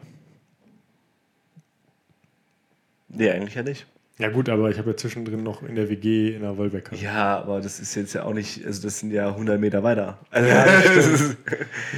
Nee, 3.13 3.29
eigentlich 3.29 3.55
ja 3.55 3.63
nicht. 3.63 3.85
Ja 4.17 4.29
gut, 4.29 4.49
aber 4.49 4.69
ich 4.69 4.77
habe 4.77 4.91
ja 4.91 4.97
zwischendrin 4.97 5.41
noch 5.41 5.63
in 5.63 5.73
der 5.73 5.89
WG 5.89 6.35
in 6.35 6.41
der 6.41 6.55
Wolbecker. 6.55 6.95
Ja, 6.95 7.39
aber 7.39 7.59
das 7.59 7.79
ist 7.79 7.95
jetzt 7.95 8.13
ja 8.13 8.23
auch 8.23 8.33
nicht, 8.33 8.63
also 8.63 8.83
das 8.83 8.99
sind 8.99 9.11
ja 9.11 9.29
100 9.29 9.59
Meter 9.59 9.81
weiter. 9.81 10.19
Also 10.29 10.47
ja, 10.47 10.65
das 10.65 11.05
stimmt. 11.05 11.37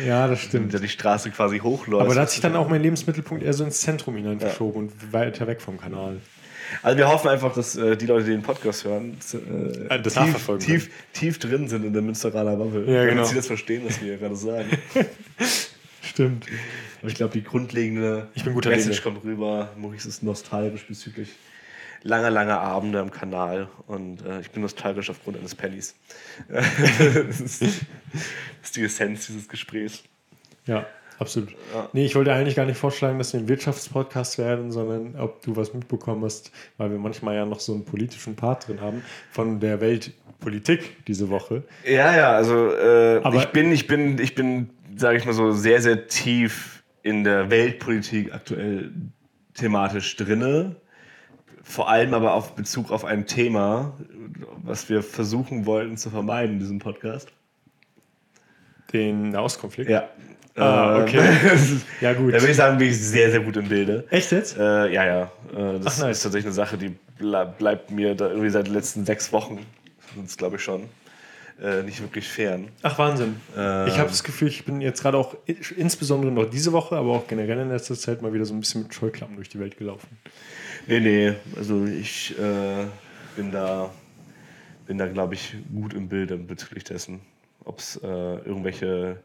ja, 0.08 0.28
das 0.28 0.40
stimmt. 0.40 0.74
Da 0.74 0.78
die 0.80 0.88
Straße 0.88 1.32
quasi 1.32 1.60
hochläuft. 1.60 2.06
Aber 2.06 2.16
da 2.16 2.22
hat 2.22 2.32
sich 2.32 2.40
dann 2.40 2.56
auch 2.56 2.70
mein 2.70 2.82
Lebensmittelpunkt 2.82 3.44
eher 3.44 3.52
so 3.52 3.66
ins 3.66 3.82
Zentrum 3.82 4.16
hinein 4.16 4.40
verschoben 4.40 4.88
ja. 4.88 4.94
und 4.94 5.14
weiter 5.14 5.48
weg 5.48 5.62
vom 5.62 5.78
Kanal. 5.78 6.22
Also 6.82 6.98
wir 6.98 7.10
hoffen 7.10 7.28
einfach, 7.28 7.54
dass 7.54 7.76
äh, 7.76 7.98
die 7.98 8.06
Leute, 8.06 8.26
die 8.26 8.32
den 8.32 8.42
Podcast 8.42 8.86
hören, 8.86 9.18
äh, 9.90 10.00
das 10.00 10.14
tief, 10.14 10.50
tief, 10.60 10.90
tief, 11.12 11.40
drin 11.40 11.68
sind 11.68 11.84
in 11.84 11.94
der 11.94 12.02
Münsteraner 12.02 12.56
Bubble. 12.56 12.86
Ja, 12.92 13.04
genau. 13.04 13.16
Damit 13.16 13.28
sie 13.28 13.36
das 13.36 13.48
verstehen, 13.48 13.84
was 13.86 14.02
wir 14.02 14.18
gerade 14.18 14.36
sagen. 14.36 14.70
Stimmt. 16.02 16.46
Aber 17.04 17.10
ich 17.10 17.16
glaube, 17.16 17.34
die 17.34 17.44
grundlegende 17.44 18.30
ich 18.34 18.46
bin 18.46 18.54
guter 18.54 18.70
Message 18.70 19.02
Dinge. 19.02 19.16
kommt 19.16 19.26
rüber. 19.26 19.72
Maurice 19.76 20.08
ist 20.08 20.24
nostalgisch 20.24 20.88
bezüglich 20.88 21.28
langer, 22.02 22.30
langer 22.30 22.62
Abende 22.62 23.02
am 23.02 23.12
Kanal 23.12 23.68
und 23.88 24.26
äh, 24.26 24.40
ich 24.40 24.52
bin 24.52 24.62
nostalgisch 24.62 25.10
aufgrund 25.10 25.36
eines 25.38 25.54
Pennys. 25.54 25.96
das, 26.48 26.62
ist, 27.42 27.62
das, 27.62 27.62
ist, 28.64 28.76
die 28.78 28.84
Essenz 28.84 29.28
dieses 29.28 29.50
Gesprächs. 29.50 30.04
Ja, 30.66 30.86
absolut. 31.20 31.52
Ja. 31.74 31.90
Nee, 31.92 32.06
ich 32.06 32.16
wollte 32.16 32.32
eigentlich 32.32 32.56
gar 32.56 32.66
nicht 32.66 32.78
vorschlagen, 32.78 33.18
dass 33.18 33.34
wir 33.34 33.42
ein 33.42 33.50
Wirtschaftspodcast 33.50 34.38
werden, 34.38 34.72
sondern 34.72 35.20
ob 35.20 35.42
du 35.42 35.58
was 35.58 35.74
mitbekommen 35.74 36.24
hast, 36.24 36.54
weil 36.78 36.90
wir 36.90 37.00
manchmal 37.00 37.36
ja 37.36 37.46
noch 37.46 37.60
so 37.60 37.74
einen 37.74 37.84
politischen 37.84 38.38
Part 38.38 38.70
drin 38.70 38.80
haben 38.80 39.04
von 39.30 39.60
der 39.60 39.82
Weltpolitik 39.82 41.06
diese 41.06 41.28
Woche. 41.28 41.64
Ja, 41.86 42.16
ja, 42.16 42.32
also 42.32 42.72
äh, 42.74 43.36
ich 43.36 43.48
bin, 43.48 43.74
ich 43.74 43.88
bin, 43.88 44.20
ich 44.20 44.36
bin, 44.36 44.70
sage 44.96 45.18
ich 45.18 45.26
mal 45.26 45.34
so, 45.34 45.52
sehr, 45.52 45.82
sehr 45.82 46.08
tief 46.08 46.74
in 47.04 47.24
der 47.24 47.52
Weltpolitik 47.52 48.34
aktuell 48.34 48.92
thematisch 49.54 50.16
drinne 50.16 50.78
vor 51.64 51.90
allem 51.90 52.14
aber 52.14 52.34
auf 52.34 52.56
Bezug 52.56 52.92
auf 52.92 53.06
ein 53.06 53.26
Thema, 53.26 53.94
was 54.64 54.90
wir 54.90 55.02
versuchen 55.02 55.66
wollten 55.66 55.98
zu 55.98 56.10
vermeiden 56.10 56.56
in 56.56 56.60
diesem 56.60 56.80
Podcast. 56.80 57.30
Den 58.92 59.30
Nahostkonflikt? 59.30 59.90
Ja. 59.90 60.10
Ah, 60.56 61.02
okay. 61.02 61.20
ja, 62.02 62.14
gut. 62.14 62.34
Da 62.34 62.40
würde 62.40 62.52
ich 62.52 62.58
sagen, 62.58 62.78
bin 62.78 62.90
ich 62.90 63.00
sehr, 63.00 63.32
sehr 63.32 63.40
gut 63.40 63.58
im 63.58 63.68
Bilde. 63.68 64.06
Echt 64.12 64.32
jetzt? 64.32 64.56
Äh, 64.56 64.94
ja, 64.94 65.06
ja. 65.06 65.22
Äh, 65.52 65.80
das 65.80 66.00
Ach, 66.00 66.06
nice. 66.06 66.18
ist 66.18 66.24
tatsächlich 66.24 66.46
eine 66.46 66.54
Sache, 66.54 66.78
die 66.78 66.96
bleibt 67.18 67.90
mir 67.90 68.14
da 68.14 68.28
irgendwie 68.28 68.50
seit 68.50 68.68
den 68.68 68.74
letzten 68.74 69.06
sechs 69.06 69.32
Wochen, 69.34 69.66
glaube 70.38 70.58
ich 70.58 70.64
schon, 70.64 70.84
äh, 71.64 71.82
nicht 71.82 72.02
wirklich 72.02 72.28
fern. 72.28 72.68
Ach, 72.82 72.98
Wahnsinn. 73.00 73.38
Ähm, 73.58 73.88
ich 73.88 73.98
habe 73.98 74.10
das 74.10 74.24
Gefühl, 74.24 74.50
ich 74.50 74.66
bin 74.66 74.82
jetzt 74.82 75.02
gerade 75.02 75.18
auch, 75.18 75.36
insbesondere 75.78 76.30
noch 76.32 76.50
diese 76.50 76.74
Woche, 76.74 76.98
aber 76.98 77.12
auch 77.12 77.26
generell 77.26 77.60
in 77.60 77.70
letzter 77.70 77.96
Zeit 77.96 78.22
mal 78.22 78.34
wieder 78.34 78.44
so 78.44 78.54
ein 78.54 78.60
bisschen 78.60 78.84
mit 78.84 78.94
Scheuklappen 78.94 79.38
durch 79.38 79.48
die 79.48 79.60
Welt 79.60 79.78
gelaufen. 79.78 80.10
Nee, 80.88 81.00
nee, 81.00 81.34
also 81.56 81.86
ich 81.86 82.38
äh, 82.38 82.86
bin 83.38 83.52
da, 83.52 83.90
bin 84.86 84.98
da 84.98 85.08
glaube 85.08 85.36
ich, 85.36 85.56
gut 85.74 85.94
im 85.94 86.10
Bilde 86.10 86.36
bezüglich 86.36 86.84
dessen. 86.84 87.22
Ob 87.64 87.80
es 87.80 87.96
äh, 88.04 88.08
irgendwelche 88.08 89.22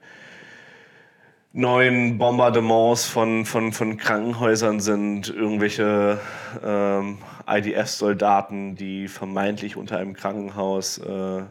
neuen 1.53 2.19
Bombardements 2.19 3.07
von, 3.07 3.45
von, 3.47 3.73
von 3.73 3.97
Krankenhäusern 3.97 4.79
sind, 4.79 5.29
irgendwelche 5.29 6.21
ähm, 6.65 7.19
IDF-Soldaten, 7.49 8.77
die 8.77 9.09
vermeintlich 9.09 9.77
unter 9.77 9.99
einem 9.99 10.15
Krankenhaus 10.15 10.99
äh, 10.99 11.43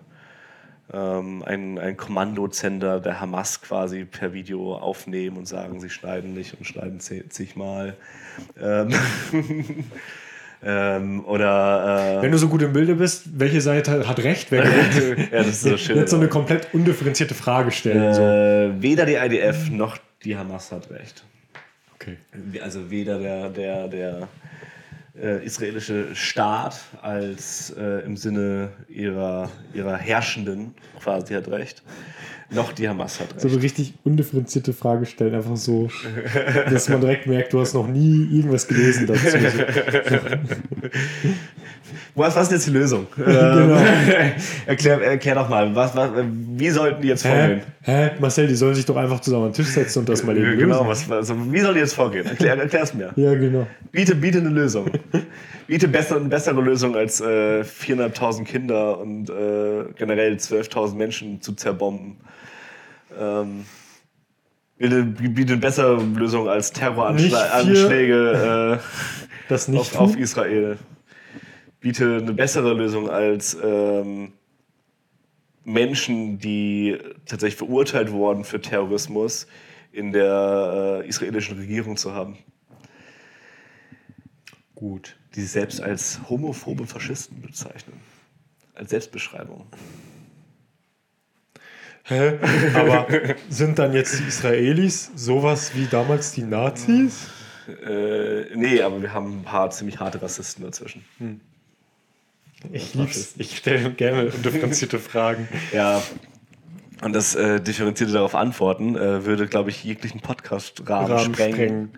ähm, 0.93 1.43
ein, 1.43 1.77
ein 1.79 1.97
Kommandozender 1.97 2.99
der 2.99 3.19
Hamas 3.19 3.61
quasi 3.61 4.05
per 4.05 4.33
Video 4.33 4.75
aufnehmen 4.75 5.37
und 5.37 5.47
sagen, 5.47 5.79
sie 5.79 5.89
schneiden 5.89 6.33
nicht 6.33 6.57
und 6.57 6.65
schneiden 6.65 6.99
zigmal. 6.99 7.95
Ähm, 8.61 8.93
ähm, 10.63 11.25
oder, 11.25 12.19
äh, 12.19 12.21
Wenn 12.21 12.31
du 12.31 12.37
so 12.37 12.47
gut 12.47 12.61
im 12.61 12.73
Bilde 12.73 12.95
bist, 12.95 13.39
welche 13.39 13.61
Seite 13.61 14.07
hat 14.07 14.19
recht? 14.19 14.51
Wer 14.51 14.63
ja, 15.17 15.25
das 15.31 15.47
ist 15.47 15.61
so 15.61 15.77
schön. 15.77 15.97
Jetzt 15.97 16.11
so 16.11 16.17
eine 16.17 16.29
komplett 16.29 16.73
undifferenzierte 16.73 17.33
Frage 17.33 17.71
stellen. 17.71 18.03
Äh, 18.03 18.13
so. 18.13 18.81
Weder 18.81 19.05
die 19.05 19.15
IDF 19.15 19.69
noch 19.69 19.97
die 20.23 20.37
Hamas 20.37 20.71
hat 20.71 20.89
recht. 20.89 21.25
Okay. 21.95 22.17
Also 22.61 22.89
weder 22.89 23.19
der, 23.19 23.49
der, 23.49 23.87
der 23.87 24.27
äh, 25.21 25.43
israelische 25.45 26.15
Staat 26.15 26.79
als 27.01 27.73
äh, 27.77 28.05
im 28.05 28.17
Sinne 28.17 28.69
ihrer, 28.87 29.49
ihrer 29.73 29.97
Herrschenden 29.97 30.75
quasi 31.01 31.33
hat 31.33 31.47
recht, 31.49 31.83
noch 32.49 32.71
die 32.71 32.87
Hamas 32.87 33.19
hat 33.19 33.33
recht. 33.33 33.41
So 33.41 33.47
eine 33.47 33.61
richtig 33.61 33.93
undifferenzierte 34.03 34.73
Frage 34.73 35.05
stellen, 35.05 35.35
einfach 35.35 35.57
so, 35.57 35.89
dass 36.69 36.89
man 36.89 37.01
direkt 37.01 37.27
merkt, 37.27 37.53
du 37.53 37.59
hast 37.59 37.73
noch 37.73 37.87
nie 37.87 38.27
irgendwas 38.31 38.67
gelesen 38.67 39.07
dazu. 39.07 39.37
Was, 42.15 42.35
was 42.35 42.47
ist 42.47 42.51
jetzt 42.51 42.67
die 42.67 42.71
Lösung? 42.71 43.07
genau. 43.15 43.77
Ähm, 43.77 43.77
erklär, 44.65 45.01
erklär 45.01 45.35
doch 45.35 45.49
mal, 45.49 45.75
was, 45.75 45.95
was, 45.95 46.11
wie 46.55 46.69
sollten 46.69 47.01
die 47.01 47.09
jetzt 47.09 47.25
vorgehen? 47.25 47.61
Hä? 47.81 48.11
Marcel, 48.19 48.47
die 48.47 48.55
sollen 48.55 48.75
sich 48.75 48.85
doch 48.85 48.95
einfach 48.95 49.19
zusammen 49.19 49.45
an 49.45 49.51
den 49.51 49.55
Tisch 49.55 49.67
setzen 49.67 49.99
und 49.99 50.09
das 50.09 50.23
mal 50.23 50.37
eben 50.37 50.57
Genau, 50.57 50.87
was, 50.87 51.09
also, 51.09 51.35
wie 51.51 51.59
sollen 51.59 51.75
die 51.75 51.81
jetzt 51.81 51.93
vorgehen? 51.93 52.25
Erklär, 52.25 52.57
erklär's 52.59 52.93
mir. 52.93 53.11
Ja, 53.15 53.33
genau. 53.33 53.67
Biete, 53.91 54.15
biete 54.15 54.39
eine 54.39 54.49
Lösung. 54.49 54.89
Biete 55.67 55.87
besser, 55.87 56.17
eine 56.17 56.29
bessere 56.29 56.61
Lösung 56.61 56.95
als 56.95 57.21
äh, 57.21 57.61
400.000 57.61 58.43
Kinder 58.45 58.99
und 58.99 59.29
äh, 59.29 59.85
generell 59.95 60.33
12.000 60.33 60.95
Menschen 60.95 61.41
zu 61.41 61.53
zerbomben. 61.53 62.17
Ähm, 63.19 63.65
biete, 64.77 65.03
biete 65.03 65.53
eine 65.53 65.61
bessere 65.61 66.01
Lösung 66.15 66.47
als 66.47 66.71
Terroranschläge 66.71 68.79
äh, 69.49 69.77
auf, 69.77 69.95
auf 69.95 70.17
Israel 70.17 70.77
biete 71.79 72.17
eine 72.17 72.33
bessere 72.33 72.73
Lösung 72.73 73.09
als 73.09 73.57
ähm, 73.61 74.33
Menschen, 75.63 76.39
die 76.39 76.97
tatsächlich 77.25 77.57
verurteilt 77.57 78.11
wurden 78.11 78.43
für 78.43 78.61
Terrorismus, 78.61 79.47
in 79.91 80.11
der 80.11 81.01
äh, 81.03 81.07
israelischen 81.07 81.57
Regierung 81.57 81.97
zu 81.97 82.13
haben. 82.13 82.37
Gut. 84.75 85.17
Die 85.35 85.41
sich 85.41 85.51
selbst 85.51 85.81
als 85.81 86.19
homophobe 86.29 86.85
Faschisten 86.85 87.41
bezeichnen. 87.41 87.99
Als 88.75 88.91
Selbstbeschreibung. 88.91 89.65
Hä? 92.03 92.39
Aber 92.73 93.07
sind 93.49 93.79
dann 93.79 93.93
jetzt 93.93 94.19
die 94.19 94.27
Israelis 94.27 95.11
sowas 95.15 95.75
wie 95.75 95.85
damals 95.87 96.31
die 96.31 96.43
Nazis? 96.43 97.27
Äh, 97.67 98.55
nee, 98.55 98.81
aber 98.81 99.01
wir 99.01 99.13
haben 99.13 99.39
ein 99.39 99.43
paar 99.43 99.69
ziemlich 99.71 99.99
harte 99.99 100.21
Rassisten 100.21 100.63
dazwischen. 100.63 101.03
Hm. 101.17 101.41
Ich 102.71 102.93
lieb's. 102.93 103.33
Ich 103.37 103.57
stelle 103.57 103.91
gerne 103.91 104.29
differenzierte 104.29 104.99
Fragen. 104.99 105.47
Ja. 105.73 106.01
Und 107.03 107.13
das 107.13 107.35
äh, 107.35 107.61
differenzierte 107.61 108.13
darauf 108.13 108.33
antworten 108.33 108.95
äh, 108.95 109.23
würde, 109.23 109.45
glaube 109.45 109.69
ich, 109.69 109.83
jeglichen 109.83 110.19
Podcast-Rahmen 110.19 111.11
Rahmen 111.11 111.35
sprengen. 111.35 111.53
sprengen. 111.53 111.89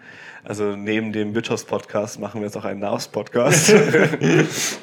Also 0.44 0.76
neben 0.76 1.14
dem 1.14 1.34
Wirtschaftspodcast 1.34 2.20
machen 2.20 2.42
wir 2.42 2.48
jetzt 2.48 2.58
auch 2.58 2.66
einen 2.66 2.82
Nahost-Podcast. 2.82 3.74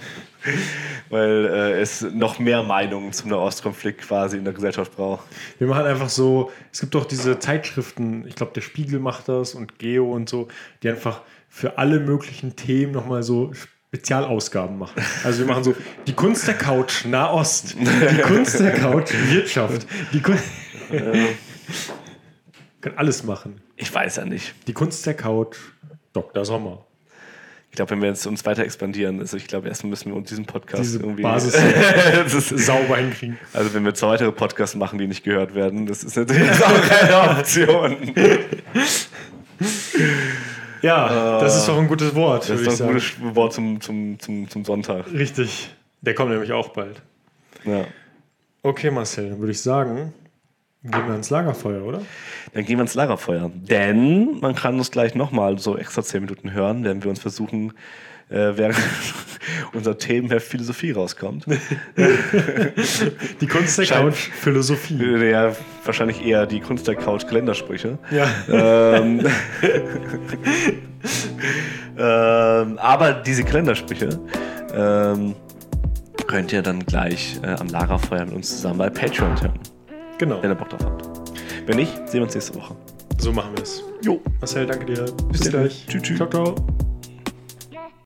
weil 1.10 1.46
äh, 1.46 1.80
es 1.80 2.02
noch 2.02 2.38
mehr 2.38 2.62
Meinungen 2.62 3.12
zum 3.12 3.30
Nahostkonflikt 3.30 4.02
quasi 4.02 4.38
in 4.38 4.44
der 4.44 4.52
Gesellschaft 4.52 4.96
braucht. 4.96 5.26
Wir 5.58 5.66
machen 5.66 5.84
einfach 5.84 6.08
so, 6.08 6.50
es 6.72 6.80
gibt 6.80 6.94
doch 6.94 7.04
diese 7.04 7.38
Zeitschriften, 7.38 8.26
ich 8.26 8.34
glaube, 8.34 8.52
der 8.54 8.60
Spiegel 8.60 9.00
macht 9.00 9.28
das 9.28 9.54
und 9.54 9.78
Geo 9.78 10.12
und 10.12 10.28
so, 10.28 10.48
die 10.82 10.88
einfach 10.88 11.22
für 11.48 11.78
alle 11.78 12.00
möglichen 12.00 12.56
Themen 12.56 12.92
nochmal 12.92 13.22
so 13.22 13.52
Spezialausgaben 13.96 14.78
machen. 14.78 15.02
Also 15.24 15.38
wir 15.40 15.46
machen 15.46 15.64
so 15.64 15.74
die 16.06 16.12
Kunst 16.12 16.46
der 16.46 16.54
Couch, 16.54 17.06
Nahost, 17.06 17.74
die 17.78 18.20
Kunst 18.20 18.60
der 18.60 18.72
Couch, 18.72 19.10
Wirtschaft, 19.30 19.86
die 20.12 20.20
Kunst. 20.20 20.44
können 22.80 22.98
alles 22.98 23.24
machen. 23.24 23.60
Ich 23.76 23.92
weiß 23.92 24.16
ja 24.16 24.24
nicht. 24.26 24.54
Die 24.66 24.74
Kunst 24.74 25.04
der 25.06 25.14
Couch, 25.14 25.56
Dr. 26.12 26.44
Sommer. 26.44 26.84
Ich 27.70 27.76
glaube, 27.76 27.90
wenn 27.90 28.02
wir 28.02 28.08
jetzt 28.08 28.26
uns 28.26 28.44
weiter 28.46 28.64
expandieren, 28.64 29.18
also 29.20 29.36
ich 29.36 29.48
glaube, 29.48 29.68
erstmal 29.68 29.90
müssen 29.90 30.10
wir 30.10 30.16
uns 30.16 30.28
diesen 30.28 30.46
Podcast 30.46 30.82
Diese 30.82 30.98
irgendwie 30.98 31.22
Basis 31.22 31.54
sauber 32.66 32.98
hinkriegen. 32.98 33.38
Also 33.52 33.74
wenn 33.74 33.84
wir 33.84 33.94
zwei 33.94 34.08
weitere 34.08 34.32
Podcasts 34.32 34.76
machen, 34.76 34.98
die 34.98 35.06
nicht 35.06 35.24
gehört 35.24 35.54
werden, 35.54 35.86
das 35.86 36.04
ist 36.04 36.16
natürlich 36.16 36.50
auch 36.52 36.82
keine 36.82 37.30
Option. 37.38 38.14
Ja, 40.82 41.38
das 41.40 41.56
ist 41.56 41.68
doch 41.68 41.78
ein 41.78 41.88
gutes 41.88 42.14
Wort, 42.14 42.48
Das 42.48 42.60
ist 42.60 42.66
doch 42.66 42.72
ein 42.72 42.76
sagen. 42.76 42.92
gutes 42.92 43.36
Wort 43.36 43.52
zum, 43.52 43.80
zum, 43.80 44.18
zum, 44.18 44.48
zum 44.48 44.64
Sonntag. 44.64 45.10
Richtig. 45.12 45.70
Der 46.02 46.14
kommt 46.14 46.30
nämlich 46.30 46.52
auch 46.52 46.68
bald. 46.68 47.02
Ja. 47.64 47.84
Okay, 48.62 48.90
Marcel, 48.90 49.30
dann 49.30 49.38
würde 49.38 49.52
ich 49.52 49.60
sagen, 49.60 50.12
gehen 50.82 51.06
wir 51.06 51.12
ans 51.12 51.30
Lagerfeuer, 51.30 51.84
oder? 51.84 52.02
Dann 52.52 52.64
gehen 52.64 52.78
wir 52.78 52.82
ins 52.82 52.94
Lagerfeuer. 52.94 53.50
Denn 53.54 54.40
man 54.40 54.54
kann 54.54 54.76
uns 54.78 54.90
gleich 54.90 55.14
nochmal 55.14 55.58
so 55.58 55.76
extra 55.76 56.02
10 56.02 56.22
Minuten 56.22 56.52
hören, 56.52 56.84
wenn 56.84 57.02
wir 57.02 57.10
uns 57.10 57.20
versuchen, 57.20 57.72
äh, 58.28 58.52
während 58.56 58.76
unser 59.72 59.96
Themenheft 59.98 60.46
Philosophie 60.48 60.92
rauskommt. 60.92 61.46
Die 63.40 63.46
Kunst 63.46 63.78
der 63.78 63.86
Couch, 63.86 64.30
Philosophie. 64.40 65.28
Ja, 65.30 65.54
wahrscheinlich 65.84 66.24
eher 66.24 66.46
die 66.46 66.60
Kunst 66.60 66.86
der 66.88 66.94
Couch 66.96 67.26
Kalendersprüche. 67.26 67.98
Ja. 68.10 68.26
ähm, 68.48 69.20
ähm, 71.98 72.78
aber 72.78 73.12
diese 73.14 73.44
Kalendersprüche 73.44 74.08
ähm, 74.74 75.34
könnt 76.26 76.52
ihr 76.52 76.62
dann 76.62 76.84
gleich 76.84 77.38
äh, 77.42 77.48
am 77.48 77.68
Lagerfeuer 77.68 78.24
mit 78.24 78.34
uns 78.34 78.48
zusammen 78.56 78.78
bei 78.78 78.90
Patreon 78.90 79.40
hören, 79.40 79.58
Genau. 80.18 80.42
wenn 80.42 80.50
ihr 80.50 80.56
Bock 80.56 80.70
drauf 80.70 80.84
habt. 80.84 81.08
Wenn 81.66 81.76
nicht, 81.76 81.92
sehen 82.08 82.14
wir 82.20 82.22
uns 82.22 82.34
nächste 82.34 82.54
Woche. 82.56 82.74
So 83.18 83.32
machen 83.32 83.50
wir 83.56 83.62
es. 83.62 83.82
Jo. 84.02 84.20
Marcel, 84.40 84.66
danke 84.66 84.86
dir. 84.86 85.06
Bis, 85.30 85.40
dann. 85.40 85.52
gleich. 85.52 85.84
Tschüss, 85.88 86.02
tschüss. 86.02 86.16
Ciao, 86.18 86.28
ciao. 86.28 86.54